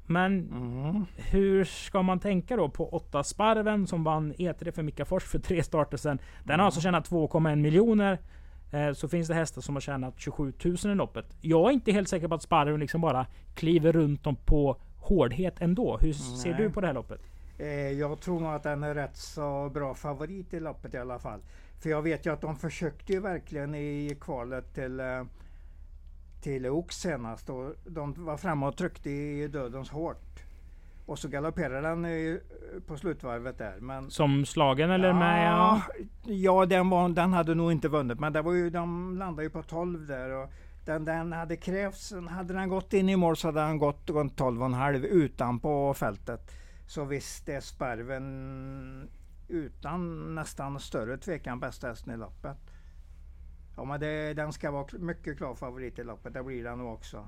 Men 0.10 0.50
Mm. 0.52 1.06
hur 1.32 1.64
ska 1.64 2.02
man 2.02 2.20
tänka 2.20 2.56
då 2.56 2.70
på 2.70 2.90
8 2.90 3.24
Sparven 3.24 3.88
som 3.88 4.04
vann 4.04 4.34
E3 4.34 4.72
för 4.72 4.84
Mika 4.84 5.06
Fors 5.06 5.24
för 5.24 5.40
tre 5.40 5.64
starter 5.64 5.98
sedan. 5.98 6.20
Den 6.44 6.60
har 6.60 6.66
alltså 6.66 6.82
tjänat 6.82 7.08
2,1 7.10 7.56
miljoner. 7.62 8.18
Eh, 8.72 8.92
Så 8.94 9.08
finns 9.08 9.28
det 9.28 9.34
hästar 9.34 9.62
som 9.62 9.76
har 9.76 9.82
tjänat 9.82 10.14
27 10.20 10.54
000 10.66 10.76
i 10.92 10.96
loppet. 10.96 11.26
Jag 11.42 11.70
är 11.70 11.74
inte 11.74 11.92
helt 11.92 12.10
säker 12.10 12.28
på 12.28 12.36
att 12.36 12.42
Sparven 12.42 12.80
liksom 12.80 13.02
bara 13.02 13.26
kliver 13.56 13.92
runt 13.92 14.24
dem 14.24 14.36
på 14.36 14.78
hårdhet 14.98 15.62
ändå. 15.62 15.98
Hur 16.02 16.14
ser 16.14 16.50
Nej. 16.50 16.62
du 16.64 16.70
på 16.70 16.82
det 16.82 16.88
här 16.88 16.94
loppet? 16.94 17.22
Eh, 17.60 17.68
jag 17.92 18.20
tror 18.20 18.40
nog 18.40 18.54
att 18.54 18.64
den 18.64 18.84
är 18.84 18.96
rätt 18.96 19.18
så 19.18 19.70
bra 19.74 19.94
favorit 19.94 20.54
i 20.54 20.60
loppet 20.60 20.94
i 20.94 20.98
alla 20.98 21.20
fall. 21.20 21.40
För 21.80 21.90
jag 21.90 22.02
vet 22.02 22.26
ju 22.26 22.34
att 22.34 22.42
de 22.42 22.56
försökte 22.56 23.14
ju 23.14 23.20
verkligen 23.20 23.76
i 23.76 24.18
kvalet 24.22 24.74
till, 24.74 25.00
eh, 25.00 25.24
till 26.42 26.66
Oaks 26.66 26.96
senast. 26.96 27.50
Och 27.50 27.74
de 27.86 28.26
var 28.26 28.38
framme 28.38 28.66
och 28.66 28.78
tryckte 28.78 29.10
i 29.10 29.48
dödens 29.48 29.90
hårt. 29.90 30.28
Och 31.06 31.20
så 31.20 31.28
galopperade 31.28 31.88
den 31.88 32.40
på 32.88 32.98
slutvarvet 32.98 33.58
där. 33.58 33.78
Men 33.80 34.12
Som 34.12 34.46
slagen 34.46 34.92
eller 34.92 35.08
ja, 35.08 35.14
med? 35.14 35.48
Ja. 35.48 35.82
ja 36.24 36.66
den, 36.66 36.90
var, 36.90 37.10
den 37.10 37.34
hade 37.34 37.56
nog 37.56 37.72
inte 37.72 37.88
vunnit. 37.88 38.20
Men 38.20 38.34
det 38.34 38.42
var 38.42 38.54
ju, 38.54 38.70
de 38.70 39.18
landade 39.18 39.44
ju 39.44 39.50
på 39.50 39.64
12 39.64 40.08
där. 40.08 40.30
Och 40.30 40.50
den, 40.86 41.06
den 41.06 41.34
hade 41.34 41.56
krävts, 41.56 42.14
hade 42.30 42.54
den 42.54 42.70
gått 42.70 42.94
in 42.94 43.10
i 43.10 43.16
mål 43.16 43.38
så 43.38 43.48
hade 43.48 43.62
den 43.62 43.78
gått 43.78 44.10
runt 44.10 44.40
12,5 44.40 45.06
utan 45.06 45.60
på 45.60 45.94
fältet. 45.94 46.52
Så 46.88 47.06
visst 47.06 47.50
är 47.50 47.60
Sparven 47.60 49.10
utan 49.48 50.36
nästan 50.36 50.80
större 50.80 51.18
tvekan 51.18 51.60
bästa 51.60 51.88
hästen 51.88 52.14
i 52.14 52.18
loppet. 52.18 52.58
Ja 53.76 53.84
men 53.86 54.00
det, 54.00 54.34
den 54.34 54.54
ska 54.54 54.72
vara 54.72 54.86
mycket 55.00 55.38
klar 55.38 55.56
favorit 55.56 56.00
i 56.00 56.04
loppet. 56.04 56.34
Det 56.34 56.44
blir 56.44 56.64
den 56.64 56.78
nog 56.78 56.94
också. 56.94 57.28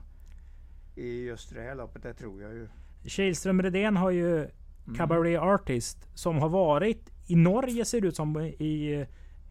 I 0.96 1.26
just 1.26 1.54
det 1.54 1.62
här 1.62 1.76
loppet, 1.76 2.04
det 2.04 2.14
tror 2.14 2.42
jag 2.42 2.54
ju. 2.54 2.68
Kihlström 3.06 3.62
Redén 3.62 3.98
har 3.98 4.10
ju 4.12 4.48
Mm. 4.86 4.98
Cabaret 4.98 5.40
Artist 5.42 6.08
som 6.14 6.38
har 6.38 6.50
varit 6.50 7.10
i 7.28 7.36
Norge 7.36 7.86
ser 7.86 8.02
det 8.02 8.08
ut 8.08 8.16
som 8.16 8.40
i 8.40 9.06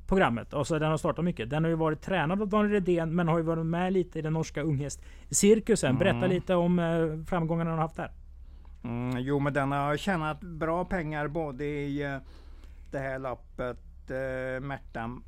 programmet. 0.06 0.54
Alltså 0.54 0.78
den 0.78 0.90
har 0.90 0.96
startat 0.96 1.24
mycket. 1.24 1.50
Den 1.50 1.64
har 1.64 1.68
ju 1.68 1.76
varit 1.76 2.00
tränad 2.02 2.42
av 2.42 2.48
Daniel 2.48 2.72
Redén 2.72 3.14
men 3.14 3.28
har 3.28 3.38
ju 3.38 3.44
varit 3.44 3.66
med 3.66 3.92
lite 3.92 4.18
i 4.18 4.22
den 4.22 4.32
norska 4.32 4.62
unghästcirkusen. 4.62 5.98
Berätta 5.98 6.16
Mm. 6.16 6.30
lite 6.30 6.54
om 6.54 6.78
eh, 6.78 7.24
framgångarna 7.26 7.70
han 7.70 7.78
har 7.78 7.84
haft 7.84 7.96
där. 7.96 8.12
Mm, 8.84 9.18
jo, 9.20 9.38
men 9.38 9.52
den 9.52 9.72
har 9.72 9.96
tjänat 9.96 10.40
bra 10.40 10.84
pengar 10.84 11.28
både 11.28 11.64
i 11.64 12.02
eh, 12.02 12.16
det 12.90 12.98
här 12.98 13.18
loppet. 13.18 13.78
Eh, 14.10 14.60
Märta, 14.60 15.20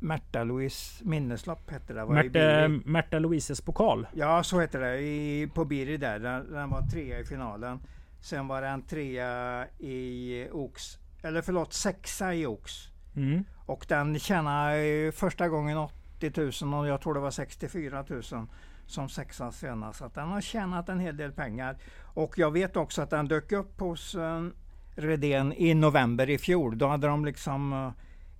Märta 0.00 0.44
Louise 0.44 1.04
minneslopp 1.04 1.70
hette 1.70 1.92
det. 1.92 2.04
var 2.04 2.14
Märta. 2.14 2.68
Märta 2.90 3.18
Louises 3.18 3.60
pokal. 3.60 4.06
Ja, 4.12 4.42
så 4.42 4.60
heter 4.60 4.80
det. 4.80 4.98
I, 5.00 5.48
på 5.54 5.64
Biri 5.64 5.96
där. 5.96 6.18
Den, 6.18 6.52
den 6.52 6.70
var 6.70 6.82
trea 6.82 7.18
i 7.18 7.24
finalen. 7.24 7.80
Sen 8.20 8.48
var 8.48 8.62
den 8.62 8.82
trea 8.82 9.66
i 9.78 10.48
Ox. 10.52 10.98
Eller 11.22 11.42
förlåt, 11.42 11.72
sexa 11.72 12.34
i 12.34 12.46
Ox. 12.46 12.72
Mm. 13.16 13.44
Och 13.66 13.86
den 13.88 14.18
tjänade 14.18 15.12
första 15.14 15.48
gången 15.48 15.78
80 15.78 16.64
000 16.64 16.74
och 16.74 16.88
jag 16.88 17.00
tror 17.00 17.14
det 17.14 17.20
var 17.20 17.30
64 17.30 18.04
000 18.08 18.22
som 18.86 19.08
sexa 19.08 19.52
senast. 19.52 19.98
Så 19.98 20.10
den 20.14 20.28
har 20.28 20.40
tjänat 20.40 20.88
en 20.88 21.00
hel 21.00 21.16
del 21.16 21.32
pengar. 21.32 21.76
Och 22.00 22.38
jag 22.38 22.50
vet 22.50 22.76
också 22.76 23.02
att 23.02 23.10
den 23.10 23.28
dök 23.28 23.52
upp 23.52 23.80
hos 23.80 24.14
eh, 24.14 24.42
Redén 24.94 25.52
i 25.52 25.74
november 25.74 26.30
i 26.30 26.38
fjol. 26.38 26.78
Då 26.78 26.86
hade 26.86 27.06
de 27.06 27.24
liksom 27.24 27.72
eh, 27.72 27.90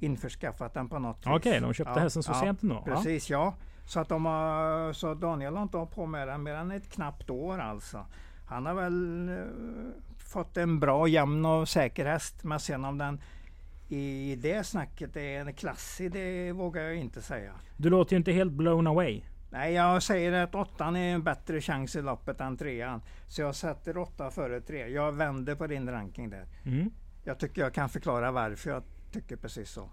införskaffat 0.05 0.75
den 0.75 0.89
på 0.89 0.99
något 0.99 1.19
vis. 1.19 1.27
Okej, 1.27 1.61
de 1.61 1.75
köpte 1.75 1.93
Ja, 1.97 2.01
hästen 2.01 2.23
så 2.23 2.33
ja, 2.33 2.41
sent 2.41 2.63
ändå. 2.63 2.83
Precis, 2.85 3.31
ja. 3.31 3.55
Så 3.87 4.01
att 4.01 4.09
de 4.09 4.25
har, 4.25 4.93
så 4.93 5.15
Daniel 5.15 5.57
har 5.57 5.63
inte 5.63 5.77
hållit 5.77 5.95
på 5.95 6.07
med 6.07 6.29
den 6.29 6.43
mer 6.43 6.55
än 6.55 6.71
ett 6.71 6.91
knappt 6.93 7.31
år 7.31 7.59
alltså. 7.59 8.07
Han 8.47 8.67
har 8.67 8.75
väl 8.75 9.29
eh, 9.29 9.35
fått 10.33 10.57
en 10.57 10.81
bra, 10.81 11.09
jämn 11.09 11.47
och 11.47 11.69
säker 11.69 12.07
häst. 12.07 12.45
Men 12.45 12.61
sen 12.61 12.85
om 12.85 12.99
den 12.99 13.21
i 13.89 14.37
det 14.37 14.67
snacket 14.67 15.17
är 15.17 15.41
en 15.41 15.55
klassig, 15.55 16.13
det 16.13 16.53
vågar 16.53 16.83
jag 16.83 16.97
inte 16.97 17.23
säga. 17.23 17.53
Du 17.77 17.91
låter 17.91 18.13
ju 18.13 18.17
inte 18.17 18.33
helt 18.33 18.53
blown 18.53 18.87
away. 18.87 19.23
Nej, 19.53 19.73
jag 19.73 20.03
säger 20.03 20.33
att 20.33 20.55
åttan 20.55 20.97
är 20.97 21.15
en 21.15 21.23
bättre 21.23 21.61
chans 21.61 21.97
i 21.97 22.03
loppet 22.03 22.41
än 22.41 22.57
trean. 22.57 23.03
Så 23.27 23.41
jag 23.43 23.55
sätter 23.55 23.97
åtta 23.97 24.31
före 24.31 24.61
tre. 24.61 24.89
Jag 24.89 25.13
vänder 25.13 25.55
på 25.55 25.67
din 25.67 25.91
ranking 25.91 26.31
där. 26.31 26.47
Mm. 26.65 26.91
Jag 27.25 27.39
tycker 27.39 27.63
jag 27.63 27.75
kan 27.75 27.89
förklara 27.89 28.31
varför 28.33 28.71
jag 28.71 28.83
tycker 29.13 29.37
precis 29.37 29.71
så. 29.71 29.91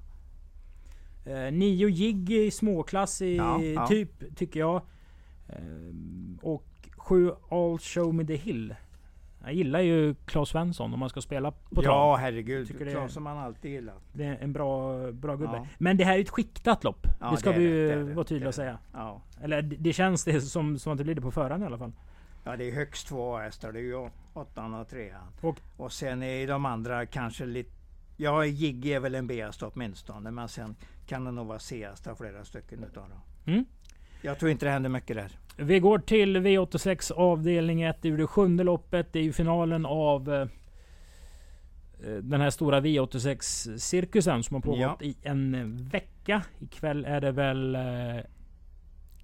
Eh, 1.25 1.51
nio 1.51 1.89
jigg 1.89 2.31
i 2.31 2.51
småklass 2.51 3.21
i 3.21 3.35
Ja, 3.35 3.61
ja. 3.63 3.87
typ, 3.87 4.37
tycker 4.37 4.59
jag. 4.59 4.81
Eh, 5.49 5.55
och 6.41 6.67
sju 6.97 7.31
All 7.49 7.79
Show 7.79 8.13
Me 8.13 8.25
The 8.25 8.35
Hill. 8.35 8.75
Jag 9.43 9.53
gillar 9.53 9.79
ju 9.79 10.15
Claes 10.25 10.49
Svensson 10.49 10.93
om 10.93 10.99
man 10.99 11.09
ska 11.09 11.21
spela 11.21 11.51
på 11.51 11.81
trav. 11.81 11.83
Ja, 11.83 12.15
herregud. 12.15 12.89
Klas 12.91 13.13
som 13.13 13.23
man 13.23 13.37
alltid 13.37 13.71
gillat. 13.71 14.01
Det 14.13 14.23
är 14.25 14.37
en 14.41 14.53
bra, 14.53 14.97
bra 15.11 15.35
gubbe. 15.35 15.53
Ja. 15.55 15.67
Men 15.77 15.97
det 15.97 16.03
här 16.03 16.17
är 16.17 16.21
ett 16.21 16.29
skiktat 16.29 16.83
lopp. 16.83 17.07
Ja, 17.19 17.31
det 17.31 17.37
ska 17.37 17.51
det 17.51 17.59
vi 17.59 17.65
det, 17.67 17.71
ju 17.71 17.87
det 17.87 17.95
det, 18.03 18.13
vara 18.13 18.25
tydliga 18.25 18.47
och 18.47 18.55
säga. 18.55 18.77
Ja. 18.93 19.21
Eller 19.41 19.61
det 19.61 19.93
känns 19.93 20.23
det 20.25 20.41
som, 20.41 20.79
som 20.79 20.91
att 20.91 20.97
det 20.97 21.03
blir 21.03 21.15
det 21.15 21.21
på 21.21 21.31
förhand 21.31 21.63
i 21.63 21.65
alla 21.65 21.77
fall. 21.77 21.91
ja, 22.43 22.55
det 22.57 22.69
är 22.69 22.75
högst 22.75 23.07
två 23.07 23.37
hästar. 23.37 23.71
Det 23.71 23.79
är 23.79 23.83
ju 23.83 24.09
åttan 24.33 24.73
och 24.73 24.87
trean. 24.87 25.21
Och- 25.41 25.59
Och 25.77 25.91
sen 25.91 26.23
är 26.23 26.47
de 26.47 26.65
andra 26.65 27.05
kanske 27.05 27.45
lite... 27.45 27.71
Ja, 28.17 28.45
Jigg 28.45 28.85
är 28.85 28.99
väl 28.99 29.15
en 29.15 29.27
B-häst 29.27 29.63
åtminstone. 29.63 30.31
Men 30.31 30.47
sen 30.47 30.75
kan 31.07 31.25
det 31.25 31.31
nog 31.31 31.47
vara 31.47 31.59
C-hästar 31.59 32.15
flera 32.15 32.45
stycken 32.45 32.83
utav 32.83 33.09
dem. 33.09 33.19
Mm. 33.45 33.65
Jag 34.21 34.39
tror 34.39 34.51
inte 34.51 34.65
det 34.65 34.71
händer 34.71 34.89
mycket 34.89 35.15
där. 35.15 35.31
Vi 35.61 35.79
går 35.79 35.99
till 35.99 36.37
V86 36.37 37.11
avdelning 37.13 37.81
1. 37.81 37.97
Det 38.01 38.09
är 38.09 38.17
det 38.17 38.27
sjunde 38.27 38.63
loppet. 38.63 39.13
Det 39.13 39.19
är 39.19 39.23
ju 39.23 39.33
finalen 39.33 39.85
av 39.85 40.33
eh, 40.33 40.41
eh, 40.41 42.13
den 42.21 42.41
här 42.41 42.49
stora 42.49 42.79
V86-cirkusen 42.81 44.41
som 44.43 44.55
har 44.55 44.61
pågått 44.61 44.79
Ja. 44.79 44.97
i 45.01 45.15
en 45.23 45.77
vecka. 45.91 46.41
Ikväll 46.59 47.05
är 47.05 47.21
det 47.21 47.31
väl 47.31 47.75
eh, 47.75 47.81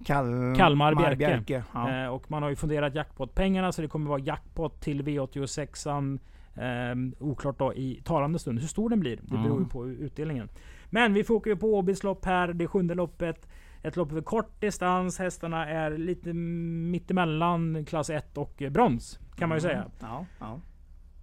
Kal 0.04 0.54
Kalmar 0.56 0.92
Mar- 0.94 1.16
Bjerke. 1.16 1.64
Ja. 1.74 2.02
Eh, 2.04 2.08
och 2.08 2.30
man 2.30 2.42
har 2.42 2.50
ju 2.50 2.56
funderat 2.56 2.94
jackpot-pengarna 2.94 3.72
så 3.72 3.82
det 3.82 3.88
kommer 3.88 4.08
vara 4.10 4.20
jackpot 4.20 4.80
till 4.80 5.02
V86an. 5.02 6.18
Eh, 6.54 7.24
oklart 7.26 7.58
då 7.58 7.74
i 7.74 8.00
talande 8.04 8.38
stund 8.38 8.60
hur 8.60 8.68
stor 8.68 8.90
den 8.90 9.00
blir. 9.00 9.16
Det 9.16 9.30
beror 9.30 9.44
ju 9.46 9.56
Mm. 9.56 9.68
på 9.68 9.88
utdelningen. 9.88 10.48
Men 10.90 11.14
vi 11.14 11.24
ju 11.50 11.56
på 11.56 11.74
Åbys 11.74 12.02
lopp 12.02 12.24
här. 12.24 12.48
Det 12.52 12.66
sjunde 12.66 12.94
loppet. 12.94 13.48
Ett 13.82 13.96
lopp 13.96 14.12
över 14.12 14.22
kort 14.22 14.60
distans. 14.60 15.18
Hästarna 15.18 15.68
är 15.68 15.90
lite 15.98 16.32
mittemellan 16.32 17.84
klass 17.84 18.10
1 18.10 18.38
och 18.38 18.62
brons. 18.70 19.20
Kan 19.36 19.48
man 19.48 19.56
ju 19.56 19.60
säga. 19.62 19.84
Ja, 20.00 20.26
ja. 20.40 20.60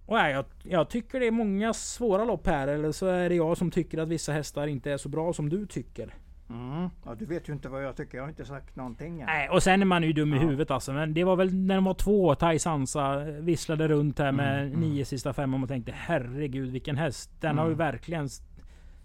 Och 0.06 0.18
ja, 0.18 0.30
jag, 0.30 0.44
jag 0.62 0.88
tycker 0.90 1.20
det 1.20 1.26
är 1.26 1.30
många 1.30 1.72
svåra 1.72 2.24
lopp 2.24 2.46
här. 2.46 2.68
Eller 2.68 2.92
så 2.92 3.06
är 3.06 3.28
det 3.28 3.34
jag 3.34 3.56
som 3.56 3.70
tycker 3.70 3.98
att 3.98 4.08
vissa 4.08 4.32
hästar 4.32 4.66
inte 4.66 4.92
är 4.92 4.96
så 4.96 5.08
bra 5.08 5.32
som 5.32 5.48
du 5.48 5.66
tycker. 5.66 6.14
Mm. 6.50 6.88
ja. 7.04 7.14
Du 7.14 7.26
vet 7.26 7.48
ju 7.48 7.52
inte 7.52 7.68
vad 7.68 7.84
jag 7.84 7.96
tycker. 7.96 8.18
Jag 8.18 8.24
har 8.24 8.28
inte 8.28 8.44
sagt 8.44 8.76
någonting 8.76 9.20
än. 9.20 9.26
Nej, 9.26 9.48
och 9.48 9.62
sen 9.62 9.80
är 9.82 9.86
man 9.86 10.02
ju 10.02 10.12
dum 10.12 10.34
i 10.34 10.36
Ja. 10.36 10.42
huvudet 10.42 10.70
alltså. 10.70 10.92
Men 10.92 11.14
det 11.14 11.24
var 11.24 11.36
väl 11.36 11.54
när 11.54 11.74
de 11.74 11.84
var 11.84 11.94
två, 11.94 12.34
Tai 12.34 12.58
Sansa 12.58 13.18
visslade 13.24 13.88
runt 13.88 14.18
här 14.18 14.32
med 14.32 14.60
Mm, 14.60 14.68
mm. 14.74 14.80
nio 14.80 15.04
sista 15.04 15.32
fem 15.32 15.54
och 15.54 15.60
man 15.60 15.68
tänkte 15.68 15.92
herregud 15.96 16.70
vilken 16.70 16.96
häst. 16.96 17.30
Den 17.40 17.58
har 17.58 17.64
ju 17.64 17.72
Mm. 17.72 17.78
verkligen 17.78 18.28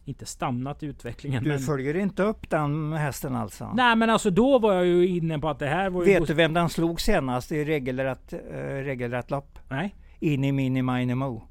inte 0.10 0.26
stannat 0.26 0.84
i 0.84 0.86
utvecklingen. 0.86 1.44
Du 1.44 1.50
men... 1.50 1.60
följer 1.60 1.96
inte 1.96 2.24
upp 2.24 2.50
den 2.50 2.94
hästen 2.94 3.36
alltså? 3.36 3.72
Nej 3.74 3.96
men 3.96 4.10
alltså 4.10 4.30
då 4.30 4.60
var 4.60 4.74
jag 4.74 4.86
ju 4.86 5.08
inne 5.08 5.40
på 5.40 5.50
att 5.50 5.60
det 5.60 5.68
här 5.68 5.90
var 5.90 6.06
ju... 6.06 6.14
Vet 6.14 6.28
du 6.28 6.34
vem 6.34 6.54
den 6.54 6.70
slog 6.70 7.02
senast 7.02 7.52
i 7.52 7.66
regelrätt, 7.66 8.34
uh, 8.34 8.58
regelrätt 8.60 9.32
lopp? 9.32 9.60
Nej. 9.70 9.96
Ini 10.20 10.52
Mini 10.52 10.82
Mini 10.82 11.16
Mo. 11.16 11.44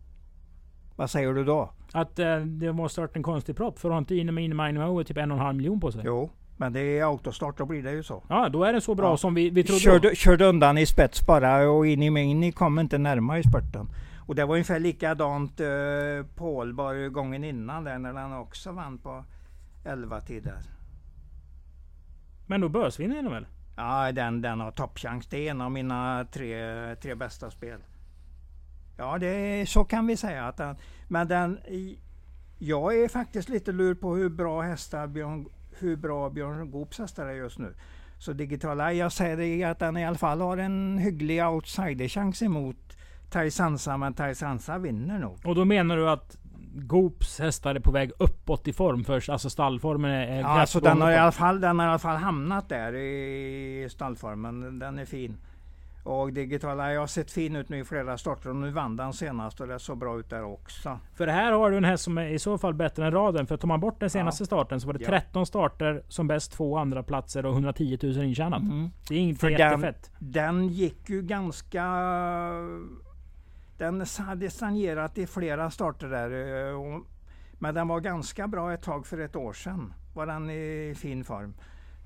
Vad 0.96 1.10
säger 1.10 1.34
du 1.34 1.44
då? 1.44 1.70
Att 1.92 2.18
eh, 2.18 2.36
det 2.36 2.72
måste 2.72 3.00
varit 3.00 3.16
en 3.16 3.22
konstig 3.22 3.56
propp. 3.56 3.78
För 3.78 3.90
har 3.90 3.98
inte 3.98 4.14
Inne 4.14 4.32
Mine 4.32 4.54
Mine 4.54 4.86
Mo 4.86 5.04
typ 5.04 5.16
en 5.16 5.30
och 5.30 5.36
en 5.38 5.44
halv 5.44 5.56
miljon 5.56 5.80
på 5.80 5.92
sig? 5.92 6.02
Jo, 6.04 6.30
men 6.56 6.72
det 6.72 6.80
är 6.80 7.04
autostart, 7.04 7.58
då 7.58 7.66
blir 7.66 7.82
det 7.82 7.92
ju 7.92 8.02
så. 8.02 8.22
Ja, 8.28 8.48
då 8.48 8.64
är 8.64 8.72
det 8.72 8.80
så 8.80 8.94
bra 8.94 9.10
Ja. 9.10 9.16
som 9.16 9.34
vi, 9.34 9.50
vi 9.50 9.64
trodde. 9.64 9.80
Körde, 9.80 10.16
körde 10.16 10.44
undan 10.44 10.78
i 10.78 10.86
spets 10.86 11.26
bara 11.26 11.70
och 11.70 11.86
Ini 11.86 12.10
Mini 12.10 12.52
kom 12.52 12.78
inte 12.78 12.98
närmare 12.98 13.38
i 13.38 13.42
spurten. 13.42 13.88
Och 14.28 14.34
det 14.34 14.44
var 14.44 14.54
ungefär 14.54 14.80
likadant 14.80 15.60
uh, 15.60 16.26
Paul 16.34 16.72
gången 17.10 17.44
innan 17.44 17.84
där 17.84 17.98
när 17.98 18.12
han 18.12 18.32
också 18.32 18.72
vann 18.72 18.98
på 18.98 19.24
11 19.84 20.20
tider. 20.20 20.62
Men 22.46 22.60
då 22.60 22.68
börsvinner 22.68 23.22
den 23.22 23.32
väl? 23.32 23.46
Ja, 23.76 24.12
den, 24.12 24.42
den 24.42 24.60
har 24.60 24.70
toppchans. 24.70 25.26
Det 25.26 25.46
är 25.46 25.50
en 25.50 25.60
av 25.60 25.70
mina 25.70 26.26
tre, 26.32 26.56
tre 26.96 27.14
bästa 27.14 27.50
spel. 27.50 27.80
Ja, 28.96 29.18
det, 29.18 29.68
så 29.68 29.84
kan 29.84 30.06
vi 30.06 30.16
säga. 30.16 30.46
Att 30.46 30.56
den, 30.56 30.76
men 31.08 31.28
den, 31.28 31.58
jag 32.58 32.96
är 32.96 33.08
faktiskt 33.08 33.48
lite 33.48 33.72
lur 33.72 33.94
på 33.94 34.16
hur 34.16 34.28
bra 34.28 34.62
hästar 34.62 35.06
Björn, 35.06 35.48
hur 35.78 35.96
bra 35.96 36.30
Björn 36.30 36.70
Goops 36.70 36.98
hästar 36.98 37.26
är 37.26 37.34
just 37.34 37.58
nu. 37.58 37.74
Så 38.18 38.32
digitala, 38.32 38.92
jag 38.92 39.12
säger 39.12 39.68
att 39.68 39.78
den 39.78 39.96
i 39.96 40.06
alla 40.06 40.18
fall 40.18 40.40
har 40.40 40.56
en 40.56 40.98
hygglig 40.98 41.44
outsiderchans 41.44 42.42
emot 42.42 42.97
Taisansa, 43.30 43.96
men 43.96 44.14
Taisansa 44.14 44.78
vinner 44.78 45.18
nog. 45.18 45.38
Och 45.44 45.54
då 45.54 45.64
menar 45.64 45.96
du 45.96 46.10
att 46.10 46.36
Goops 46.74 47.38
hästar 47.40 47.74
är 47.74 47.80
på 47.80 47.90
väg 47.90 48.10
uppåt 48.18 48.68
i 48.68 48.72
form 48.72 49.04
först? 49.04 49.28
Alltså 49.28 49.50
stallformen 49.50 50.10
är... 50.10 50.40
Ja, 50.40 50.46
alltså 50.46 50.80
den 50.80 51.00
har, 51.00 51.10
i 51.10 51.16
alla 51.16 51.32
fall, 51.32 51.60
den 51.60 51.78
har 51.78 51.86
i 51.86 51.88
alla 51.88 51.98
fall 51.98 52.16
hamnat 52.16 52.68
där 52.68 52.94
i 52.94 53.88
stallformen. 53.90 54.78
Den 54.78 54.98
är 54.98 55.04
fin. 55.04 55.36
Och 56.04 56.32
digitala, 56.32 56.92
jag 56.92 57.00
har 57.00 57.06
sett 57.06 57.30
fin 57.30 57.56
ut 57.56 57.68
nu 57.68 57.78
i 57.78 57.84
flera 57.84 58.18
starter 58.18 58.50
och 58.50 58.56
nu 58.56 58.70
vann 58.70 58.96
den 58.96 59.12
senast 59.12 59.60
och 59.60 59.66
det 59.68 59.78
såg 59.78 59.98
bra 59.98 60.18
ut 60.18 60.30
där 60.30 60.42
också. 60.44 60.98
För 61.14 61.26
här 61.26 61.52
har 61.52 61.70
du 61.70 61.76
en 61.76 61.84
häst 61.84 62.04
som 62.04 62.18
är 62.18 62.26
i 62.28 62.38
så 62.38 62.58
fall 62.58 62.74
bättre 62.74 63.06
än 63.06 63.12
raden. 63.12 63.46
För 63.46 63.56
tar 63.56 63.68
man 63.68 63.80
bort 63.80 64.00
den 64.00 64.10
senaste 64.10 64.42
Ja. 64.42 64.46
starten 64.46 64.80
så 64.80 64.86
var 64.86 64.94
det 64.94 65.00
Ja. 65.04 65.08
13 65.08 65.46
starter 65.46 66.02
som 66.08 66.28
bäst 66.28 66.52
två 66.52 66.78
andra 66.78 67.02
platser 67.02 67.46
och 67.46 67.52
110 67.52 67.98
000 68.02 68.24
intjänat. 68.24 68.62
Det 69.08 69.14
är 69.14 69.18
inte 69.18 69.40
För 69.40 69.50
den- 69.50 69.58
jättefett. 69.58 70.10
Den 70.18 70.68
gick 70.68 71.08
ju 71.10 71.22
ganska... 71.22 71.84
Den 73.78 74.04
hade 74.18 74.50
stagnerat 74.50 75.18
i 75.18 75.26
flera 75.26 75.70
starter 75.70 76.08
där. 76.08 76.30
eh, 76.70 76.74
och- 76.80 77.04
Men 77.60 77.74
den 77.74 77.88
var 77.88 78.00
ganska 78.00 78.48
bra 78.48 78.72
ett 78.72 78.82
tag 78.82 79.06
för 79.06 79.18
ett 79.18 79.36
år 79.36 79.52
sedan. 79.52 79.94
Var 80.14 80.26
den 80.26 80.50
i 80.50 80.94
fin 80.96 81.24
form. 81.24 81.54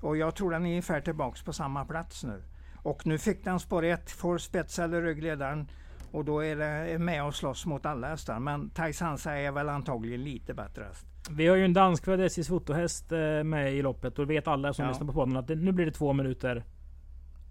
Och 0.01 0.17
jag 0.17 0.35
tror 0.35 0.51
den 0.51 0.65
är 0.65 0.69
ungefär 0.69 1.01
tillbaks 1.01 1.43
på 1.43 1.53
samma 1.53 1.85
plats 1.85 2.23
nu. 2.23 2.43
Och 2.83 3.07
nu 3.07 3.17
fick 3.17 3.43
den 3.43 3.59
spår 3.59 3.83
1, 3.85 4.11
får 4.11 4.37
spets 4.37 4.79
eller 4.79 5.01
ryggledaren. 5.01 5.67
Och 6.11 6.25
då 6.25 6.43
är 6.43 6.55
det 6.55 6.99
med 6.99 7.23
och 7.25 7.35
slåss 7.35 7.65
mot 7.65 7.85
alla 7.85 8.07
hästar. 8.07 8.39
Men 8.39 8.69
Taisansa 8.69 9.33
är 9.37 9.51
väl 9.51 9.69
antagligen 9.69 10.23
lite 10.23 10.53
bättre 10.53 10.83
häst. 10.83 11.05
Vi 11.31 11.47
har 11.47 11.55
ju 11.55 11.65
en 11.65 11.73
danskfödd 11.73 12.21
SJs 12.21 12.47
fotohäst 12.47 13.11
eh, 13.11 13.43
med 13.43 13.73
i 13.73 13.81
loppet 13.81 14.19
och 14.19 14.29
vet 14.29 14.47
alla 14.47 14.73
som 14.73 14.85
Ja. 14.85 14.89
lyssnar 14.91 15.07
på 15.07 15.13
podden 15.13 15.37
att 15.37 15.47
det, 15.47 15.55
nu 15.55 15.71
blir 15.71 15.85
det 15.85 15.91
två 15.91 16.13
minuter 16.13 16.63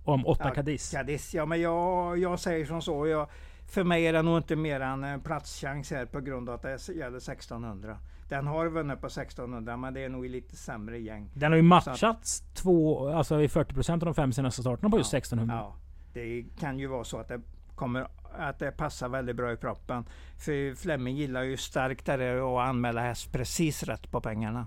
om 0.05 0.27
åtta 0.27 0.45
Ja, 0.49 0.55
Cadiz. 0.55 0.91
Cadiz, 0.91 1.35
ja 1.35 1.47
men 1.47 1.61
jag, 1.61 2.19
jag 2.19 2.39
säger 2.41 2.67
som 2.67 2.83
så. 2.83 3.07
Jag, 3.07 3.29
för 3.73 3.85
mig 3.85 4.07
är 4.07 4.13
det 4.13 4.23
nog 4.23 4.37
inte 4.37 4.57
mer 4.57 4.81
än 4.81 5.05
en 5.05 5.21
platschans 5.21 5.91
här 5.91 6.07
på 6.07 6.21
grund 6.21 6.49
av 6.49 6.55
att 6.55 6.63
det 6.63 6.89
gäller 6.95 7.17
1600. 7.17 7.97
Den 8.29 8.47
har 8.47 8.67
vunnit 8.69 9.01
på 9.01 9.07
1600 9.07 9.77
men 9.77 9.95
det 9.95 10.05
är 10.05 10.09
nog 10.09 10.27
i 10.27 10.29
lite 10.29 10.57
sämre 10.57 10.99
gäng. 10.99 11.31
Den 11.35 11.53
har 11.53 11.57
ju 11.57 11.63
matchats 11.63 12.43
två, 12.55 13.09
alltså 13.09 13.41
i 13.43 13.47
40% 13.47 13.93
av 13.93 13.99
de 13.99 14.15
fem 14.15 14.33
senaste 14.33 14.61
starterna 14.63 14.91
på 14.91 14.99
just 14.99 15.13
Ja, 15.13 15.19
1600. 15.19 15.55
Ja, 15.55 15.75
det 16.13 16.45
kan 16.61 16.79
ju 16.79 16.87
vara 16.87 17.05
så 17.05 17.19
att 17.19 17.29
det 17.29 17.41
kommer 17.75 18.07
att 18.39 18.59
det 18.59 18.73
passar 18.73 19.09
väldigt 19.09 19.37
bra 19.37 19.53
i 19.53 19.57
proppen. 19.57 20.05
För 20.39 20.75
Flemming 20.75 21.17
gillar 21.17 21.43
ju 21.43 21.57
starkt 21.57 22.07
det 22.07 22.17
där 22.17 22.37
att 22.63 22.69
anmäla 22.69 23.01
häst 23.01 23.33
precis 23.33 23.83
rätt 23.83 24.11
på 24.11 24.21
pengarna. 24.21 24.67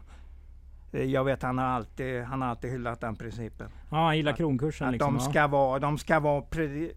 Eh, 0.92 1.04
Jag 1.04 1.24
vet 1.24 1.42
han 1.42 1.58
har 1.58 1.66
alltid, 1.66 2.24
han 2.24 2.42
har 2.42 2.50
alltid 2.50 2.72
hyllat 2.72 3.02
den 3.02 3.16
principen. 3.16 3.70
Ja, 3.92 3.98
han 4.06 4.18
gillar 4.18 4.32
Att- 4.32 4.38
kronkursen 4.38 4.88
Att 4.88 4.92
liksom. 4.94 5.14
de 5.18 5.24
ja. 5.24 5.30
ska 5.30 5.48
vara, 5.48 5.80
de 5.80 5.98
ska 5.98 6.20
vara 6.20 6.42
pre- 6.42 6.92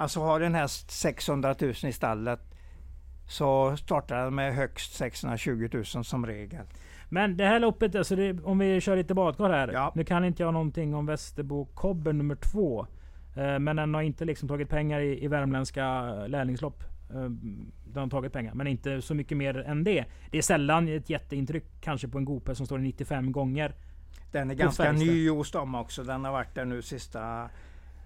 Alltså 0.00 0.20
har 0.20 0.40
en 0.40 0.54
häst 0.54 0.90
600 0.90 1.54
000 1.60 1.70
i 1.70 1.92
stallet 1.92 2.40
så 3.28 3.76
startar 3.76 4.24
den 4.24 4.34
med 4.34 4.54
högst 4.54 4.94
620 4.94 5.68
000 5.72 5.84
som 5.84 6.26
regel. 6.26 6.64
Men 7.08 7.36
det 7.36 7.46
här 7.46 7.60
loppet, 7.60 7.94
alltså 7.94 8.16
det, 8.16 8.42
om 8.42 8.58
vi 8.58 8.80
kör 8.80 8.96
lite 8.96 9.14
badkar 9.14 9.50
här. 9.50 9.72
Ja. 9.72 9.92
Nu 9.94 10.04
kan 10.04 10.24
inte 10.24 10.42
jag 10.42 10.52
någonting 10.52 10.94
om 10.94 11.06
Västerbo 11.06 11.64
Kobber 11.64 12.12
nummer 12.12 12.34
två. 12.34 12.86
Eh, 13.36 13.58
men 13.58 13.76
den 13.76 13.94
har 13.94 14.02
inte 14.02 14.24
liksom 14.24 14.48
tagit 14.48 14.68
pengar 14.68 15.00
i, 15.00 15.24
i 15.24 15.28
värmländska 15.28 16.12
lärlingslopp. 16.26 16.84
Eh, 17.10 17.30
den 17.84 18.02
har 18.02 18.08
tagit 18.08 18.32
pengar, 18.32 18.54
men 18.54 18.66
inte 18.66 19.02
så 19.02 19.14
mycket 19.14 19.36
mer 19.36 19.58
än 19.58 19.84
det. 19.84 20.04
Det 20.30 20.38
är 20.38 20.42
sällan 20.42 20.88
ett 20.88 21.10
jätteintryck 21.10 21.64
kanske 21.80 22.08
på 22.08 22.18
en 22.18 22.24
Gope 22.24 22.54
som 22.54 22.66
står 22.66 22.78
i 22.78 22.82
95 22.82 23.32
gånger. 23.32 23.74
Den 24.32 24.50
är 24.50 24.54
ganska 24.54 24.92
ny 24.92 25.30
hos 25.30 25.50
dem 25.50 25.74
också. 25.74 26.04
Den 26.04 26.24
har 26.24 26.32
varit 26.32 26.54
där 26.54 26.64
nu 26.64 26.82
sista, 26.82 27.50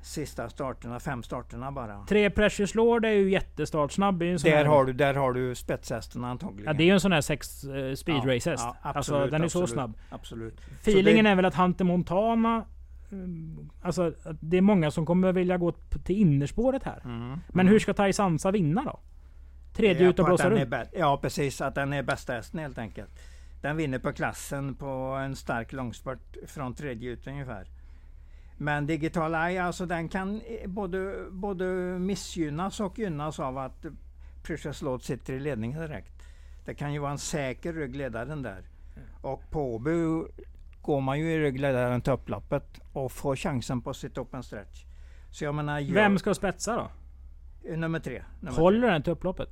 sista 0.04 0.48
starterna, 0.48 1.00
fem 1.00 1.22
starterna 1.22 1.72
bara. 1.72 2.04
Tre 2.08 2.30
Precious 2.30 2.74
Lord 2.74 3.04
är 3.04 3.10
ju 3.10 3.30
jättestartsnabb. 3.30 4.18
Det 4.18 4.26
är 4.26 4.38
Där 4.38 4.56
här, 4.56 4.64
har, 4.64 4.84
du, 4.84 4.92
där 4.92 5.14
har 5.14 5.32
du 5.32 5.54
spetshästen 5.54 6.24
antagligen. 6.24 6.64
Ja, 6.66 6.72
det 6.72 6.82
är 6.82 6.86
ju 6.86 6.92
en 6.92 7.00
sån 7.00 7.12
här 7.12 7.20
sex 7.20 7.64
uh, 7.64 7.94
speed 7.94 8.16
race 8.34 8.50
häst. 8.50 8.64
ja, 8.66 8.76
alltså 8.82 8.98
absolut, 9.14 9.30
den 9.30 9.42
är 9.42 9.48
så 9.48 9.62
absolut. 9.62 9.70
snabb. 9.70 9.98
Absolut. 10.10 10.60
Feelingen 10.80 11.24
det- 11.24 11.30
är 11.30 11.34
väl 11.34 11.44
att 11.44 11.54
Hunter 11.54 11.84
Montana... 11.84 12.64
mm, 13.12 13.70
Alltså 13.82 14.12
det 14.40 14.56
är 14.56 14.60
många 14.60 14.90
som 14.90 15.06
kommer 15.06 15.32
vilja 15.32 15.56
gå 15.58 15.72
till 16.04 16.16
innerspåret 16.16 16.84
här. 16.84 17.00
Mm. 17.04 17.38
Men 17.48 17.68
hur 17.68 17.78
ska 17.78 17.94
Tai 17.94 18.12
Sansa 18.12 18.50
vinna 18.50 18.84
då? 18.84 19.00
Tredje 19.74 20.02
Ja, 20.02 20.08
ut 20.10 20.18
och 20.18 20.24
blåsa 20.26 20.50
runt. 20.50 20.74
Ja 20.92 21.18
precis, 21.22 21.60
att 21.60 21.74
den 21.74 21.92
är 21.92 22.02
bästa 22.02 22.32
hästen 22.32 22.60
helt 22.60 22.78
enkelt. 22.78 23.10
Den 23.62 23.76
vinner 23.76 23.98
på 23.98 24.12
klassen 24.12 24.74
på 24.74 24.86
en 25.24 25.36
stark 25.36 25.72
långspurt 25.72 26.36
från 26.46 26.74
tredje 26.74 27.10
ut 27.10 27.26
ungefär. 27.26 27.68
Men 28.56 28.86
Digital 28.86 29.34
Eye, 29.34 29.62
alltså 29.62 29.86
den 29.86 30.08
kan 30.08 30.40
eh, 30.40 30.68
både, 30.68 31.26
både 31.30 31.64
missgynnas 31.98 32.80
och 32.80 32.98
gynnas 32.98 33.40
av 33.40 33.58
att 33.58 33.86
Precious 34.42 34.82
Lord 34.82 35.02
sitter 35.02 35.32
i 35.32 35.40
ledningen 35.40 35.80
direkt. 35.80 36.22
Det 36.64 36.74
kan 36.74 36.92
ju 36.92 36.98
vara 36.98 37.10
en 37.12 37.18
säker 37.18 37.72
ryggledaren 37.72 38.42
där. 38.42 38.62
Och 39.20 39.50
på 39.50 39.74
Åby 39.74 39.92
går 40.82 41.00
man 41.00 41.18
ju 41.18 41.32
i 41.32 41.38
ryggledaren 41.38 42.00
till 42.00 42.12
upploppet 42.12 42.80
och 42.92 43.12
får 43.12 43.36
chansen 43.36 43.80
på 43.82 43.94
sitt 43.94 44.18
open 44.18 44.42
stretch. 44.42 44.84
Så 45.30 45.44
jag 45.44 45.54
menar, 45.54 45.80
jag, 45.80 45.94
Vem 45.94 46.18
ska 46.18 46.34
spetsa 46.34 46.76
då? 46.76 46.90
Eh, 47.70 47.78
Nummer 47.78 48.00
tre. 48.00 48.22
Nummer 48.40 48.56
Håller 48.56 48.80
tre. 48.80 48.90
den 48.90 49.02
till 49.02 49.12
upploppet? 49.12 49.48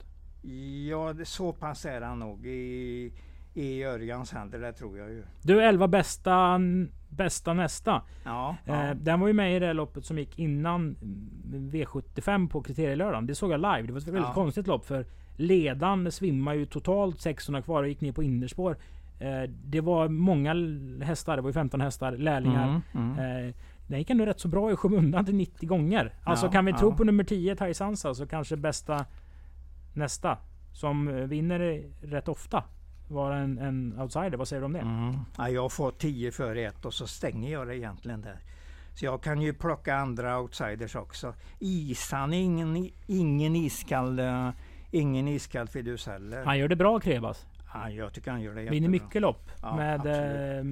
Ja, 0.88 1.12
det, 1.12 1.24
så 1.24 1.52
pass 1.52 1.84
är 1.84 2.00
han 2.00 2.18
nog 2.18 2.46
i, 2.46 3.12
i 3.54 3.84
Örjans 3.84 4.32
händer, 4.32 4.58
det 4.58 4.72
tror 4.72 4.98
jag 4.98 5.10
ju. 5.10 5.22
Du 5.42 5.62
11 5.62 5.88
bästa, 5.88 6.60
bästa 7.08 7.54
nästa. 7.54 8.02
Ja, 8.24 8.56
ja. 8.64 8.84
Eh, 8.84 8.94
den 8.94 9.20
var 9.20 9.26
ju 9.28 9.32
med 9.34 9.56
i 9.56 9.58
det 9.58 9.72
loppet 9.72 10.04
som 10.04 10.18
gick 10.18 10.38
innan 10.38 10.80
mm, 11.02 11.70
V75 11.70 12.48
på 12.48 12.62
kriterielördagen. 12.62 13.26
Det 13.26 13.34
såg 13.34 13.52
jag 13.52 13.60
live. 13.60 13.82
Det 13.82 13.92
var 13.92 14.00
ett 14.00 14.06
väldigt 14.06 14.22
Ja. 14.22 14.34
konstigt 14.34 14.66
lopp 14.66 14.84
för 14.84 15.06
ledan 15.36 16.12
svimmade 16.12 16.56
ju 16.56 16.66
totalt 16.66 17.20
600 17.20 17.62
kvar 17.62 17.82
och 17.82 17.88
gick 17.88 18.00
ner 18.00 18.12
på 18.12 18.22
innerspår. 18.22 18.76
Eh, 19.18 19.42
det 19.64 19.80
var 19.80 20.08
många 20.08 20.54
hästar, 21.04 21.36
det 21.36 21.42
var 21.42 21.48
ju 21.48 21.52
15 21.54 21.80
hästar, 21.80 22.12
lärlingar. 22.12 22.82
Mm, 22.94 23.12
mm. 23.18 23.46
Eh, 23.48 23.54
den 23.86 23.98
gick 23.98 24.10
ändå 24.10 24.26
rätt 24.26 24.40
så 24.40 24.48
bra 24.48 24.72
i 24.72 24.76
skymundan 24.76 25.24
till 25.24 25.34
90 25.34 25.68
gånger. 25.68 26.14
Alltså 26.24 26.46
Ja, 26.46 26.52
kan 26.52 26.64
vi 26.64 26.72
tro 26.72 26.96
på 26.96 27.04
nummer 27.04 27.24
10, 27.24 27.56
Tai 27.56 27.74
Sansa, 27.74 28.14
så 28.14 28.26
kanske 28.26 28.56
bästa 28.56 29.04
nästa. 29.94 30.38
Som 30.72 31.28
vinner 31.28 31.82
rätt 32.02 32.28
ofta. 32.28 32.64
Var 33.12 33.32
en, 33.32 33.58
en 33.58 33.98
outsider. 34.00 34.36
Vad 34.36 34.48
säger 34.48 34.60
du 34.60 34.66
om 34.66 34.72
det? 34.72 34.78
Mm. 34.78 35.14
Ja, 35.36 35.48
jag 35.48 35.72
får 35.72 35.90
10 35.90 36.32
före 36.32 36.66
1 36.66 36.84
och 36.84 36.94
så 36.94 37.06
stänger 37.06 37.52
jag 37.52 37.66
det 37.66 37.76
egentligen 37.76 38.20
där. 38.20 38.38
Så 38.94 39.04
jag 39.04 39.22
kan 39.22 39.40
ju 39.40 39.52
plocka 39.52 39.96
andra 39.96 40.38
outsiders 40.40 40.96
också. 40.96 41.34
Isan 41.58 42.32
är 42.34 42.40
ingen, 42.40 42.90
ingen 43.06 43.56
iskall 43.56 44.18
eh, 44.18 44.50
ingen 44.90 45.28
iskall 45.28 45.68
fidus 45.68 46.06
heller. 46.06 46.44
Han 46.44 46.58
gör 46.58 46.68
det 46.68 46.76
bra 46.76 47.00
Krebas. 47.00 47.46
Ja, 47.74 47.90
jag 47.90 48.12
tycker 48.12 48.30
han 48.30 48.40
gör 48.40 48.54
det 48.54 48.60
Vinner 48.60 48.74
jättebra. 48.74 48.90
mycket 48.90 49.22
lopp. 49.22 49.50
Ja, 49.62 49.76
med, 49.76 50.06
eh, 50.06 50.64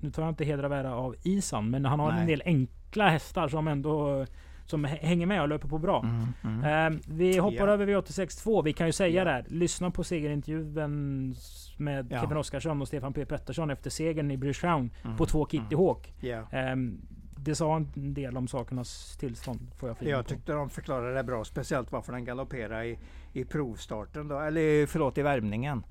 nu 0.00 0.10
tar 0.10 0.22
jag 0.22 0.28
inte 0.30 0.44
hedra 0.44 0.66
och 0.66 0.74
ära 0.74 0.94
av 0.94 1.14
Isan, 1.22 1.70
men 1.70 1.84
han 1.84 2.00
har 2.00 2.10
en 2.10 2.16
Nej. 2.16 2.26
del 2.26 2.42
enkla 2.44 3.08
hästar 3.08 3.48
som 3.48 3.68
ändå 3.68 4.26
som 4.66 4.86
hä- 4.86 4.98
hänger 5.06 5.26
med 5.26 5.42
och 5.42 5.48
löper 5.48 5.68
på 5.68 5.78
bra. 5.78 6.04
Mm, 6.44 6.62
mm. 6.62 6.94
Eh, 6.94 7.00
vi 7.06 7.38
hoppar 7.38 7.66
Ja. 7.68 7.72
över 7.72 7.86
V86.2. 7.86 8.62
Vi 8.62 8.72
kan 8.72 8.86
ju 8.86 8.92
säga 8.92 9.10
Ja. 9.18 9.24
där. 9.24 9.44
Lyssna 9.48 9.90
på 9.90 10.04
segerintervjun 10.04 11.34
med 11.76 12.06
Ja. 12.10 12.20
Kevin 12.20 12.36
Oskarsson 12.36 12.82
och 12.82 12.88
Stefan 12.88 13.12
P 13.12 13.24
Pettersson 13.26 13.70
efter 13.70 13.90
segern 13.90 14.30
i 14.30 14.36
British 14.36 14.60
Crown 14.60 14.90
Mm, 15.04 15.16
på 15.16 15.26
två 15.26 15.46
Kitty 15.46 15.74
mm. 15.74 15.78
Hawk. 15.86 16.14
Ja. 16.20 16.42
Ehm, 16.50 17.00
det 17.38 17.54
sa 17.54 17.76
en 17.76 18.14
del 18.14 18.36
om 18.36 18.48
sakernas 18.48 19.16
tillstånd. 19.20 19.60
Får 19.76 19.88
jag 19.88 20.08
Jag 20.08 20.26
tyckte 20.26 20.52
de 20.52 20.70
förklarade 20.70 21.14
det 21.14 21.24
bra, 21.24 21.44
speciellt 21.44 21.92
varför 21.92 22.12
den 22.12 22.24
galopperade 22.24 22.84
i, 22.86 22.98
i 23.32 23.44
provstarten, 23.44 24.28
då, 24.28 24.40
eller 24.40 24.86
förlåt 24.86 25.18
i 25.18 25.22
värmningen. 25.22 25.84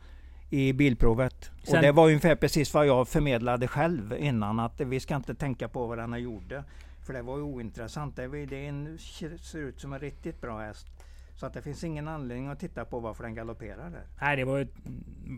I 0.49 0.73
bilprovet. 0.73 1.51
Sen- 1.63 1.75
och 1.75 1.81
det 1.81 1.91
var 1.91 2.05
ungefär 2.07 2.35
precis 2.35 2.73
vad 2.73 2.87
jag 2.87 3.07
förmedlade 3.07 3.67
själv 3.67 4.15
innan, 4.19 4.59
att 4.59 4.81
vi 4.81 4.99
ska 4.99 5.15
inte 5.15 5.35
tänka 5.35 5.67
på 5.67 5.87
vad 5.87 5.97
den 5.97 6.21
gjorde. 6.21 6.63
För 7.05 7.13
det 7.13 7.21
var 7.21 7.37
ju 7.37 7.43
ointressant. 7.43 8.15
Det, 8.15 8.27
var, 8.27 8.53
en, 8.53 8.97
ser 8.97 9.57
ut 9.57 9.79
som 9.79 9.93
en 9.93 9.99
riktigt 9.99 10.41
bra 10.41 10.59
häst. 10.59 10.87
Så 11.35 11.45
att 11.45 11.53
det 11.53 11.61
finns 11.61 11.83
ingen 11.83 12.07
anledning 12.07 12.47
att 12.47 12.59
titta 12.59 12.85
på 12.85 12.99
varför 12.99 13.23
den 13.23 13.35
galopperar 13.35 13.89
där. 13.89 14.03
Nej, 14.21 14.35
det 14.35 14.43
var 14.45 14.59
ett 14.59 14.73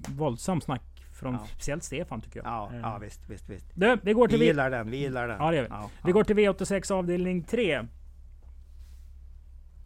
våldsamt 0.09 0.63
snack 0.63 0.81
från 1.13 1.33
Ja. 1.33 1.45
speciellt 1.53 1.83
Stefan 1.83 2.21
tycker 2.21 2.39
jag. 2.39 2.47
Ja, 2.47 2.69
ja 2.81 2.97
visst, 2.97 3.29
visst, 3.29 3.49
visst. 3.49 3.65
Du, 3.73 3.97
vi 4.03 4.13
går 4.13 4.27
Vi 4.27 4.31
till, 4.31 4.39
v- 4.39 4.45
gillar 4.45 4.69
den, 4.71 4.91
vi 4.91 4.97
gillar 4.97 5.27
den. 5.27 5.37
Ja, 5.39 5.49
det 5.51 5.55
gör 5.57 5.63
vi. 5.63 5.69
Ja, 5.69 5.89
vi 6.05 6.11
går 6.11 6.23
till 6.23 6.35
V86 6.37 6.91
avdelning 6.93 7.43
3. 7.43 7.73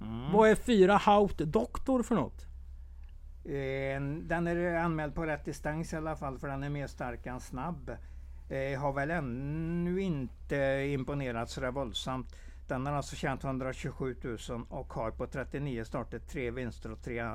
Mm. 0.02 0.32
Vad 0.34 0.50
är 0.50 0.56
fyra 0.56 0.98
Haut 0.98 1.38
Doktor 1.38 2.04
för 2.04 2.16
något? 2.16 2.46
Eh, 3.46 4.02
Den 4.28 4.48
är 4.48 4.74
anmäld 4.76 5.16
på 5.16 5.26
rätt 5.26 5.46
distans 5.46 5.94
i 5.94 5.96
alla 5.96 6.16
fall 6.16 6.40
för 6.40 6.48
den 6.48 6.64
är 6.64 6.70
mer 6.70 6.88
stark 6.88 7.26
än 7.26 7.40
snabb. 7.40 7.92
Eh, 8.52 8.80
har 8.80 8.94
väl 8.94 9.12
ännu 9.12 10.02
inte 10.02 10.56
imponerat 10.90 11.50
sådär 11.50 11.72
våldsamt. 11.72 12.36
Den 12.68 12.86
har 12.86 12.94
alltså 12.94 13.16
tjänat 13.16 13.44
127 13.44 14.16
000 14.50 14.66
och 14.70 14.94
har 14.94 15.12
på 15.12 15.28
39 15.28 15.84
starter 15.84 16.20
tre 16.20 16.52
vinster 16.52 16.92
och 16.92 17.02
tre, 17.04 17.30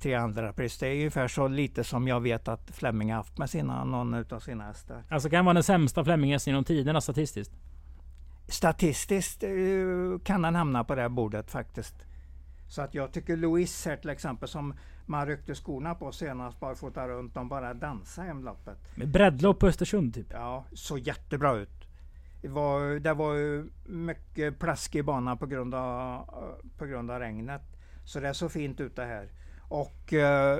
tre 0.00 0.14
andra 0.14 0.52
pris. 0.52 0.78
Det 0.78 0.86
är 0.86 0.94
ungefär 0.94 1.28
så 1.28 1.48
lite 1.48 1.84
som 1.84 2.08
jag 2.08 2.20
vet 2.20 2.48
att 2.48 2.70
Fleming 2.70 3.10
har 3.10 3.16
haft 3.16 3.38
med 3.38 3.50
sina, 3.50 3.84
någon 3.84 4.14
utav 4.14 4.40
sina 4.40 4.64
hästar. 4.64 5.04
Alltså 5.08 5.30
kan 5.30 5.44
vara 5.44 5.54
den 5.54 5.62
sämsta 5.62 6.04
Flemminghästen 6.04 6.50
genom 6.50 6.64
tiderna 6.64 7.00
statistiskt. 7.00 7.52
Statistiskt 8.48 9.42
eh, 9.42 9.50
kan 10.24 10.42
den 10.42 10.54
hamna 10.54 10.84
på 10.84 10.94
det 10.94 11.02
här 11.02 11.08
bordet 11.08 11.50
faktiskt. 11.50 11.94
Så 12.68 12.82
att 12.82 12.94
jag 12.94 13.12
tycker 13.12 13.36
Louise 13.36 13.90
här 13.90 13.96
till 13.96 14.10
exempel 14.10 14.48
som 14.48 14.74
man 15.06 15.26
ryckte 15.26 15.54
skorna 15.54 15.94
på 15.94 16.12
senast 16.12 16.60
barfota 16.60 17.08
runt, 17.08 17.34
de 17.34 17.48
bara 17.48 17.74
dansade 17.74 18.26
hemloppet. 18.26 18.78
Med 18.94 19.08
breddlopp 19.08 19.58
på 19.58 19.66
Östersund 19.66 20.14
typ. 20.14 20.26
Ja, 20.30 20.64
såg 20.72 20.98
jättebra 20.98 21.56
ut. 21.56 21.88
Det 22.42 22.48
var, 22.48 22.98
det 22.98 23.14
var 23.14 23.64
mycket 23.90 24.58
plaskig 24.58 25.04
bana 25.04 25.36
på 25.36 25.46
grund, 25.46 25.74
av, 25.74 26.26
på 26.78 26.86
grund 26.86 27.10
av 27.10 27.18
regnet. 27.18 27.62
Så 28.04 28.20
det 28.20 28.34
såg 28.34 28.52
fint 28.52 28.80
ut 28.80 28.96
det 28.96 29.04
här. 29.04 29.28
Och 29.68 30.12
eh, 30.12 30.58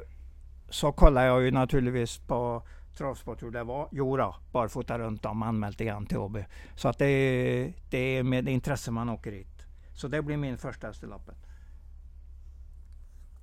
så 0.68 0.92
kollade 0.92 1.26
jag 1.26 1.42
ju 1.42 1.50
naturligtvis 1.50 2.18
på 2.18 2.62
travsport 2.96 3.42
hur 3.42 3.50
det 3.50 3.64
var. 3.64 3.88
Jo 3.92 4.16
då, 4.16 4.36
barfota 4.52 4.98
runt 4.98 5.24
om, 5.24 5.42
anmält 5.42 5.80
igen 5.80 6.06
till 6.06 6.18
Åby. 6.18 6.44
Så 6.76 6.88
att 6.88 6.98
det, 6.98 7.72
det 7.90 7.98
är 7.98 8.22
med 8.22 8.48
intresse 8.48 8.90
man 8.90 9.08
åker 9.08 9.32
hit. 9.32 9.66
Så 9.94 10.08
det 10.08 10.22
blir 10.22 10.36
min 10.36 10.58
första 10.58 10.92
loppet. 11.02 11.36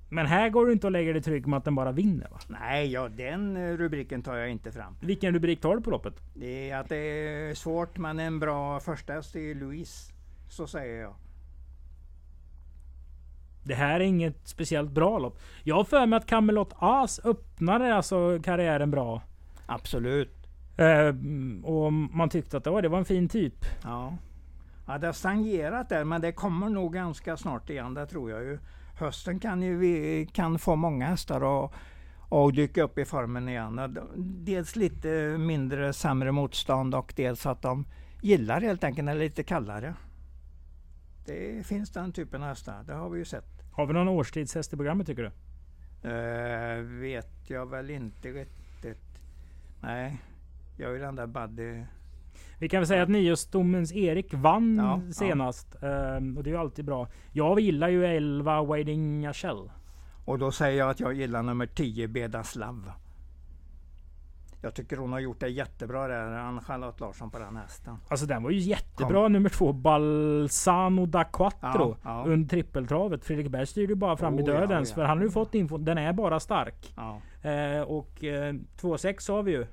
Men 0.10 0.26
här 0.26 0.50
går 0.50 0.65
du 0.65 0.72
inte 0.72 0.88
och 0.88 0.91
lägger 0.91 1.13
dig 1.13 1.22
trygg 1.22 1.48
med 1.48 1.58
att 1.58 1.65
den 1.65 1.76
bara 1.76 1.91
vinner 1.91 2.28
va? 2.32 2.39
Nej, 2.48 2.91
ja, 2.91 3.10
den 3.10 3.58
eh, 3.58 3.78
rubriken 3.78 4.24
tar 4.24 4.36
jag 4.36 4.50
inte 4.50 4.72
fram. 4.72 4.95
Vilken 5.02 5.34
rubrik 5.34 5.62
tar 5.62 5.76
du 5.76 5.82
på 5.82 5.89
loppet? 5.89 6.13
Det 6.34 6.69
är 6.69 6.78
att 6.78 6.89
det 6.89 6.98
är 6.98 7.54
svårt 7.54 7.98
men 7.98 8.19
en 8.19 8.39
bra 8.39 8.80
första 8.80 9.13
är 9.13 9.56
Louise. 9.56 10.13
Så 10.50 10.67
säger 10.67 11.02
jag. 11.02 11.13
Det 13.63 13.76
här 13.76 14.00
är 14.00 14.04
inget 14.04 14.48
speciellt 14.48 14.91
bra 14.91 15.19
lopp. 15.19 15.39
Jag 15.63 15.76
har 15.76 15.84
för 15.84 16.06
mig 16.06 16.17
att 16.17 16.26
Camelot 16.26 16.74
As 16.80 17.19
öppnade 17.26 17.95
alltså 17.95 18.39
karriären 18.43 18.91
bra. 18.91 19.22
Absolut. 19.65 20.48
Eh, 20.78 21.15
och 21.63 21.93
man 21.93 22.30
tyckte 22.30 22.58
att 22.58 22.67
oh, 22.67 22.82
det 22.82 22.88
var 22.88 22.98
en 22.98 23.06
fin 23.06 23.30
typ. 23.30 23.65
Ja. 23.84 24.13
ja, 24.88 24.98
det 24.98 25.06
har 25.06 25.13
stagnerat 25.13 25.89
där 25.89 26.04
men 26.04 26.22
det 26.22 26.32
kommer 26.32 26.69
nog 26.69 26.93
ganska 26.93 27.38
snart 27.38 27.69
igen, 27.69 27.93
det 27.93 28.06
tror 28.06 28.32
jag 28.32 28.43
ju. 28.43 28.60
Hösten 29.00 29.40
kan 29.40 29.62
ju 29.62 29.78
vi 29.78 30.26
kan 30.34 30.60
få 30.60 30.76
många 30.76 31.08
hästar 31.08 31.66
att 31.66 31.72
och 32.30 32.54
dyka 32.54 32.84
upp 32.84 32.98
i 32.98 33.06
formen 33.06 33.50
igen. 33.50 33.98
Dels 34.18 34.76
lite 34.76 35.38
mindre 35.38 35.94
sämre 35.94 36.32
motstånd 36.32 36.96
och 36.96 37.14
dels 37.16 37.46
att 37.46 37.62
de 37.62 37.86
gillar 38.22 38.62
helt 38.62 38.84
enkelt 38.84 39.06
när 39.06 39.16
det 39.16 39.22
är 39.22 39.24
lite 39.24 39.44
kallare. 39.44 39.96
Det 41.26 41.66
finns 41.66 41.90
den 41.90 42.12
typen 42.12 42.44
av 42.44 42.50
hästar, 42.50 42.84
det 42.84 42.94
har 42.94 43.10
vi 43.10 43.20
ju 43.20 43.26
sett. 43.26 43.64
Har 43.72 43.86
vi 43.86 43.94
någon 43.94 44.08
årstidshäst 44.08 44.74
i 44.74 44.78
programmet 44.78 45.08
tycker 45.08 45.24
du? 45.24 45.32
Uh, 46.10 47.00
vet 47.02 47.50
jag 47.50 47.66
väl 47.66 47.90
inte 47.90 48.28
riktigt. 48.28 49.22
Nej, 49.82 50.18
jag 50.78 50.90
är 50.90 50.94
ju 50.94 51.00
den 51.00 51.16
där 51.16 51.28
Buddy. 51.28 51.84
Vi 52.60 52.69
kan 52.69 52.80
väl 52.80 52.88
säga 52.88 53.04
att 53.04 53.10
Niosdomens 53.10 53.93
Erik 53.93 54.34
vann 54.34 54.76
Ja, 54.78 55.02
ja. 55.08 55.12
senast. 55.13 55.76
Ehm, 55.84 56.38
och 56.38 56.43
det 56.43 56.50
är 56.50 56.52
ju 56.54 56.58
alltid 56.60 56.86
bra. 56.86 57.08
Jag 57.32 57.60
gillar 57.60 57.88
ju 57.89 58.06
11 58.06 58.62
Wading 58.63 59.26
Ashell. 59.26 59.72
Och 60.26 60.39
då 60.39 60.52
säger 60.52 60.80
jag 60.80 60.89
att 60.89 61.00
jag 61.00 61.13
gillar 61.13 61.43
nummer 61.43 61.65
10 61.65 62.08
Bedaslav. 62.08 62.91
Jag 64.62 64.74
tycker 64.76 64.98
hon 64.98 65.12
har 65.12 65.19
gjort 65.19 65.39
det 65.39 65.48
jättebra 65.48 66.08
där, 66.08 66.38
Ann-Charlotte 66.38 67.00
Larsson 67.00 67.32
på 67.32 67.39
den 67.39 67.56
hästen. 67.56 67.95
Alltså 68.10 68.26
den 68.26 68.43
var 68.43 68.50
ju 68.52 68.58
jättebra 68.60 69.28
nummer 69.28 69.50
två. 69.50 69.74
Balsano 69.74 71.06
da 71.06 71.24
Quattro. 71.24 71.98
Ja, 72.04 72.24
ja. 72.26 72.32
Under 72.32 72.50
trippeltravet. 72.50 73.26
Fredrik 73.26 73.48
Berg 73.48 73.65
styrde 73.67 73.91
ju 73.93 73.95
bara 73.95 74.17
fram 74.17 74.39
i 74.39 74.41
Oh, 74.43 74.48
ja, 74.50 74.60
dödens. 74.60 74.89
ja. 74.89 74.95
För 74.95 75.04
han 75.04 75.17
har 75.17 75.26
ju 75.26 75.32
fått 75.32 75.56
info. 75.56 75.78
Den 75.78 75.98
är 75.98 76.13
bara 76.13 76.39
stark. 76.39 76.93
Ja. 76.95 77.22
Eh, 77.50 77.82
och 77.82 78.24
eh, 78.24 78.54
2-6 78.82 79.32
har 79.32 79.43
vi 79.43 79.52
ju. 79.52 79.65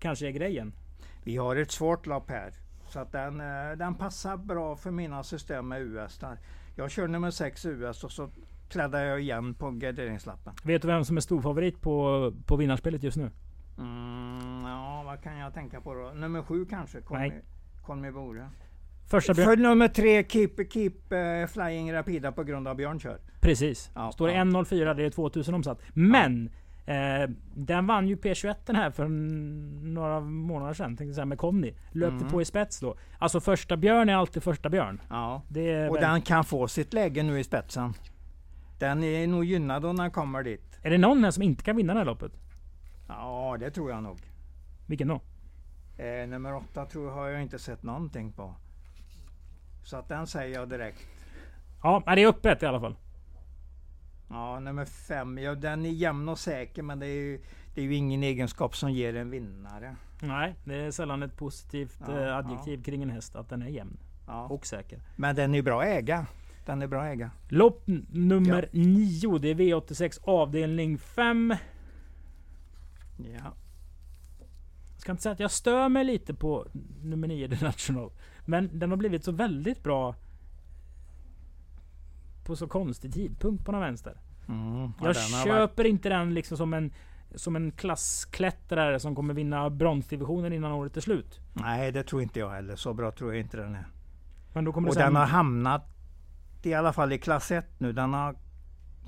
Kanske 0.00 0.26
är 0.26 0.30
grejen. 0.30 0.72
Vi 1.24 1.36
har 1.36 1.56
ett 1.56 1.70
svårt 1.70 2.06
lopp 2.06 2.30
här. 2.30 2.52
Så 2.88 3.00
att 3.00 3.12
den, 3.12 3.40
eh, 3.40 3.76
den 3.76 3.94
passar 3.94 4.36
bra 4.36 4.76
för 4.76 4.90
mina 4.90 5.22
system 5.22 5.68
med 5.68 5.82
US. 5.82 6.18
Där. 6.18 6.38
Jag 6.76 6.90
kör 6.90 7.08
nummer 7.08 7.30
6 7.30 7.66
US 7.66 8.04
och 8.04 8.12
så 8.12 8.30
kläddar 8.68 9.04
jag 9.04 9.20
igen 9.20 9.54
på 9.54 9.70
garderingslappen. 9.70 10.54
Vet 10.64 10.82
du 10.82 10.88
vem 10.88 11.04
som 11.04 11.16
är 11.16 11.20
storfavorit 11.20 11.80
på, 11.80 12.32
på 12.46 12.56
vinnarspelet 12.56 13.02
just 13.02 13.16
nu? 13.16 13.30
Mm, 13.78 14.64
ja, 14.64 15.02
vad 15.06 15.22
kan 15.22 15.38
jag 15.38 15.54
tänka 15.54 15.80
på 15.80 15.94
då? 15.94 16.12
Nummer 16.14 16.42
7 16.42 16.66
kanske? 16.66 17.00
Conmy 17.82 18.10
Bore. 18.10 18.48
Första. 19.10 19.34
För 19.34 19.56
nummer 19.56 19.88
3 19.88 20.24
Keep, 20.24 20.50
keep 20.70 20.92
eh, 21.10 21.46
Flying 21.46 21.92
Rapida 21.92 22.32
på 22.32 22.44
grund 22.44 22.68
av 22.68 22.76
Björn 22.76 23.00
kör. 23.00 23.18
Precis. 23.40 23.90
Ja, 23.94 24.12
Står 24.12 24.26
det 24.28 24.34
ja. 24.34 24.40
1.04, 24.44 24.94
det 24.94 25.04
är 25.04 25.10
2000 25.10 25.54
omsatt. 25.54 25.80
Men! 25.94 26.50
Eh, 26.86 27.30
den 27.54 27.86
vann 27.86 28.08
ju 28.08 28.16
P21 28.16 28.54
den 28.66 28.76
här 28.76 28.90
för 28.90 29.08
några 29.08 30.20
månader 30.20 30.74
sedan. 30.74 30.96
Tänkte 30.96 31.14
säga 31.14 31.24
med 31.24 31.38
Conny. 31.38 31.74
Löpte 31.90 32.16
Mm. 32.16 32.28
på 32.28 32.42
i 32.42 32.44
spets 32.44 32.80
då. 32.80 32.94
Alltså 33.18 33.40
första 33.40 33.76
björn 33.76 34.08
är 34.08 34.14
alltid 34.14 34.42
första 34.42 34.68
björn. 34.68 35.00
Ja. 35.10 35.42
Och 35.90 36.00
den 36.00 36.22
kan 36.22 36.44
få 36.44 36.68
sitt 36.68 36.92
läge 36.92 37.22
nu 37.22 37.40
i 37.40 37.44
spetsen. 37.44 37.94
Den 38.78 39.02
är 39.04 39.26
nog 39.26 39.44
gynnad 39.44 39.82
då 39.82 39.92
när 39.92 40.02
den 40.04 40.10
kommer 40.10 40.42
dit. 40.42 40.78
är 40.82 40.90
det 40.90 40.98
någon 40.98 41.24
här 41.24 41.30
som 41.30 41.42
inte 41.42 41.64
kan 41.64 41.76
vinna 41.76 41.92
det 41.92 41.98
här 42.00 42.06
loppet? 42.06 42.32
Ja, 43.08 43.56
det 43.60 43.70
tror 43.70 43.90
jag 43.90 44.02
nog. 44.02 44.18
Vilken 44.86 45.08
då? 45.08 45.20
Eh, 46.02 46.28
nummer 46.28 46.54
åtta 46.54 46.84
tror 46.86 47.06
jag 47.08 47.14
har 47.14 47.28
jag 47.28 47.42
inte 47.42 47.58
sett 47.58 47.82
någonting 47.82 48.32
på. 48.32 48.54
Så 49.84 49.96
att 49.96 50.08
den 50.08 50.26
säger 50.26 50.54
jag 50.58 50.68
direkt. 50.68 50.98
Ja, 51.82 52.02
men 52.06 52.16
det 52.16 52.22
är 52.22 52.28
öppet 52.28 52.62
i 52.62 52.66
alla 52.66 52.80
fall. 52.80 52.96
Ja, 54.34 54.60
nummer 54.60 54.84
fem. 54.84 55.38
Ja, 55.38 55.54
den 55.54 55.86
är 55.86 55.90
jämn 55.90 56.28
och 56.28 56.38
säker 56.38 56.82
men 56.82 56.98
det 56.98 57.06
är 57.06 57.14
ju, 57.22 57.40
det 57.74 57.80
är 57.80 57.84
ju 57.84 57.94
ingen 57.94 58.22
egenskap 58.22 58.76
som 58.76 58.90
ger 58.92 59.16
en 59.16 59.30
vinnare. 59.30 59.96
Nej, 60.22 60.54
det 60.64 60.74
är 60.74 60.90
sällan 60.90 61.22
ett 61.22 61.36
positivt 61.36 61.96
Ja, 62.06 62.20
eh, 62.20 62.36
adjektiv 62.36 62.82
kring 62.82 63.02
en 63.02 63.10
häst. 63.10 63.36
Att 63.36 63.48
den 63.48 63.62
är 63.62 63.68
jämn 63.68 63.96
Ja. 64.26 64.46
och 64.46 64.66
säker. 64.66 65.00
Men 65.16 65.36
den 65.36 65.54
är 65.54 65.62
bra 65.62 65.80
att 65.82 65.88
äga. 65.88 66.26
Den 66.66 66.82
är 66.82 66.86
bra 66.86 67.02
att 67.02 67.12
äga. 67.12 67.30
Lopp 67.48 67.82
nummer 68.12 68.68
9. 68.72 69.38
Det 69.38 69.48
är 69.48 69.54
V86 69.54 70.18
avdelning 70.24 70.98
5. 70.98 71.54
Ja. 73.16 73.54
Jag 74.92 75.00
ska 75.00 75.12
inte 75.12 75.22
säga 75.22 75.32
att 75.32 75.40
jag 75.40 75.50
stör 75.50 75.88
mig 75.88 76.04
lite 76.04 76.34
på 76.34 76.66
nummer 77.02 77.28
9, 77.28 77.48
The 77.48 77.64
National. 77.64 78.10
Men 78.44 78.78
den 78.78 78.90
har 78.90 78.96
blivit 78.96 79.24
så 79.24 79.32
väldigt 79.32 79.82
bra 79.82 80.14
på 82.44 82.56
så 82.56 82.68
konstig 82.68 83.12
tidpunkt 83.12 83.64
på 83.64 83.72
någon 83.72 83.80
vänster. 83.80 84.20
Mm. 84.48 84.92
Ja, 85.00 85.06
Jag 85.06 85.44
köper 85.44 85.84
inte 85.84 86.08
den 86.08 86.34
liksom 86.34 86.56
som 86.56 86.74
en, 86.74 86.92
som 87.34 87.56
en 87.56 87.70
klassklättrare 87.72 89.00
som 89.00 89.14
kommer 89.14 89.34
vinna 89.34 89.70
bronsdivisionen 89.70 90.52
innan 90.52 90.72
året 90.72 90.96
är 90.96 91.00
slut. 91.00 91.40
Nej, 91.52 91.92
det 91.92 92.02
tror 92.02 92.22
inte 92.22 92.38
jag 92.38 92.50
heller. 92.50 92.76
Så 92.76 92.94
bra 92.94 93.10
tror 93.10 93.34
jag 93.34 93.40
inte 93.40 93.56
den 93.56 93.74
är. 93.74 93.86
Men 94.52 94.64
då 94.64 94.72
kommer 94.72 94.88
Och 94.88 94.94
sen... 94.94 95.02
den 95.02 95.16
har 95.16 95.26
hamnat 95.26 95.94
i 96.62 96.74
alla 96.74 96.92
fall 96.92 97.12
i 97.12 97.18
klass 97.18 97.50
1 97.50 97.66
nu. 97.78 97.92
Den 97.92 98.12
har 98.12 98.36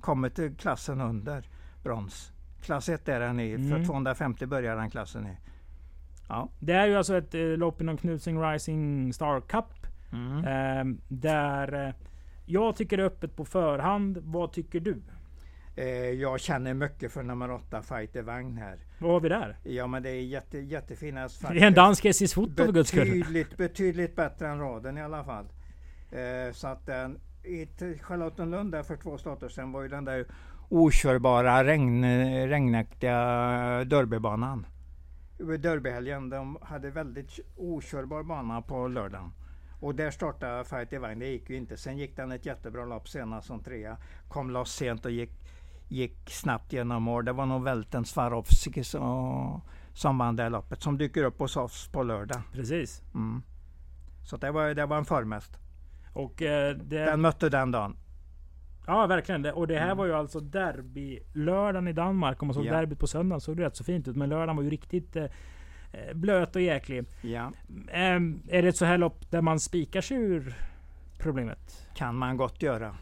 kommit 0.01 0.35
till 0.35 0.57
klassen 0.57 1.01
under 1.01 1.49
brons. 1.83 2.33
Klass 2.63 2.89
1 2.89 3.09
är 3.09 3.21
den 3.21 3.41
i. 3.41 3.51
Mm. 3.53 3.71
För 3.71 3.85
250 3.85 4.47
börjar 4.47 4.77
den 4.77 4.91
klassen 4.91 5.27
i. 5.27 5.37
Ja. 6.29 6.49
Det 6.59 6.73
är 6.73 6.87
ju 6.87 6.97
alltså 6.97 7.17
ett 7.17 7.35
eh, 7.35 7.41
lopp 7.41 7.81
inom 7.81 7.97
Knutsing 7.97 8.43
Rising 8.43 9.13
Star 9.13 9.41
Cup. 9.41 9.87
Mm. 10.13 10.45
Eh, 10.45 10.97
där 11.09 11.95
jag 12.47 12.77
tycker 12.77 12.97
det 12.97 13.03
är 13.03 13.07
öppet 13.07 13.37
på 13.37 13.45
förhand. 13.45 14.19
Vad 14.23 14.53
tycker 14.53 14.81
du? 14.81 15.03
Eh, 15.77 15.87
jag 16.11 16.41
känner 16.41 16.75
mycket 16.75 17.13
för 17.13 17.23
nummer 17.23 17.51
8 17.51 17.83
Fighter 17.83 18.23
Vagn 18.23 18.57
här. 18.57 18.79
Vad 18.99 19.13
har 19.13 19.21
vi 19.21 19.29
där? 19.29 19.57
Ja 19.63 19.87
men 19.87 20.03
det 20.03 20.11
är 20.11 20.21
jätte, 20.21 20.59
jättefina 20.59 21.21
häst 21.21 21.45
Det 21.49 21.59
är 21.59 21.67
en 21.67 21.75
dansk 21.75 22.05
SJs 22.05 22.35
foto 22.35 22.65
för 22.65 22.73
guds 22.73 22.89
skull. 22.89 23.05
betydligt, 23.09 23.57
betydligt 23.57 24.17
bättre 24.17 24.49
än 24.49 24.59
raden 24.59 24.99
i 24.99 25.03
alla 25.03 25.25
fall. 25.25 25.45
Eh, 26.11 26.53
så 26.53 26.69
att 26.69 26.87
den 26.87 27.19
i 27.45 27.69
Charlottenlund 28.03 28.73
där 28.73 28.83
för 28.83 28.97
två 28.97 29.19
starter 29.19 29.49
sedan 29.49 29.73
var 29.73 29.83
ju 29.83 29.89
den 29.89 30.05
där 30.05 30.27
okörbara 30.69 31.65
regn, 31.65 32.05
regnaktiga 32.49 33.15
derbybanan. 33.85 34.67
Derbyhelgen. 35.39 36.31
De 36.31 36.59
hade 36.63 36.91
väldigt 36.91 37.41
okörbar 37.57 38.23
bana 38.23 38.63
på 38.63 38.89
lördagen. 38.89 39.33
Och 39.81 39.95
där 39.95 40.11
startade 40.11 40.65
Fight 40.65 40.91
Divine. 40.91 41.19
Det 41.19 41.27
gick 41.27 41.51
ju 41.51 41.57
inte. 41.57 41.77
Sen 41.77 41.99
gick 41.99 42.17
den 42.17 42.33
ett 42.33 42.47
jättebra 42.47 42.85
lopp 42.85 43.09
senast 43.09 43.47
som 43.47 43.61
trea. 43.63 43.97
Kom 44.29 44.51
loss 44.51 44.73
sent 44.75 45.05
och 45.05 45.11
gick, 45.11 45.31
gick 45.89 46.31
snabbt 46.31 46.73
genom 46.73 47.03
mål. 47.03 47.25
Det 47.25 47.33
var 47.33 47.47
nog 47.47 47.65
Välten 47.65 48.05
Swarovski 48.05 48.85
som, 48.85 49.61
som 49.93 50.19
vann 50.19 50.37
det 50.37 50.49
loppet. 50.49 50.83
Som 50.83 50.99
dyker 50.99 51.25
upp 51.25 51.39
hos 51.39 51.57
oss 51.57 51.89
på 51.93 52.03
lördag. 52.03 52.41
Precis. 52.53 53.03
Mm. 53.15 53.43
Så 54.25 54.37
det 54.37 54.51
var, 54.51 54.75
det 54.75 54.87
var 54.87 54.97
en 54.99 55.05
förmäst. 55.05 55.59
Och 56.13 56.43
eh, 56.43 56.77
det... 56.77 57.05
Den 57.05 57.21
mötte 57.21 57.49
den 57.49 57.71
dagen. 57.71 57.97
Ja 58.87 59.07
verkligen. 59.07 59.47
Och 59.47 59.67
det 59.67 59.79
här 59.79 59.85
Mm. 59.87 59.97
var 59.97 60.07
ju 60.07 60.13
alltså 60.15 60.41
derby 60.41 61.21
lördagen 61.33 61.89
i 61.89 61.93
Danmark. 61.93 62.43
Om 62.43 62.49
man 62.49 62.55
såg 62.55 62.65
Ja. 62.67 62.73
derbyt 62.73 62.99
på 62.99 63.07
söndagen 63.07 63.41
såg 63.41 63.57
det 63.57 63.63
rätt 63.65 63.77
så 63.77 63.85
fint 63.85 64.09
ut. 64.09 64.17
Men 64.17 64.29
lördagen 64.29 64.57
var 64.57 64.63
ju 64.63 64.71
riktigt 64.71 65.17
eh, 65.17 65.25
blöt 66.15 66.57
och 66.57 66.63
jäklig. 66.63 67.05
Ja. 67.23 67.53
Ehm, 67.93 68.43
är 68.49 68.63
det 68.63 68.69
ett 68.69 68.77
så 68.77 68.85
här 68.85 68.99
lopp 68.99 69.31
där 69.31 69.41
man 69.43 69.61
spikar 69.61 70.01
sig 70.01 70.17
ur 70.17 70.55
problemet? 71.19 71.87
Kan 71.95 72.17
man 72.17 72.37
gott 72.37 72.63
göra. 72.63 72.97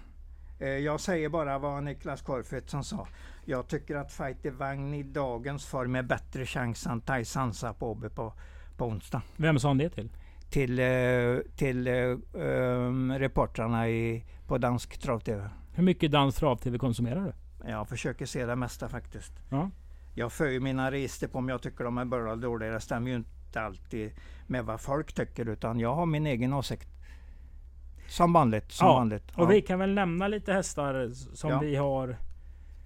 Eh, 0.58 0.68
Jag 0.68 1.00
säger 1.00 1.28
bara 1.28 1.58
vad 1.58 1.82
Niklas 1.82 2.22
Korfetsson 2.22 2.84
sa. 2.84 3.06
Jag 3.44 3.68
tycker 3.68 3.96
att 3.96 4.12
Fighter 4.12 4.50
Vagn 4.50 4.94
i 4.94 5.02
dagens 5.02 5.66
form 5.66 5.94
är 5.94 6.02
bättre 6.02 6.46
chans 6.46 6.86
än 6.86 7.00
Tai 7.00 7.24
Sansa 7.24 7.72
på 7.74 7.90
Åby 7.90 8.08
på, 8.08 8.32
på 8.76 8.84
onsdag. 8.86 9.22
Vem 9.36 9.58
sa 9.58 9.68
han 9.68 9.78
det 9.78 9.88
till? 9.90 10.08
Till, 10.50 10.78
eh, 10.78 11.38
till 11.56 11.86
eh, 11.86 11.94
um, 12.32 13.12
reportrarna 13.18 13.88
i, 13.88 14.24
på 14.46 14.58
dansk 14.58 14.98
trav-tv. 14.98 15.48
Hur 15.74 15.82
mycket 15.84 16.10
dans 16.12 16.36
trav-tv 16.36 16.78
konsumerar 16.78 17.24
du? 17.24 17.32
Jag 17.70 17.88
försöker 17.88 18.26
se 18.26 18.46
det 18.46 18.56
mesta 18.56 18.88
faktiskt. 18.88 19.32
Ja. 19.50 19.70
Jag 20.14 20.32
för 20.32 20.60
mina 20.60 20.90
register 20.90 21.28
på 21.28 21.38
om 21.38 21.48
jag 21.48 21.62
tycker 21.62 21.84
de 21.84 21.98
är 21.98 22.04
bra 22.04 22.32
eller 22.32 22.42
dåliga. 22.42 22.70
Det 22.72 22.80
stämmer 22.80 23.10
ju 23.10 23.16
inte 23.16 23.60
alltid 23.60 24.10
med 24.46 24.64
vad 24.64 24.80
folk 24.80 25.12
tycker 25.12 25.48
utan 25.48 25.80
jag 25.80 25.94
har 25.94 26.06
min 26.06 26.26
egen 26.26 26.52
åsikt. 26.52 26.88
Som 28.08 28.32
vanligt. 28.32 28.72
Som 28.72 28.86
Ja, 28.86 28.94
vanligt. 28.94 29.24
Och 29.34 29.50
vi 29.50 29.62
kan 29.62 29.78
väl 29.78 29.94
nämna 29.94 30.28
lite 30.28 30.52
hästar 30.52 31.10
som 31.34 31.50
Ja. 31.50 31.58
vi 31.58 31.76
har 31.76 32.16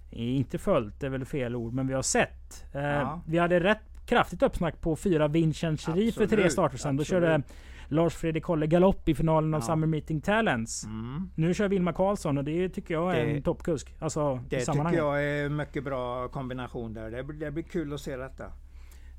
inte 0.09 0.57
följt, 0.57 0.99
det 0.99 1.05
är 1.05 1.09
väl 1.09 1.25
fel 1.25 1.55
ord, 1.55 1.73
men 1.73 1.87
vi 1.87 1.93
har 1.93 2.01
sett. 2.01 2.65
Eh, 2.73 2.81
Ja. 2.81 3.21
Vi 3.27 3.37
hade 3.37 3.59
rätt 3.59 3.81
kraftigt 4.05 4.43
uppsnack 4.43 4.81
på 4.81 4.95
fyra 4.95 5.27
Vincencheri 5.27 6.11
för 6.11 6.27
tre 6.27 6.49
starter 6.49 6.77
sedan. 6.77 6.97
Då 6.97 7.03
körde 7.03 7.41
Lars 7.91 8.15
Fredrik 8.15 8.43
Kolle 8.43 8.67
galopp 8.67 9.09
i 9.09 9.15
finalen 9.15 9.53
av 9.53 9.59
Ja. 9.61 9.65
Summer 9.65 9.87
Meeting 9.87 10.21
Talents. 10.21 10.83
Mm. 10.85 11.29
Nu 11.35 11.53
kör 11.53 11.67
Vilma 11.69 11.93
Karlsson 11.93 12.37
och 12.37 12.43
det 12.43 12.69
tycker 12.69 12.93
jag 12.93 13.17
är 13.17 13.25
Det- 13.25 13.31
en 13.31 13.41
toppkusk. 13.43 13.95
Alltså 13.99 14.39
Det 14.49 14.59
tycker 14.59 14.93
jag 14.97 15.23
är 15.23 15.45
en 15.45 15.55
mycket 15.55 15.83
bra 15.83 16.27
kombination 16.27 16.93
där. 16.93 17.11
Det, 17.11 17.33
det 17.33 17.51
blir 17.51 17.63
kul 17.63 17.93
att 17.93 18.01
se 18.01 18.17
detta. 18.17 18.43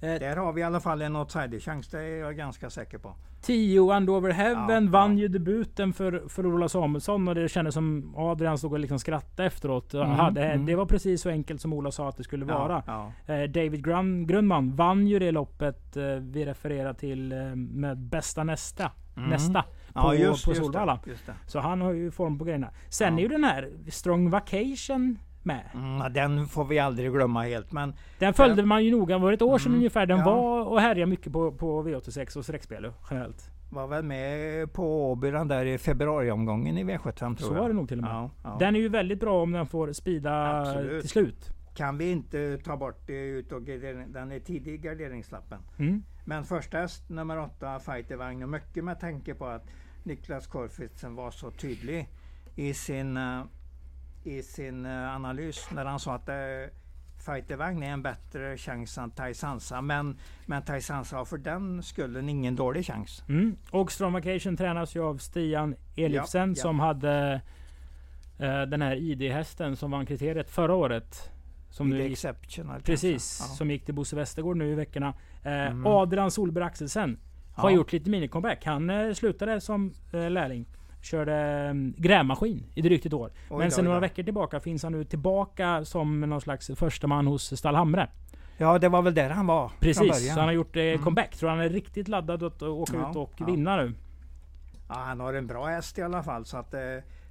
Eh, 0.02 0.14
Där 0.20 0.36
har 0.36 0.52
vi 0.52 0.60
i 0.60 0.64
alla 0.64 0.80
fall 0.80 1.02
en 1.02 1.16
outsider-chans, 1.16 1.88
det 1.88 2.00
är 2.00 2.18
jag 2.20 2.36
ganska 2.36 2.70
säker 2.70 2.98
på. 2.98 3.14
10 3.42 3.92
And 3.92 4.10
Over 4.10 4.30
Heaven 4.32 4.84
Ja, 4.84 4.90
vann 4.90 5.18
ja. 5.18 5.22
ju 5.22 5.28
debuten 5.28 5.92
för, 5.92 6.28
för 6.28 6.46
Ola 6.46 6.68
Samuelsson 6.68 7.28
och 7.28 7.34
det 7.34 7.48
kändes 7.48 7.74
som 7.74 8.14
Adrian 8.16 8.58
stod 8.58 8.72
och 8.72 8.78
liksom 8.78 8.98
skrattade 8.98 9.46
efteråt. 9.46 9.94
Mm, 9.94 10.10
Aha, 10.10 10.30
det, 10.30 10.44
mm. 10.44 10.66
det 10.66 10.74
var 10.74 10.86
precis 10.86 11.22
så 11.22 11.28
enkelt 11.30 11.60
som 11.60 11.72
Ola 11.72 11.90
sa 11.90 12.08
att 12.08 12.16
det 12.16 12.24
skulle 12.24 12.44
vara. 12.44 12.82
Ja, 12.86 13.12
Eh, 13.34 13.42
David 13.42 13.84
Grun, 13.84 14.26
Grundman 14.26 14.76
vann 14.76 15.06
ju 15.06 15.18
det 15.18 15.30
loppet 15.30 15.96
eh, 15.96 16.04
vi 16.20 16.44
refererar 16.44 16.94
till 16.94 17.34
med 17.56 17.98
bästa 17.98 18.44
nästa. 18.44 18.90
Mm. 19.16 19.30
Nästa. 19.30 19.64
på- 19.94 20.14
just, 20.14 20.44
på 20.44 20.50
just 20.50 20.62
Solvalla. 20.62 20.98
Det, 21.04 21.10
just 21.10 21.26
det. 21.26 21.34
Så 21.46 21.58
han 21.60 21.80
har 21.80 21.92
ju 21.92 22.10
form 22.10 22.38
på 22.38 22.44
grejerna. 22.44 22.70
Sen 22.88 23.18
är 23.18 23.22
ju 23.22 23.28
den 23.28 23.44
här 23.44 23.70
Strong 23.88 24.30
Vacation 24.30 25.18
med. 25.42 25.62
Mm, 25.74 26.12
den 26.12 26.46
får 26.46 26.64
vi 26.64 26.78
aldrig 26.78 27.12
glömma 27.12 27.42
helt. 27.42 27.72
Men 27.72 27.94
Den 28.18 28.34
följde 28.34 28.62
man 28.64 28.84
ju 28.84 28.90
noga. 28.90 29.18
Var 29.18 29.30
det 29.30 29.34
ett 29.34 29.42
år 29.42 29.58
sedan 29.58 29.66
Mm, 29.66 29.78
ungefär. 29.78 30.06
Den 30.06 30.18
ja. 30.18 30.24
var 30.24 30.64
och 30.64 30.80
härjade 30.80 31.06
mycket 31.10 31.32
på, 31.32 31.52
på 31.52 31.82
V86 31.82 32.36
och 32.38 32.44
sträckspel 32.44 32.92
generellt. 33.10 33.50
var 33.70 33.86
väl 33.86 34.04
med 34.04 34.72
på 34.72 35.10
Åby 35.10 35.30
den 35.30 35.48
där 35.48 35.64
i 35.66 35.78
februariomgången 35.78 36.78
i 36.78 36.84
V75 36.84 37.12
tror 37.36 37.36
Så 37.48 37.54
jag. 37.54 37.60
var 37.60 37.68
det 37.68 37.74
nog 37.74 37.88
till 37.88 37.98
och 37.98 38.04
med. 38.04 38.12
Ja, 38.14 38.30
ja. 38.44 38.56
Den 38.58 38.76
är 38.76 38.80
ju 38.80 38.88
väldigt 38.88 39.20
bra 39.20 39.42
om 39.42 39.52
den 39.52 39.66
får 39.66 39.92
spida 39.92 40.60
Absolut. 40.60 41.00
till 41.00 41.10
slut. 41.10 41.50
Kan 41.74 41.98
vi 41.98 42.10
inte 42.10 42.58
ta 42.64 42.76
bort 42.76 43.06
det 43.06 43.12
ut 43.28 43.52
och 43.52 43.62
den 43.62 44.32
är 44.32 44.40
tidig 44.40 44.74
i 44.74 44.76
garderingslappen. 44.78 45.58
Mm. 45.78 46.02
Men 46.24 46.44
första 46.44 46.78
häst, 46.78 47.08
nummer 47.08 47.38
åtta, 47.38 47.78
Fightervagn. 47.78 48.42
Och 48.42 48.48
mycket 48.48 48.84
med 48.84 49.00
tanke 49.00 49.34
på 49.34 49.46
att 49.46 49.66
Niklas 50.02 50.46
Korfitsen 50.46 51.14
var 51.14 51.30
så 51.30 51.50
tydlig 51.50 52.08
i 52.56 52.74
sin, 52.74 53.16
eh, 53.16 53.42
i 54.24 54.42
sin 54.42 54.86
eh, 54.86 55.14
analys 55.14 55.68
när 55.70 55.84
han 55.84 56.00
sa 56.00 56.14
att 56.14 56.28
uh, 56.28 56.34
Fightervagn 57.26 57.82
är 57.82 57.90
en 57.90 58.02
bättre 58.02 58.56
chans 58.56 58.98
än 58.98 59.10
Taisansa. 59.10 59.80
Men, 59.80 60.18
men 60.46 60.62
Taisansa 60.62 61.16
har 61.16 61.24
för 61.24 61.38
den 61.38 61.82
skullen 61.82 62.28
ingen 62.28 62.56
dålig 62.56 62.86
chans. 62.86 63.24
Mm. 63.28 63.56
Och 63.70 63.92
Strong 63.92 64.12
Vacation 64.12 64.56
tränas 64.56 64.96
ju 64.96 65.02
av 65.04 65.16
Stian 65.18 65.74
Elifsen 65.96 66.48
Ja, 66.48 66.54
ja. 66.56 66.62
som 66.62 66.80
hade 66.80 67.40
eh, 68.38 68.62
den 68.62 68.82
här 68.82 68.96
ID-hästen 68.96 69.76
som 69.76 69.90
vann 69.90 70.06
kriteriet 70.06 70.50
förra 70.50 70.74
året. 70.74 71.30
Som 71.70 71.86
I 71.88 71.90
nu 71.90 71.96
the 71.98 72.02
gick, 72.02 72.12
exceptional 72.12 72.80
precis. 72.82 73.38
Ja. 73.40 73.46
som 73.54 73.70
gick 73.70 73.84
till 73.84 73.94
Bosse 73.94 74.16
Westergård 74.16 74.56
nu 74.56 74.70
i 74.70 74.74
veckorna. 74.74 75.14
Eh, 75.42 75.52
Mm. 75.52 75.86
Adrian 75.86 76.30
Solberg 76.30 76.64
Axelsen 76.64 77.18
har 77.54 77.70
gjort 77.70 77.92
lite 77.92 78.10
mini-comeback. 78.10 78.64
Han 78.64 78.90
eh, 78.90 79.12
slutade 79.12 79.60
som 79.60 79.94
eh, 80.12 80.30
lärling. 80.30 80.66
Körde 81.02 81.34
eh, 81.68 81.74
grävmaskin 82.02 82.66
i 82.74 82.82
drygt 82.82 83.06
ett 83.06 83.12
år. 83.12 83.30
Oj 83.50 83.58
Men 83.58 83.70
sen 83.70 83.84
oj 83.84 83.88
några 83.88 84.00
veckor 84.00 84.22
tillbaka 84.22 84.60
finns 84.60 84.82
han 84.82 84.92
nu 84.92 85.04
tillbaka 85.04 85.84
som 85.84 86.20
någon 86.20 86.40
slags 86.40 86.70
första 86.76 87.06
man 87.06 87.26
hos 87.26 87.58
Stallhamre. 87.58 88.08
Ja, 88.58 88.78
det 88.78 88.88
var 88.88 89.02
väl 89.02 89.14
där 89.14 89.30
han 89.30 89.46
var 89.46 89.72
Precis, 89.80 90.26
så 90.32 90.38
han 90.40 90.48
har 90.48 90.52
gjort 90.52 90.76
eh, 90.76 90.82
Mm. 90.82 91.02
comeback. 91.02 91.36
Tror 91.36 91.50
han 91.50 91.60
är 91.60 91.68
riktigt 91.68 92.08
laddad 92.08 92.42
att 92.42 92.62
åka 92.62 92.92
Ja, 92.96 93.10
ut 93.10 93.16
och 93.16 93.32
ja. 93.36 93.46
vinna 93.46 93.76
nu. 93.76 93.92
Ja, 94.88 94.94
han 94.94 95.20
har 95.20 95.34
en 95.34 95.46
bra 95.46 95.66
häst 95.66 95.98
i 95.98 96.02
alla 96.02 96.22
fall. 96.22 96.44
Så 96.44 96.56
att 96.56 96.74
eh, 96.74 96.80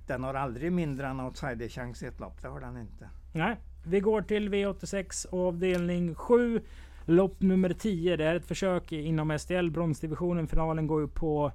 den 0.07 0.23
har 0.23 0.33
aldrig 0.33 0.71
mindre 0.71 1.07
än 1.07 1.19
outsiderchans 1.19 2.03
i 2.03 2.05
ett 2.05 2.19
lopp. 2.19 2.41
Det 2.41 2.47
har 2.47 2.59
den 2.59 2.77
inte. 2.77 3.09
Nej, 3.33 3.55
vi 3.85 3.99
går 3.99 4.21
till 4.21 4.49
V86 4.49 5.25
avdelning 5.31 6.15
7. 6.15 6.61
Lopp 7.05 7.41
nummer 7.41 7.73
10. 7.73 8.15
Det 8.17 8.25
är 8.25 8.35
ett 8.35 8.45
försök 8.45 8.91
inom 8.91 9.39
STL 9.39 9.69
bronsdivisionen. 9.69 10.47
Finalen 10.47 10.87
går 10.87 11.01
ju 11.01 11.07
på 11.07 11.51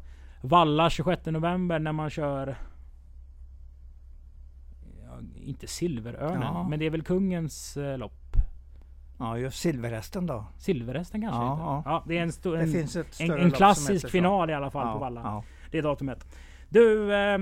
Valla 0.48 0.90
26 0.90 1.26
november 1.26 1.78
när 1.78 1.92
man 1.92 2.10
kör... 2.10 2.56
Ja, 5.06 5.18
inte 5.42 5.66
Silverörnen, 5.66 6.42
Ja. 6.42 6.68
men 6.68 6.78
det 6.78 6.84
är 6.86 6.90
väl 6.90 7.02
kungens 7.02 7.76
eh, 7.76 7.98
lopp. 7.98 8.36
Ja, 9.18 9.38
just 9.38 9.58
silverhästen 9.60 10.26
då. 10.26 10.44
Silverhästen 10.58 11.20
kanske? 11.20 11.40
Ja, 11.42 11.58
ja. 11.58 11.82
ja, 11.84 12.04
det 12.06 12.18
är 12.18 12.22
en, 12.22 12.32
stor, 12.32 12.56
Det 12.56 12.62
en, 12.62 12.72
finns 12.72 12.96
ett 12.96 13.20
en, 13.20 13.30
en 13.30 13.50
klassisk 13.50 14.10
final 14.10 14.50
i 14.50 14.54
alla 14.54 14.70
fall 14.70 14.92
på 14.92 14.98
Valla. 14.98 15.42
Det 15.70 15.78
är 15.78 15.82
datumet. 15.82 16.26
Du, 16.68 17.14
eh, 17.14 17.38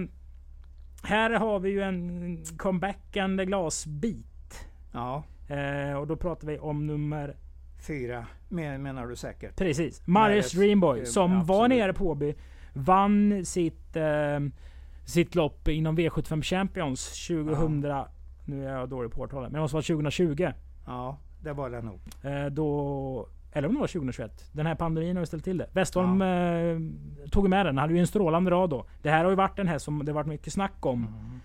Här 1.03 1.31
har 1.31 1.59
vi 1.61 1.71
ju 1.71 1.83
en 1.83 2.45
comebackande 2.59 3.45
glasbit. 3.45 4.67
Ja, 4.93 5.23
Eh, 5.49 5.95
och 5.97 6.07
då 6.07 6.17
pratar 6.17 6.47
vi 6.47 6.59
om 6.59 6.87
nummer... 6.87 7.37
fyra 7.87 8.27
men, 8.49 8.83
menar 8.83 9.07
du 9.07 9.17
säkert. 9.17 9.57
Precis. 9.57 10.07
Marius 10.07 10.53
Dreamboy. 10.53 10.99
eh, 11.01 11.05
Som 11.05 11.45
var 11.45 11.69
nere 11.69 11.93
på 11.93 12.07
Åby. 12.11 12.35
Vann 12.73 13.45
sitt, 13.45 13.97
eh, 13.97 14.41
sitt 15.05 15.35
lopp 15.35 15.69
inom 15.69 15.99
V75 15.99 16.43
Champions 16.43 17.27
2000... 17.29 17.85
Nu 18.45 18.67
är 18.69 18.73
jag 18.79 18.89
dålig 18.89 19.11
på 19.13 19.21
årtalet. 19.21 19.53
Men 19.53 19.59
det 19.59 19.61
måste 19.61 19.75
vara 19.75 19.83
2020. 19.83 20.49
Ja, 20.87 21.19
det 21.43 21.53
var 21.53 21.71
det 21.71 21.83
nog. 21.83 22.01
Eh, 22.23 22.47
då... 22.47 23.29
Eller 23.53 23.69
om 23.69 23.75
det 23.75 23.81
var 23.81 23.87
2021. 23.87 24.45
Den 24.53 24.67
här 24.67 24.75
pandemin 24.75 25.17
har 25.17 25.23
ju 25.23 25.27
ställt 25.27 25.45
till 25.45 25.59
det. 25.59 25.67
Westholm 25.73 26.23
eh, 26.23 27.29
tog 27.31 27.49
med 27.49 27.67
den. 27.67 27.79
Hade 27.79 27.93
ju 27.95 27.99
en 28.01 28.07
strålande 28.07 28.51
rad 28.51 28.71
då. 28.71 28.87
Det 29.03 29.11
här 29.11 29.25
har 29.25 29.31
ju 29.31 29.37
varit 29.37 29.59
en 29.59 29.69
häst 29.69 29.85
som 29.85 30.05
det 30.05 30.13
varit 30.13 30.27
mycket 30.27 30.53
snack 30.53 30.87
om. 30.87 30.99
Mm. 31.07 31.41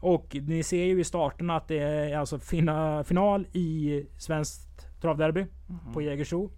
Och 0.00 0.36
ni 0.42 0.62
ser 0.62 0.84
ju 0.84 1.00
i 1.00 1.04
starten 1.04 1.50
att 1.50 1.68
det 1.68 1.78
är 1.78 2.18
alltså 2.18 2.38
fina, 2.38 3.04
final 3.04 3.46
i 3.52 4.06
Svenskt 4.18 5.00
Travderby 5.00 5.40
Mm. 5.68 5.92
på 5.92 6.02
Jägersro. 6.02 6.50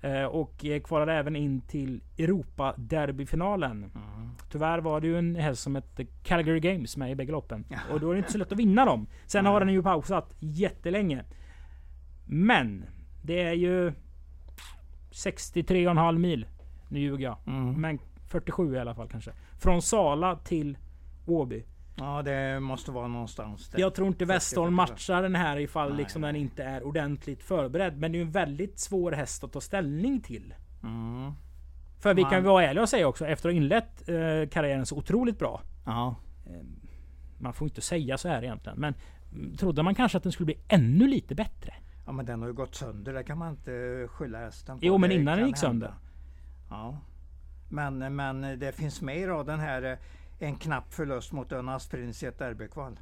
Eh, 0.00 0.24
och 0.24 0.64
eh, 0.64 0.80
kvalade 0.80 1.12
även 1.12 1.36
in 1.36 1.60
till 1.60 2.00
Europa-derbyfinalen. 2.18 3.76
Mm. 3.76 4.28
Tyvärr 4.50 4.78
var 4.78 5.00
det 5.00 5.06
ju 5.06 5.18
en 5.18 5.36
häst 5.36 5.62
som 5.62 5.74
hette 5.74 6.04
Calgary 6.04 6.60
Games 6.60 6.96
med 6.96 7.10
i 7.10 7.14
bägge 7.14 7.32
loppen. 7.32 7.64
Och 7.92 8.00
då 8.00 8.10
är 8.10 8.14
det 8.14 8.18
inte 8.18 8.32
så 8.32 8.38
lätt 8.38 8.52
att 8.52 8.58
vinna 8.58 8.84
dem. 8.84 9.06
Sen 9.26 9.44
Nej. 9.44 9.52
har 9.52 9.60
den 9.60 9.72
ju 9.72 9.82
pausat 9.82 10.34
jättelänge. 10.38 11.24
Men 12.26 12.84
det 13.22 13.42
är 13.42 13.52
ju 13.52 13.92
63,5 15.10 16.18
mil. 16.18 16.46
Nu 16.88 17.00
ljuger 17.00 17.24
jag. 17.24 17.36
Mm. 17.46 17.80
Men 17.80 17.98
47 18.26 18.74
i 18.74 18.78
alla 18.78 18.94
fall 18.94 19.08
kanske. 19.08 19.32
Från 19.58 19.82
Sala 19.82 20.36
till 20.36 20.78
Åby. 21.26 21.64
Ja, 21.98 22.22
det 22.22 22.60
måste 22.60 22.90
vara 22.90 23.08
någonstans 23.08 23.68
där. 23.68 23.80
Jag 23.80 23.94
tror 23.94 24.08
inte 24.08 24.26
40, 24.26 24.32
Westholm 24.32 24.76
45. 24.76 24.94
matchar 24.94 25.22
den 25.22 25.34
här 25.34 25.56
ifall 25.58 25.88
Nej, 25.88 25.98
liksom 25.98 26.22
den 26.22 26.36
inte 26.36 26.64
är 26.64 26.82
ordentligt 26.82 27.42
förberedd. 27.42 27.98
Men 27.98 28.12
det 28.12 28.16
är 28.16 28.20
ju 28.20 28.24
en 28.26 28.30
väldigt 28.30 28.78
svår 28.78 29.12
häst 29.12 29.44
att 29.44 29.52
ta 29.52 29.60
ställning 29.60 30.20
till. 30.20 30.54
Mm. 30.82 31.32
För 32.00 32.14
vi 32.14 32.22
Man- 32.22 32.30
kan 32.30 32.44
vara 32.44 32.64
ärliga 32.64 32.82
och 32.82 32.88
säga 32.88 33.08
också, 33.08 33.26
efter 33.26 33.48
att 33.48 33.54
ha 33.54 33.56
inlett 33.56 34.08
eh, 34.08 34.14
karriären 34.50 34.86
så 34.86 34.96
otroligt 34.96 35.38
bra. 35.38 35.60
Ja, 35.86 36.14
Man 37.38 37.52
får 37.52 37.68
inte 37.68 37.80
säga 37.80 38.18
så 38.18 38.28
här 38.28 38.42
egentligen. 38.42 38.78
Men 38.78 38.94
mm, 39.32 39.56
trodde 39.56 39.82
man 39.82 39.94
kanske 39.94 40.16
att 40.18 40.22
den 40.24 40.32
skulle 40.32 40.44
bli 40.46 40.58
ännu 40.68 41.06
lite 41.08 41.34
bättre? 41.34 41.74
ja, 42.06 42.12
men 42.12 42.26
den 42.26 42.40
har 42.40 42.48
ju 42.48 42.54
gått 42.54 42.74
sönder. 42.74 43.12
Det 43.14 43.24
kan 43.24 43.38
man 43.38 43.50
inte 43.50 44.06
skylla 44.10 44.38
hästen 44.38 44.78
på. 44.78 44.86
Jo, 44.86 44.98
men 44.98 45.12
innan 45.12 45.38
den 45.38 45.46
gick 45.46 45.56
sönder. 45.56 45.86
hända. 45.86 46.00
Ja. 46.70 46.98
Men, 47.68 48.16
men 48.16 48.58
det 48.58 48.72
finns 48.72 49.02
med 49.02 49.16
i 49.18 49.26
raden 49.26 49.60
här 49.60 49.82
eh, 49.82 49.98
en 50.38 50.56
knapp 50.56 50.94
förlust 50.94 51.32
mot 51.32 51.52
Önas 51.52 51.88
Prins 51.88 52.22
i 52.22 52.26
ett 52.26 52.38
derbykval. 52.38 52.98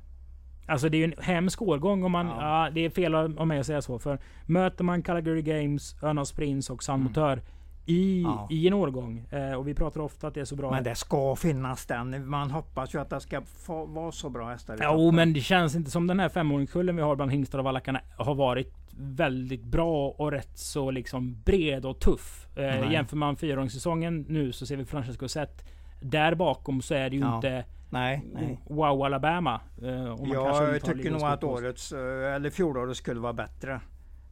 Alltså 0.68 0.88
det 0.88 0.96
är 0.96 0.98
ju 0.98 1.04
en 1.04 1.22
hemsk 1.24 1.62
årgång 1.62 2.04
om 2.04 2.12
man... 2.12 2.26
Ja. 2.26 2.64
Ja. 2.64 2.70
det 2.70 2.80
är 2.84 2.90
fel 2.90 3.14
av 3.14 3.46
mig 3.46 3.58
att 3.58 3.66
säga 3.66 3.82
så. 3.82 3.98
För 3.98 4.18
möter 4.46 4.84
man 4.84 5.02
Calgary 5.02 5.42
Games, 5.42 6.02
Örnas 6.02 6.32
Prince 6.32 6.72
och 6.72 6.82
San 6.82 6.94
Mm. 7.00 7.04
Motör 7.08 7.42
i, 7.86 8.22
Ja. 8.22 8.48
i 8.50 8.66
en 8.66 8.72
årgång. 8.74 9.26
Eh, 9.30 9.52
och 9.52 9.68
vi 9.68 9.74
pratar 9.74 10.00
ofta 10.00 10.26
att 10.28 10.34
det 10.34 10.40
är 10.40 10.44
så 10.44 10.56
bra. 10.56 10.70
Men 10.70 10.84
det 10.84 10.94
ska 10.94 11.36
finnas 11.36 11.86
den. 11.86 12.28
Man 12.28 12.50
hoppas 12.50 12.94
ju 12.94 13.00
att 13.00 13.10
det 13.10 13.20
ska 13.20 13.42
få 13.42 13.84
vara 13.86 14.12
så 14.12 14.30
bra 14.30 14.48
hästar. 14.48 14.78
Jo 14.82 14.90
toppen. 14.90 15.16
men 15.16 15.32
det 15.32 15.40
känns 15.40 15.74
inte 15.76 15.90
som 15.90 16.06
den 16.06 16.20
här 16.20 16.28
femåringskullen 16.28 16.96
vi 16.96 17.02
har 17.02 17.16
bland 17.16 17.30
hingstar 17.32 17.58
och 17.58 17.64
valackarna 17.64 18.00
har 18.16 18.34
varit 18.34 18.72
väldigt 18.98 19.64
bra 19.64 20.08
och 20.08 20.30
rätt 20.32 20.58
så 20.58 20.90
liksom 20.90 21.42
bred 21.44 21.84
och 21.86 21.98
tuff. 22.00 22.46
Eh, 22.56 22.92
jämför 22.92 23.16
man 23.16 23.36
fyraåringssäsongen 23.36 24.24
nu 24.28 24.52
så 24.52 24.66
ser 24.66 24.76
vi 24.76 24.84
Francesco 24.84 25.28
Zet. 25.28 25.64
Där 26.10 26.34
bakom 26.34 26.82
så 26.82 26.94
är 26.94 27.10
det 27.10 27.16
ju 27.16 27.22
Ja. 27.22 27.34
inte 27.36 27.64
Nej, 27.90 28.24
nej. 28.34 28.60
Wow 28.66 29.02
Alabama. 29.02 29.60
Eh, 29.82 29.88
Jag 30.32 30.82
tycker 30.84 31.10
nog 31.10 31.22
att 31.22 31.44
årets, 31.44 31.92
eh, 31.92 32.34
eller 32.34 32.50
fjolårets 32.50 32.98
skulle 32.98 33.20
vara 33.20 33.32
bättre. 33.32 33.80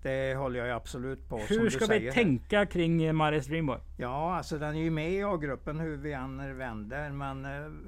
Det 0.03 0.35
håller 0.35 0.64
jag 0.66 0.77
absolut 0.77 1.29
på. 1.29 1.39
som 1.39 1.59
Hur 1.59 1.70
ska 1.70 1.87
vi 1.87 1.99
här. 1.99 2.11
tänka 2.12 2.66
kring 2.66 3.03
eh, 3.03 3.12
Marius 3.12 3.47
Dreamboy? 3.47 3.79
Ja, 3.97 4.37
alltså 4.37 4.59
den 4.59 4.75
är 4.77 4.81
ju 4.83 4.91
med 4.91 5.11
i 5.12 5.22
A-gruppen 5.22 5.81
hur 5.81 5.97
vi 5.97 6.12
än 6.12 6.59
vänder. 6.59 7.11
Men 7.11 7.45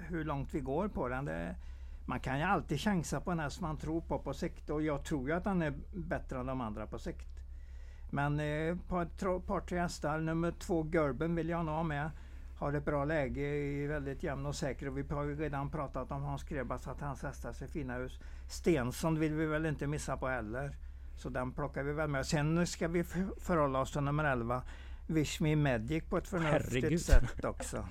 hur 0.09 0.25
långt 0.25 0.55
vi 0.55 0.61
går 0.61 0.89
på 0.89 1.09
den. 1.09 1.25
Det, 1.25 1.55
man 2.07 2.21
kan 2.21 2.39
ju 2.39 2.45
alltid 2.45 2.81
chansa 2.81 3.21
på 3.21 3.31
en 3.31 3.39
häst 3.39 3.61
man 3.61 3.77
tror 3.77 4.01
på 4.01 4.19
på 4.19 4.35
sikt. 4.35 4.71
Och 4.71 4.83
jag 4.83 5.05
tror 5.05 5.29
ju 5.29 5.35
att 5.35 5.45
den 5.45 5.63
är 5.63 5.75
bättre 5.95 6.39
än 6.39 6.47
de 6.47 6.61
andra 6.61 6.87
på 6.87 6.99
sikt. 6.99 7.29
Men 8.11 8.41
eh, 8.41 8.77
på 8.89 9.01
ett 9.01 9.19
par 9.47 9.61
tre 9.61 9.79
hästar. 9.81 10.19
Nummer 10.19 10.51
två 10.51 10.87
Gerben 10.93 11.35
vill 11.35 11.49
jag 11.49 11.65
nog 11.65 11.75
ha 11.75 11.83
med. 11.83 12.11
Har 12.59 12.73
ett 12.73 12.85
bra 12.85 13.05
läge, 13.05 13.41
är 13.41 13.89
väldigt 13.89 14.23
jämn 14.23 14.47
och 14.47 14.55
säker. 14.55 14.89
Och 14.89 14.99
vi 14.99 15.05
har 15.11 15.25
ju 15.25 15.37
redan 15.37 15.71
pratat 15.71 16.11
om 16.11 16.23
Hans 16.23 16.45
Krebas 16.45 16.89
att 16.89 17.01
hans 17.01 17.23
hästar 17.23 17.53
ser 17.53 17.67
fina 17.67 17.97
ut. 17.99 18.21
Stensson 18.49 19.19
vill 19.19 19.35
vi 19.35 19.47
väl 19.47 19.67
inte 19.67 19.87
missa 19.87 20.17
på 20.17 20.29
heller. 20.29 20.77
Så 21.17 21.29
den 21.29 21.53
plockar 21.53 21.83
vi 21.83 21.93
väl 21.93 22.09
med. 22.09 22.27
Sen 22.27 22.67
ska 22.67 22.89
vi 22.89 23.05
för- 23.05 23.41
förhålla 23.41 23.81
oss 23.81 23.93
till 23.93 24.01
nummer 24.01 24.25
11. 24.25 24.63
Wish 25.07 25.41
Me 25.41 25.57
Magic 25.57 26.05
på 26.05 26.17
ett 26.19 26.29
förnuftigt 26.29 26.75
Herregud. 26.75 27.01
sätt 27.01 27.45
också. 27.45 27.85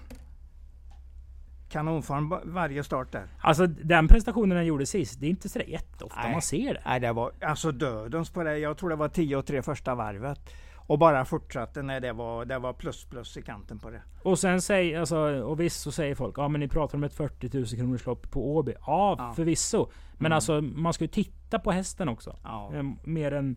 Kanonform 1.70 2.34
varje 2.53 2.84
start 2.84 3.11
där. 3.11 3.28
Alltså 3.41 3.68
den 3.68 4.07
prestationen 4.07 4.57
den 4.57 4.66
gjorde 4.66 4.86
sist, 4.86 5.20
det 5.20 5.26
är 5.26 5.30
inte 5.30 5.49
sådär 5.49 5.66
jätteofta 5.66 6.22
Nej. 6.22 6.32
man 6.32 6.41
ser 6.41 6.74
det. 6.74 6.82
Nej, 6.86 6.99
det 6.99 7.13
var 7.13 7.32
alltså 7.41 7.72
dödens 7.72 8.30
på 8.30 8.43
det. 8.43 8.57
Jag 8.57 8.78
tror 8.78 8.89
det 8.89 8.95
var 8.95 9.09
10 9.09 9.36
och 9.38 9.45
3 9.45 9.61
första 9.61 9.95
varvet. 9.95 10.39
Och 10.88 10.99
bara 10.99 11.25
fortsatte 11.25 11.81
när 11.81 11.99
det 11.99 12.13
var, 12.13 12.45
det 12.45 12.59
var 12.59 12.73
plus 12.73 13.05
plus 13.05 13.38
i 13.38 13.41
kanten 13.41 13.79
på 13.79 13.89
det. 13.89 14.01
Och 14.23 14.39
sen 14.39 14.61
säger, 14.61 14.99
alltså, 14.99 15.17
och 15.43 15.59
visst 15.59 15.81
så 15.81 15.91
säger 15.91 16.15
folk, 16.15 16.38
ja 16.38 16.47
men 16.47 16.59
ni 16.59 16.67
pratar 16.67 16.97
om 16.97 17.03
ett 17.03 17.13
40 17.13 17.57
000 17.57 17.65
kronors 17.67 18.05
lopp 18.05 18.31
på 18.31 18.55
Åby. 18.55 18.73
Ja, 18.86 19.15
Ja. 19.17 19.33
förvisso. 19.36 19.89
Men 20.17 20.25
Mm. 20.25 20.36
alltså 20.36 20.61
man 20.61 20.93
ska 20.93 21.03
ju 21.03 21.07
titta 21.07 21.59
på 21.59 21.71
hästen 21.71 22.09
också. 22.09 22.38
Ja. 22.43 22.71
Eh, 22.75 22.83
Mer 23.03 23.31
än, 23.31 23.55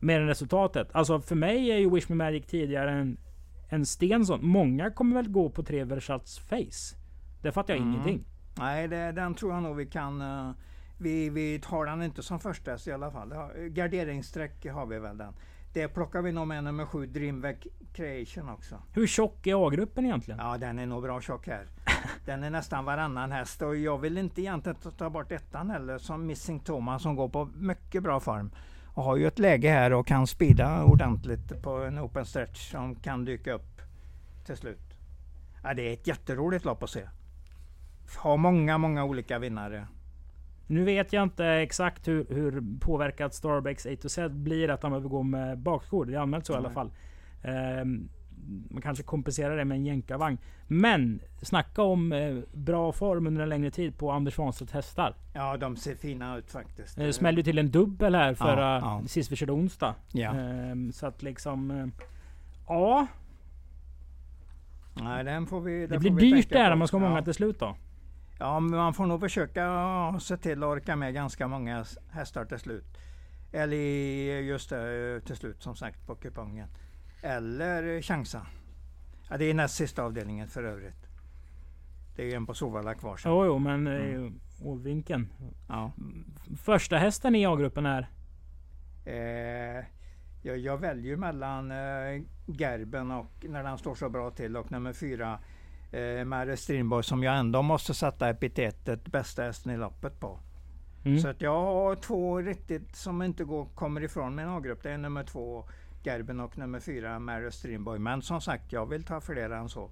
mer 0.00 0.20
än 0.20 0.26
resultatet. 0.26 0.88
Alltså 0.92 1.20
för 1.20 1.34
mig 1.34 1.70
är 1.70 1.76
ju 1.78 1.90
Wish 1.90 2.08
Me 2.08 2.14
Magic 2.14 2.46
tidigare 2.46 2.90
än, 2.92 3.16
än 3.68 3.86
Stensson. 3.86 4.40
Många 4.46 4.90
kommer 4.90 5.16
väl 5.16 5.28
gå 5.28 5.50
på 5.50 5.62
tre 5.62 5.84
Versats 5.84 6.38
face. 6.38 6.96
Det 7.42 7.52
fattar 7.52 7.74
jag 7.74 7.80
Mm. 7.82 7.92
ingenting. 7.94 8.24
Nej, 8.58 8.88
det, 8.88 9.12
den 9.12 9.34
tror 9.34 9.52
jag 9.54 9.62
nog 9.62 9.76
vi 9.76 9.86
kan... 9.86 10.20
eh, 10.20 10.50
vi, 10.98 11.30
vi 11.30 11.58
tar 11.58 11.86
den 11.86 12.02
inte 12.02 12.22
som 12.22 12.40
första 12.40 12.76
i 12.86 12.92
alla 12.92 13.10
fall. 13.10 13.32
Garderingssträck 13.68 14.66
har 14.66 14.86
vi 14.86 14.98
väl 14.98 15.18
den. 15.18 15.32
Det 15.76 15.88
plockar 15.88 16.22
vi 16.22 16.32
nog 16.32 16.46
med 16.46 16.64
nummer 16.64 16.86
7, 16.86 17.06
Dreamback 17.06 17.66
Creation 17.92 18.48
också. 18.48 18.82
Hur 18.92 19.06
tjock 19.06 19.46
är 19.46 19.66
A-gruppen 19.66 20.04
egentligen? 20.04 20.40
Ja, 20.40 20.58
den 20.58 20.78
är 20.78 20.86
nog 20.86 21.02
bra 21.02 21.20
tjock 21.20 21.46
här. 21.46 21.66
Den 22.24 22.44
är 22.44 22.50
nästan 22.50 22.84
varannan 22.84 23.32
häst 23.32 23.62
och 23.62 23.76
jag 23.76 23.98
vill 23.98 24.18
inte 24.18 24.40
egentligen 24.40 24.76
ta- 24.76 24.90
ta 24.90 25.10
bort 25.10 25.32
ettan 25.32 25.70
heller 25.70 25.98
som 25.98 26.26
Missing 26.26 26.60
Thomas 26.60 27.02
som 27.02 27.16
går 27.16 27.28
på 27.28 27.44
mycket 27.54 28.02
bra 28.02 28.20
form. 28.20 28.50
Och 28.94 29.02
har 29.02 29.16
ju 29.16 29.26
ett 29.26 29.38
läge 29.38 29.70
här 29.70 29.92
och 29.92 30.06
kan 30.06 30.26
spida 30.26 30.84
ordentligt 30.84 31.62
på 31.62 31.70
en 31.70 31.98
open 31.98 32.26
stretch 32.26 32.70
som 32.70 32.94
kan 32.94 33.24
dyka 33.24 33.52
upp 33.52 33.80
till 34.46 34.56
slut. 34.56 34.98
Ja, 35.62 35.74
det 35.74 35.88
är 35.88 35.92
ett 35.92 36.06
jätteroligt 36.06 36.64
lopp 36.64 36.82
att 36.82 36.90
se. 36.90 37.08
Har 38.16 38.36
många, 38.36 38.78
många 38.78 39.04
olika 39.04 39.38
vinnare. 39.38 39.86
Nu 40.66 40.84
vet 40.84 41.12
jag 41.12 41.22
inte 41.22 41.46
exakt 41.46 42.08
hur, 42.08 42.26
hur 42.28 42.62
påverkat 42.80 43.34
Starbecks 43.34 43.86
A 43.86 43.90
to 44.02 44.08
Z 44.08 44.28
blir 44.28 44.70
att 44.70 44.80
de 44.80 44.90
behöver 44.90 45.08
gå 45.08 45.22
med 45.22 45.58
bakskor. 45.58 46.04
Det 46.04 46.14
är 46.14 46.18
anmält 46.18 46.46
så 46.46 46.52
i 46.52 46.56
alla 46.56 46.70
fall. 46.70 46.90
Ehm, 47.42 48.08
man 48.70 48.82
kanske 48.82 49.04
kompenserar 49.04 49.56
det 49.56 49.64
med 49.64 49.76
en 49.76 49.84
jänkarvagn. 49.84 50.38
Men 50.66 51.20
snacka 51.42 51.82
om 51.82 52.12
eh, 52.12 52.36
bra 52.52 52.92
form 52.92 53.26
under 53.26 53.42
en 53.42 53.48
längre 53.48 53.70
tid 53.70 53.98
på 53.98 54.10
Anders 54.10 54.34
Svanstedts 54.34 54.72
hästar. 54.72 55.14
Ja, 55.34 55.56
de 55.56 55.76
ser 55.76 55.94
fina 55.94 56.36
ut 56.36 56.50
faktiskt. 56.50 56.96
Det 56.96 57.12
smällde 57.12 57.40
ju 57.40 57.44
till 57.44 57.58
en 57.58 57.70
dubbel 57.70 58.14
här 58.14 58.34
förra 58.34 58.78
ja. 58.78 59.02
sist 59.06 59.32
vi 59.32 59.36
körde 59.36 59.52
onsdag. 59.52 59.94
Ja. 60.12 60.34
Ehm, 60.34 60.92
så 60.92 61.06
att 61.06 61.22
liksom... 61.22 61.70
eh, 61.70 61.86
ja, 62.68 63.06
Nej, 65.02 65.24
den 65.24 65.46
får 65.46 65.60
vi, 65.60 65.80
det 65.80 65.86
den 65.86 66.00
blir 66.00 66.10
får 66.10 66.16
vi 66.20 66.32
dyrt 66.32 66.50
där 66.50 66.72
om 66.72 66.78
man 66.78 66.88
ska 66.88 66.96
ha 66.96 67.08
många 67.08 67.18
Ja. 67.18 67.24
till 67.24 67.34
slut 67.34 67.60
då. 67.60 67.76
Ja, 68.38 68.60
men 68.60 68.76
man 68.78 68.94
får 68.94 69.06
nog 69.06 69.20
försöka 69.20 70.18
se 70.20 70.36
till 70.36 70.62
att 70.62 70.66
orka 70.68 70.96
med 70.96 71.14
ganska 71.14 71.48
många 71.48 71.84
hästar 72.10 72.44
till 72.44 72.58
slut. 72.58 72.84
Eller 73.52 73.76
just 74.40 74.70
det, 74.70 75.20
till 75.20 75.36
slut 75.36 75.62
som 75.62 75.76
sagt 75.76 76.06
på 76.06 76.14
kupongen. 76.14 76.68
Eller 77.22 78.02
chansa. 78.02 78.46
Ja, 79.30 79.36
det 79.36 79.44
är 79.44 79.54
näst 79.54 79.74
sista 79.74 80.02
avdelningen 80.02 80.48
för 80.48 80.64
övrigt. 80.64 81.06
Det 82.16 82.32
är 82.32 82.36
en 82.36 82.46
på 82.46 82.54
Solvalla 82.54 82.94
kvar 82.94 83.16
sen. 83.16 83.32
Jo, 83.32 83.44
jo, 83.46 83.58
men 83.58 83.86
eh, 83.86 83.94
Mm. 84.14 84.40
och 84.62 84.86
vinkeln. 84.86 85.28
Ja. 85.68 85.92
Första 86.56 86.96
hästen 86.96 87.34
i 87.34 87.46
A-gruppen 87.46 87.86
är... 87.86 88.08
Eh, 89.04 89.84
jag, 90.42 90.58
jag 90.58 90.78
väljer 90.78 91.16
mellan 91.16 91.70
eh, 91.70 92.22
Gerben 92.46 93.10
och 93.10 93.32
när 93.48 93.62
den 93.62 93.78
står 93.78 93.94
så 93.94 94.08
bra 94.08 94.30
till 94.30 94.56
och 94.56 94.72
nummer 94.72 94.92
fyra 94.92 95.38
eh, 95.96 96.24
Mare 96.24 96.56
Strindborg 96.56 97.04
som 97.04 97.22
jag 97.22 97.38
ändå 97.38 97.62
måste 97.62 97.94
sätta 97.94 98.28
epitetet 98.28 99.08
bästa 99.08 99.42
hästen 99.42 99.72
i 99.72 99.76
loppet 99.76 100.20
på. 100.20 100.38
Mm. 101.04 101.18
Så 101.18 101.28
att 101.28 101.40
jag 101.40 101.60
har 101.60 101.96
två 101.96 102.38
riktigt 102.38 102.96
som 102.96 103.22
inte 103.22 103.44
går, 103.44 103.66
kommer 103.74 104.02
ifrån 104.04 104.34
min 104.34 104.48
A-grupp. 104.48 104.82
Det 104.82 104.90
är 104.90 104.98
nummer 104.98 105.24
två 105.24 105.64
Gerben 106.04 106.40
och 106.40 106.58
nummer 106.58 106.80
fyra 106.80 107.18
Mary 107.18 107.50
Strindborg. 107.50 107.98
Men 107.98 108.22
som 108.22 108.40
sagt, 108.40 108.72
jag 108.72 108.86
vill 108.86 109.04
ta 109.04 109.20
fler 109.20 109.50
än 109.50 109.68
så. 109.68 109.90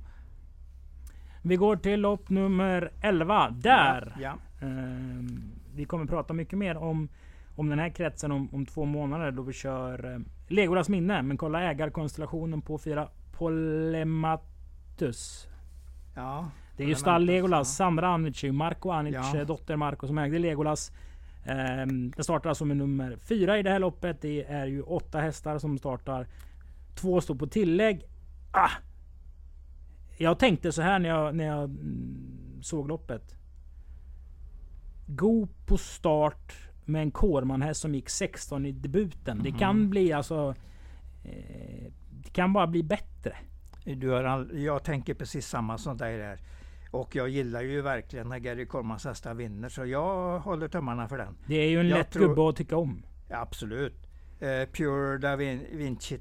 Vi 1.42 1.56
går 1.56 1.76
till 1.76 2.00
lopp 2.00 2.30
nummer 2.30 2.92
11. 3.00 3.50
Där! 3.50 4.16
Ja, 4.20 4.38
Eh, 4.64 5.24
vi 5.74 5.84
kommer 5.84 6.06
prata 6.06 6.32
mycket 6.32 6.58
mer 6.58 6.76
om, 6.76 7.08
om 7.56 7.68
den 7.68 7.78
här 7.78 7.88
kretsen 7.88 8.32
om, 8.32 8.48
om 8.52 8.66
två 8.66 8.84
månader 8.84 9.30
då 9.30 9.42
vi 9.42 9.52
kör 9.52 10.12
eh, 10.12 10.18
Legolas 10.48 10.88
minne. 10.88 11.22
Men 11.22 11.36
kolla 11.36 11.62
ägarkonstellationen 11.62 12.62
på 12.62 12.78
fyra 12.78 13.08
Polematus. 13.32 14.38
Ja. 16.14 16.50
Det 16.76 16.84
är 16.84 16.88
ju 16.88 16.94
stall 16.94 17.24
Legolas. 17.24 17.68
ja. 17.68 17.84
Sandra 17.84 18.08
Anic, 18.08 18.42
Marco 18.52 18.90
Anic, 18.90 19.14
Ja. 19.14 19.44
dotter 19.44 19.76
Marco 19.76 20.06
som 20.06 20.18
ägde 20.18 20.38
Legolas. 20.38 20.92
Ehm, 21.44 22.10
det 22.10 22.24
startar 22.24 22.48
alltså 22.48 22.64
med 22.64 22.76
nummer 22.76 23.16
fyra 23.16 23.58
i 23.58 23.62
det 23.62 23.70
här 23.70 23.78
loppet. 23.78 24.22
Det 24.22 24.44
är 24.44 24.66
ju 24.66 24.82
åtta 24.82 25.20
hästar 25.20 25.58
som 25.58 25.78
startar. 25.78 26.26
Två 26.94 27.20
står 27.20 27.34
på 27.34 27.46
tillägg. 27.46 28.02
Ah! 28.50 28.70
Jag 30.18 30.38
tänkte 30.38 30.72
så 30.72 30.82
här 30.82 30.98
när 30.98 31.08
jag, 31.08 31.34
när 31.34 31.44
jag 31.44 31.64
mm, 31.64 32.58
såg 32.62 32.88
loppet. 32.88 33.36
Go 35.06 35.48
på 35.66 35.76
start 35.78 36.52
med 36.84 37.02
en 37.02 37.10
Kårmanhäst 37.10 37.80
som 37.80 37.94
gick 37.94 38.08
16 38.08 38.66
i 38.66 38.72
debuten. 38.72 39.40
Det 39.42 39.52
kan 39.52 39.90
bli 39.90 40.12
alltså... 40.12 40.54
Eh, 41.24 41.92
det 42.10 42.30
kan 42.32 42.52
bara 42.52 42.66
bli 42.66 42.82
bättre. 42.82 43.36
Du 43.84 44.10
har 44.10 44.24
all, 44.24 44.58
jag 44.58 44.84
tänker 44.84 45.14
precis 45.14 45.46
samma 45.46 45.78
som 45.78 45.96
dig 45.96 46.18
där. 46.18 46.38
Och 46.90 47.16
jag 47.16 47.28
gillar 47.28 47.62
ju 47.62 47.80
verkligen 47.82 48.28
när 48.28 48.38
Gary 48.38 48.66
Cormans 48.66 49.04
hästar 49.04 49.34
vinner, 49.34 49.68
så 49.68 49.86
jag 49.86 50.38
håller 50.40 50.68
tummarna 50.68 51.08
för 51.08 51.18
den. 51.18 51.36
Det 51.46 51.54
är 51.54 51.68
ju 51.68 51.80
en 51.80 51.88
Jag 51.88 51.98
lätt 51.98 52.10
tror- 52.10 52.28
gubbe 52.28 52.48
att 52.48 52.56
tycka 52.56 52.76
om. 52.76 53.02
Ja, 53.28 53.40
absolut. 53.40 53.94
Eh, 54.40 54.68
Pure 54.72 55.18
Da 55.18 55.36
Vin- 55.36 55.66
Vinci, 55.72 56.20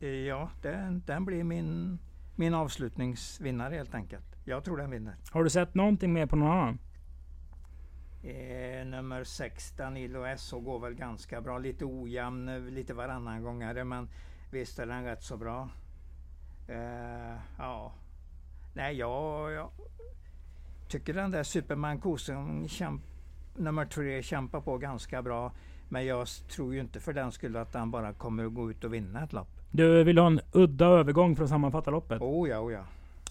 eh, 0.00 0.08
ja, 0.08 0.50
den, 0.62 1.02
den 1.06 1.24
blir 1.24 1.44
min, 1.44 1.98
min 2.36 2.54
avslutningsvinnare 2.54 3.74
helt 3.74 3.94
enkelt. 3.94 4.24
Jag 4.44 4.64
tror 4.64 4.76
den 4.76 4.90
vinner. 4.90 5.14
Har 5.30 5.44
du 5.44 5.50
sett 5.50 5.74
någonting 5.74 6.12
mer 6.12 6.26
på 6.26 6.36
någon 6.36 6.50
annan? 6.50 6.78
Eh, 8.22 8.86
nummer 8.86 9.24
6, 9.24 9.70
Danilo 9.76 10.24
SO 10.36 10.60
går 10.60 10.78
väl 10.80 10.94
ganska 10.94 11.40
bra. 11.40 11.58
Lite 11.58 11.84
ojämn, 11.84 12.66
lite 12.74 12.94
varannan 12.94 13.42
gångare, 13.42 13.84
men 13.84 14.08
visst 14.50 14.78
är 14.78 14.86
den 14.86 15.04
rätt 15.04 15.22
så 15.22 15.36
bra. 15.36 15.68
Eh, 16.68 17.36
ja, 17.58 17.92
nej, 18.74 18.96
jag, 18.96 19.52
jag 19.52 19.68
tycker 20.88 21.14
den 21.14 21.30
där 21.30 21.42
Superman 21.42 22.00
kämp, 22.68 23.02
nummer 23.56 23.84
3 23.84 24.22
kämpar 24.22 24.60
på 24.60 24.78
ganska 24.78 25.22
bra. 25.22 25.52
Men 25.88 26.06
jag 26.06 26.26
tror 26.28 26.74
ju 26.74 26.80
inte 26.80 27.00
för 27.00 27.12
den 27.12 27.32
skulle 27.32 27.60
att 27.60 27.74
han 27.74 27.90
bara 27.90 28.12
kommer 28.12 28.44
att 28.46 28.54
gå 28.54 28.70
ut 28.70 28.84
och 28.84 28.94
vinna 28.94 29.24
ett 29.24 29.32
lopp. 29.32 29.48
Du 29.70 30.04
vill 30.04 30.18
ha 30.18 30.26
en 30.26 30.40
udda 30.52 30.86
övergång 30.86 31.36
för 31.36 31.44
att 31.44 31.50
sammanfatta 31.50 31.90
loppet. 31.90 32.22
Oh 32.22 32.48
ja, 32.48 32.58
oh 32.60 32.72
ja. 32.72 32.80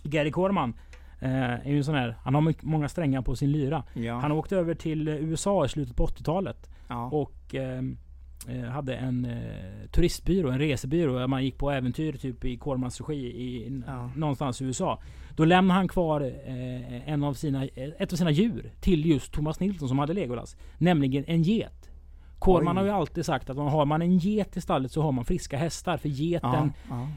Gary 0.03 0.31
Corman 0.31 0.73
eh, 1.19 1.43
är 1.53 1.69
ju 1.69 1.77
en 1.77 1.84
sån 1.84 1.95
här. 1.95 2.15
Han 2.23 2.36
har 2.36 2.41
mycket- 2.41 2.63
många 2.63 2.89
strängar 2.89 3.21
på 3.21 3.36
sin 3.36 3.51
lyra. 3.51 3.84
ja. 3.93 4.15
Han 4.19 4.31
åkte 4.31 4.57
över 4.57 4.75
till 4.75 5.07
eh, 5.07 5.15
USA 5.15 5.65
i 5.65 5.69
slutet 5.69 5.95
på 5.95 6.05
80-talet. 6.07 6.69
ja. 6.88 7.05
Och 7.05 7.55
eh, 7.55 7.81
hade 8.72 8.96
en 8.96 9.26
eh, 9.26 9.88
turistbyrå, 9.91 10.50
en 10.50 10.60
resebyrå. 10.60 11.20
Där 11.20 11.28
man 11.28 11.44
gick 11.44 11.58
på 11.58 11.72
äventyr 11.72 12.14
typ 12.14 12.46
i 12.46 12.58
Cormans 12.58 13.02
regi 13.02 13.26
i, 13.26 13.82
Ja. 13.88 14.10
någonstans 14.16 14.62
i 14.62 14.66
USA. 14.66 15.02
Då 15.36 15.46
lämnade 15.46 15.78
han 15.80 15.88
kvar 15.88 16.22
eh, 16.22 17.10
en 17.10 17.24
av 17.24 17.34
sina, 17.34 17.66
ett 17.66 18.14
av 18.14 18.18
sina 18.18 18.32
djur 18.32 18.72
till 18.82 19.06
just 19.06 19.32
Thomas 19.34 19.60
Nilsson 19.60 19.88
som 19.89 20.00
hade 20.00 20.14
Legolas. 20.14 20.56
Nämligen 20.78 21.24
en 21.28 21.41
get. 21.44 21.89
Corman 22.39 22.78
Oj. 22.78 22.80
har 22.82 22.86
ju 22.86 22.91
alltid 22.91 23.26
sagt 23.26 23.50
att 23.50 23.58
har 23.58 23.86
man 23.86 24.02
en 24.02 24.18
get 24.18 24.58
i 24.58 24.62
stallet 24.62 24.91
så 24.91 25.02
har 25.02 25.12
man 25.12 25.26
friska 25.26 25.58
hästar. 25.58 25.98
För 25.98 26.10
geten 26.10 26.50
ja, 26.54 26.70
ja. 26.89 27.08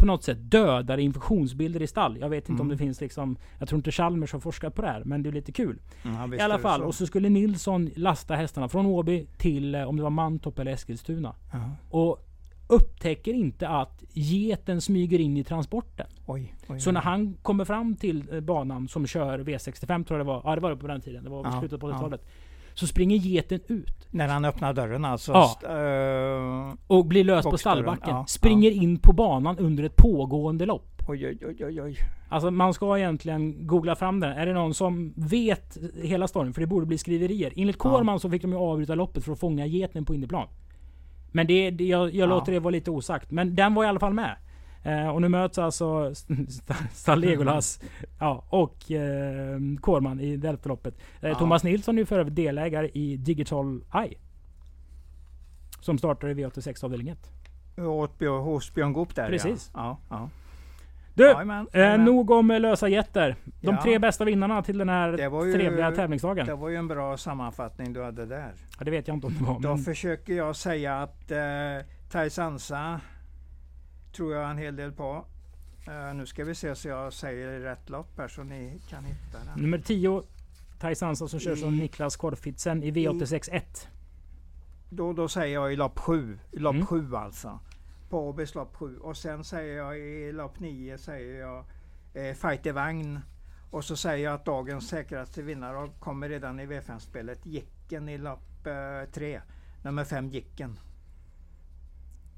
På 0.00 0.06
något 0.06 0.24
sätt 0.24 0.38
dödar 0.40 0.98
infektionsbilder 0.98 1.82
i 1.82 1.86
stall. 1.86 2.18
Jag 2.20 2.28
vet 2.28 2.48
inte 2.48 2.62
om 2.62 2.68
Mm. 2.68 2.76
det 2.78 2.84
finns 2.84 3.00
liksom... 3.00 3.36
Jag 3.58 3.68
tror 3.68 3.76
inte 3.78 3.90
Chalmers 3.92 4.32
har 4.32 4.40
forskat 4.40 4.74
på 4.74 4.82
det 4.82 4.88
här, 4.88 5.02
men 5.04 5.22
det 5.22 5.28
är 5.28 5.32
lite 5.32 5.52
kul. 5.52 5.78
Visst 6.02 6.40
I 6.40 6.44
alla 6.44 6.58
fall. 6.58 6.80
så. 6.80 6.86
Och 6.86 6.94
så 6.94 7.06
skulle 7.06 7.28
Nilsson 7.28 7.90
lasta 7.96 8.34
hästarna 8.34 8.68
från 8.68 8.86
Åby 8.86 9.26
till, 9.38 9.74
eh, 9.74 9.82
om 9.82 9.96
det 9.96 10.02
var 10.02 10.10
Mantorp 10.10 10.58
eller 10.58 10.72
Eskilstuna. 10.72 11.34
Ja. 11.52 11.70
Och 11.90 12.26
upptäcker 12.66 13.34
inte 13.34 13.68
att 13.68 14.04
geten 14.12 14.80
smyger 14.80 15.18
in 15.18 15.36
i 15.36 15.44
transporten. 15.44 16.06
Oj, 16.26 16.54
oj, 16.68 16.80
Så 16.80 16.90
när 16.92 17.00
han 17.00 17.34
kommer 17.42 17.64
fram 17.64 17.96
till 17.96 18.24
eh, 18.32 18.40
banan 18.40 18.88
som 18.88 19.06
kör 19.06 19.38
V65 19.38 20.04
tror 20.04 20.18
jag 20.18 20.26
det 20.26 20.32
var. 20.32 20.42
Ja 20.44 20.54
det 20.54 20.60
var 20.60 20.70
det 20.70 20.76
på 20.76 20.86
den 20.86 21.00
tiden. 21.00 21.24
Det 21.24 21.30
var 21.30 21.44
Ja, 21.44 21.60
slutet 21.60 21.80
på 21.80 21.90
ja. 21.90 22.18
80-talet. 22.80 22.86
Så 22.86 22.86
springer 22.86 23.16
geten 23.16 23.60
ut. 23.66 24.06
När 24.10 24.28
han 24.28 24.44
öppnar 24.44 24.72
dörren 24.74 25.04
alltså? 25.04 25.32
Ja. 25.32 25.44
st- 25.44 25.66
eh, 25.66 26.74
Och 26.86 27.06
blir 27.06 27.24
lös 27.24 27.44
på 27.44 27.58
stallbacken. 27.58 28.08
ja, 28.14 28.24
springer 28.28 28.70
in 28.70 28.98
på 28.98 29.12
banan 29.12 29.58
under 29.58 29.84
ett 29.84 29.96
pågående 29.96 30.66
lopp. 30.66 31.02
oj, 31.08 31.26
oj, 31.48 31.64
oj, 31.64 31.82
oj. 31.82 31.94
Alltså 32.28 32.50
man 32.50 32.74
ska 32.74 32.98
egentligen 32.98 33.66
googla 33.66 33.96
fram 33.96 34.20
den. 34.20 34.30
Är 34.32 34.46
det 34.46 34.52
någon 34.52 34.74
som 34.74 35.12
vet 35.16 35.78
hela 36.02 36.28
storyn? 36.28 36.52
För 36.52 36.60
det 36.60 36.66
borde 36.66 36.86
bli 36.86 36.98
skriverier. 36.98 37.52
Enligt 37.56 37.76
Ja. 37.84 37.90
Kårman 37.90 38.20
så 38.20 38.30
fick 38.30 38.42
de 38.42 38.50
ju 38.52 38.58
avbryta 38.58 38.94
loppet 38.94 39.24
för 39.24 39.32
att 39.32 39.40
fånga 39.40 39.66
geten 39.66 40.04
på 40.04 40.14
inneplan. 40.14 40.46
Men 41.32 41.46
det, 41.46 41.70
det, 41.70 41.84
jag, 41.84 42.04
jag 42.06 42.14
Ja. 42.14 42.26
låter 42.26 42.52
det 42.52 42.58
vara 42.58 42.70
lite 42.70 42.90
osagt. 42.90 43.30
Men 43.30 43.54
den 43.54 43.74
var 43.74 43.84
i 43.84 43.86
alla 43.86 44.00
fall 44.00 44.12
med. 44.14 44.36
Eh, 44.82 45.08
och 45.08 45.20
nu 45.22 45.28
möts 45.28 45.58
alltså 45.58 46.12
Legolas 47.16 47.80
ja, 48.18 48.44
och 48.48 48.90
eh, 48.90 49.58
Kårman 49.80 50.20
i 50.20 50.36
Delftaloppet. 50.36 50.94
Eh, 51.20 51.28
Ja. 51.28 51.34
Thomas 51.34 51.64
Nilsson 51.64 51.94
är 51.94 51.98
ju 52.02 52.06
för 52.06 52.18
övrigt 52.18 52.36
delägare 52.36 52.88
i 52.94 53.16
Digital 53.16 53.80
Eye. 53.94 54.18
Som 55.80 55.98
startade 55.98 56.32
i 56.32 56.34
V86 56.34 56.84
avdelning 56.84 57.08
1. 57.08 57.18
Åt 57.78 58.18
Björn, 58.18 58.40
hos 58.42 58.74
Björn 58.74 58.92
Goop 58.92 59.14
där 59.14 59.28
Precis. 59.28 59.70
ja. 59.74 59.98
ja. 60.10 60.28
Du! 61.14 61.24
Jajamän, 61.24 61.66
Eh, 61.72 61.80
jajamän. 61.80 62.04
nog 62.04 62.30
om 62.30 62.50
eh, 62.50 62.60
lösa 62.60 62.88
jätter. 62.88 63.36
De 63.44 63.66
Ja. 63.74 63.82
tre 63.82 63.98
bästa 63.98 64.24
vinnarna 64.24 64.62
till 64.62 64.78
den 64.78 64.88
här 64.88 65.12
ju- 65.46 65.52
trevliga 65.52 65.90
tävlingsdagen. 65.92 66.46
Det 66.46 66.54
var 66.54 66.68
ju 66.68 66.76
en 66.76 66.88
bra 66.88 67.16
sammanfattning 67.16 67.92
du 67.92 68.02
hade 68.04 68.26
där. 68.26 68.52
Ja, 68.78 68.84
det 68.84 68.90
vet 68.90 69.08
jag 69.08 69.16
inte 69.16 69.26
om 69.26 69.34
det 69.38 69.44
var. 69.44 69.60
Då 69.60 69.68
Men 69.68 69.78
försöker 69.78 70.32
jag 70.34 70.56
säga 70.56 71.02
att 71.02 71.30
eh, 71.30 71.38
Taisansa 72.10 73.00
tror 74.12 74.34
jag 74.34 74.50
en 74.50 74.58
hel 74.58 74.76
del 74.76 74.92
på. 74.92 75.24
Eh, 75.88 76.14
nu 76.14 76.26
ska 76.26 76.44
vi 76.44 76.54
se 76.54 76.74
så 76.74 76.88
jag 76.88 77.12
säger 77.12 77.60
rätt 77.60 77.90
lopp 77.90 78.18
här 78.18 78.28
så 78.28 78.42
ni 78.42 78.80
kan 78.88 79.04
hitta 79.04 79.38
den. 79.44 79.62
nummer 79.62 79.78
10, 79.78 80.22
Taisansa 80.78 81.28
som 81.28 81.40
kör 81.40 81.56
som 81.56 81.76
Niklas 81.76 82.16
Korfitsen 82.16 82.82
i 82.82 82.90
V86 82.90 83.48
1. 83.52 83.88
Då, 84.90 85.12
då 85.12 85.28
säger 85.28 85.54
jag 85.54 85.72
i 85.72 85.76
lopp 85.76 85.98
7. 85.98 86.38
I 86.52 86.58
lopp 86.58 86.74
Mm. 86.74 86.86
7 86.86 87.14
alltså. 87.16 87.60
På 88.10 88.28
Åbys 88.28 88.54
lopp 88.54 88.76
7. 88.76 88.96
Och 88.98 89.16
sen 89.16 89.44
säger 89.44 89.76
jag 89.76 89.98
i 89.98 90.32
lopp 90.32 90.60
9 90.60 90.98
säger 90.98 91.40
jag 91.40 91.64
eh, 92.14 92.34
Fighter 92.34 92.72
Vagn. 92.72 93.20
Och 93.70 93.84
så 93.84 93.96
säger 93.96 94.24
jag 94.24 94.34
att 94.34 94.44
dagens 94.44 94.88
säkraste 94.88 95.42
vinnare 95.42 95.90
kommer 96.00 96.28
redan 96.28 96.60
i 96.60 96.66
V5-spelet. 96.66 97.46
Jicken 97.46 98.08
i 98.08 98.18
lopp 98.18 98.66
3. 99.12 99.40
Nummer 99.82 100.04
5 100.04 100.28
Jicken. 100.28 100.78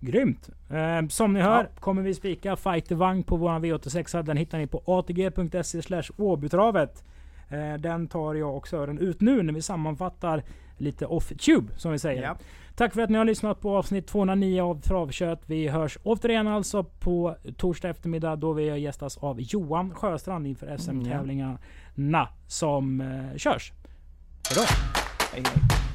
Grymt! 0.02 0.50
Eh, 0.70 1.08
som 1.08 1.32
ni 1.32 1.40
hör 1.40 1.62
Ja. 1.64 1.80
kommer 1.80 2.02
vi 2.02 2.14
spika 2.14 2.56
Fighter 2.56 2.94
Vagn 2.94 3.22
på 3.22 3.36
våran 3.36 3.64
V86. 3.64 4.22
Den 4.22 4.36
hittar 4.36 4.58
ni 4.58 4.66
på 4.66 4.82
atg.se 4.86 5.82
slash 5.82 6.02
Åbytravet. 6.16 7.04
Eh, 7.48 7.74
den 7.80 8.08
tar 8.08 8.34
jag 8.34 8.56
och 8.56 8.68
Sören 8.68 8.98
ut 8.98 9.20
nu 9.20 9.42
när 9.42 9.52
vi 9.52 9.62
sammanfattar 9.62 10.42
lite 10.78 11.06
off-tube 11.06 11.68
som 11.76 11.92
vi 11.92 11.98
säger. 11.98 12.22
Ja. 12.22 12.36
Tack 12.76 12.94
för 12.94 13.02
att 13.02 13.10
ni 13.10 13.18
har 13.18 13.24
lyssnat 13.24 13.60
på 13.60 13.76
avsnitt 13.76 14.06
209 14.06 14.60
av 14.62 14.80
Travkött. 14.80 15.42
Vi 15.46 15.68
hörs 15.68 15.98
återigen 16.02 16.48
alltså 16.48 16.84
på 16.84 17.36
torsdag 17.56 17.88
eftermiddag 17.88 18.36
då 18.36 18.52
vi 18.52 18.78
gästas 18.78 19.16
av 19.18 19.40
Johan 19.40 19.94
Sjöstrand 19.94 20.46
inför 20.46 20.76
SM-tävlingarna 20.76 22.28
som 22.46 23.00
eh, 23.00 23.36
körs. 23.36 23.72
Hejdå! 24.48 24.62
Hej, 25.32 25.42
hej. 25.54 25.91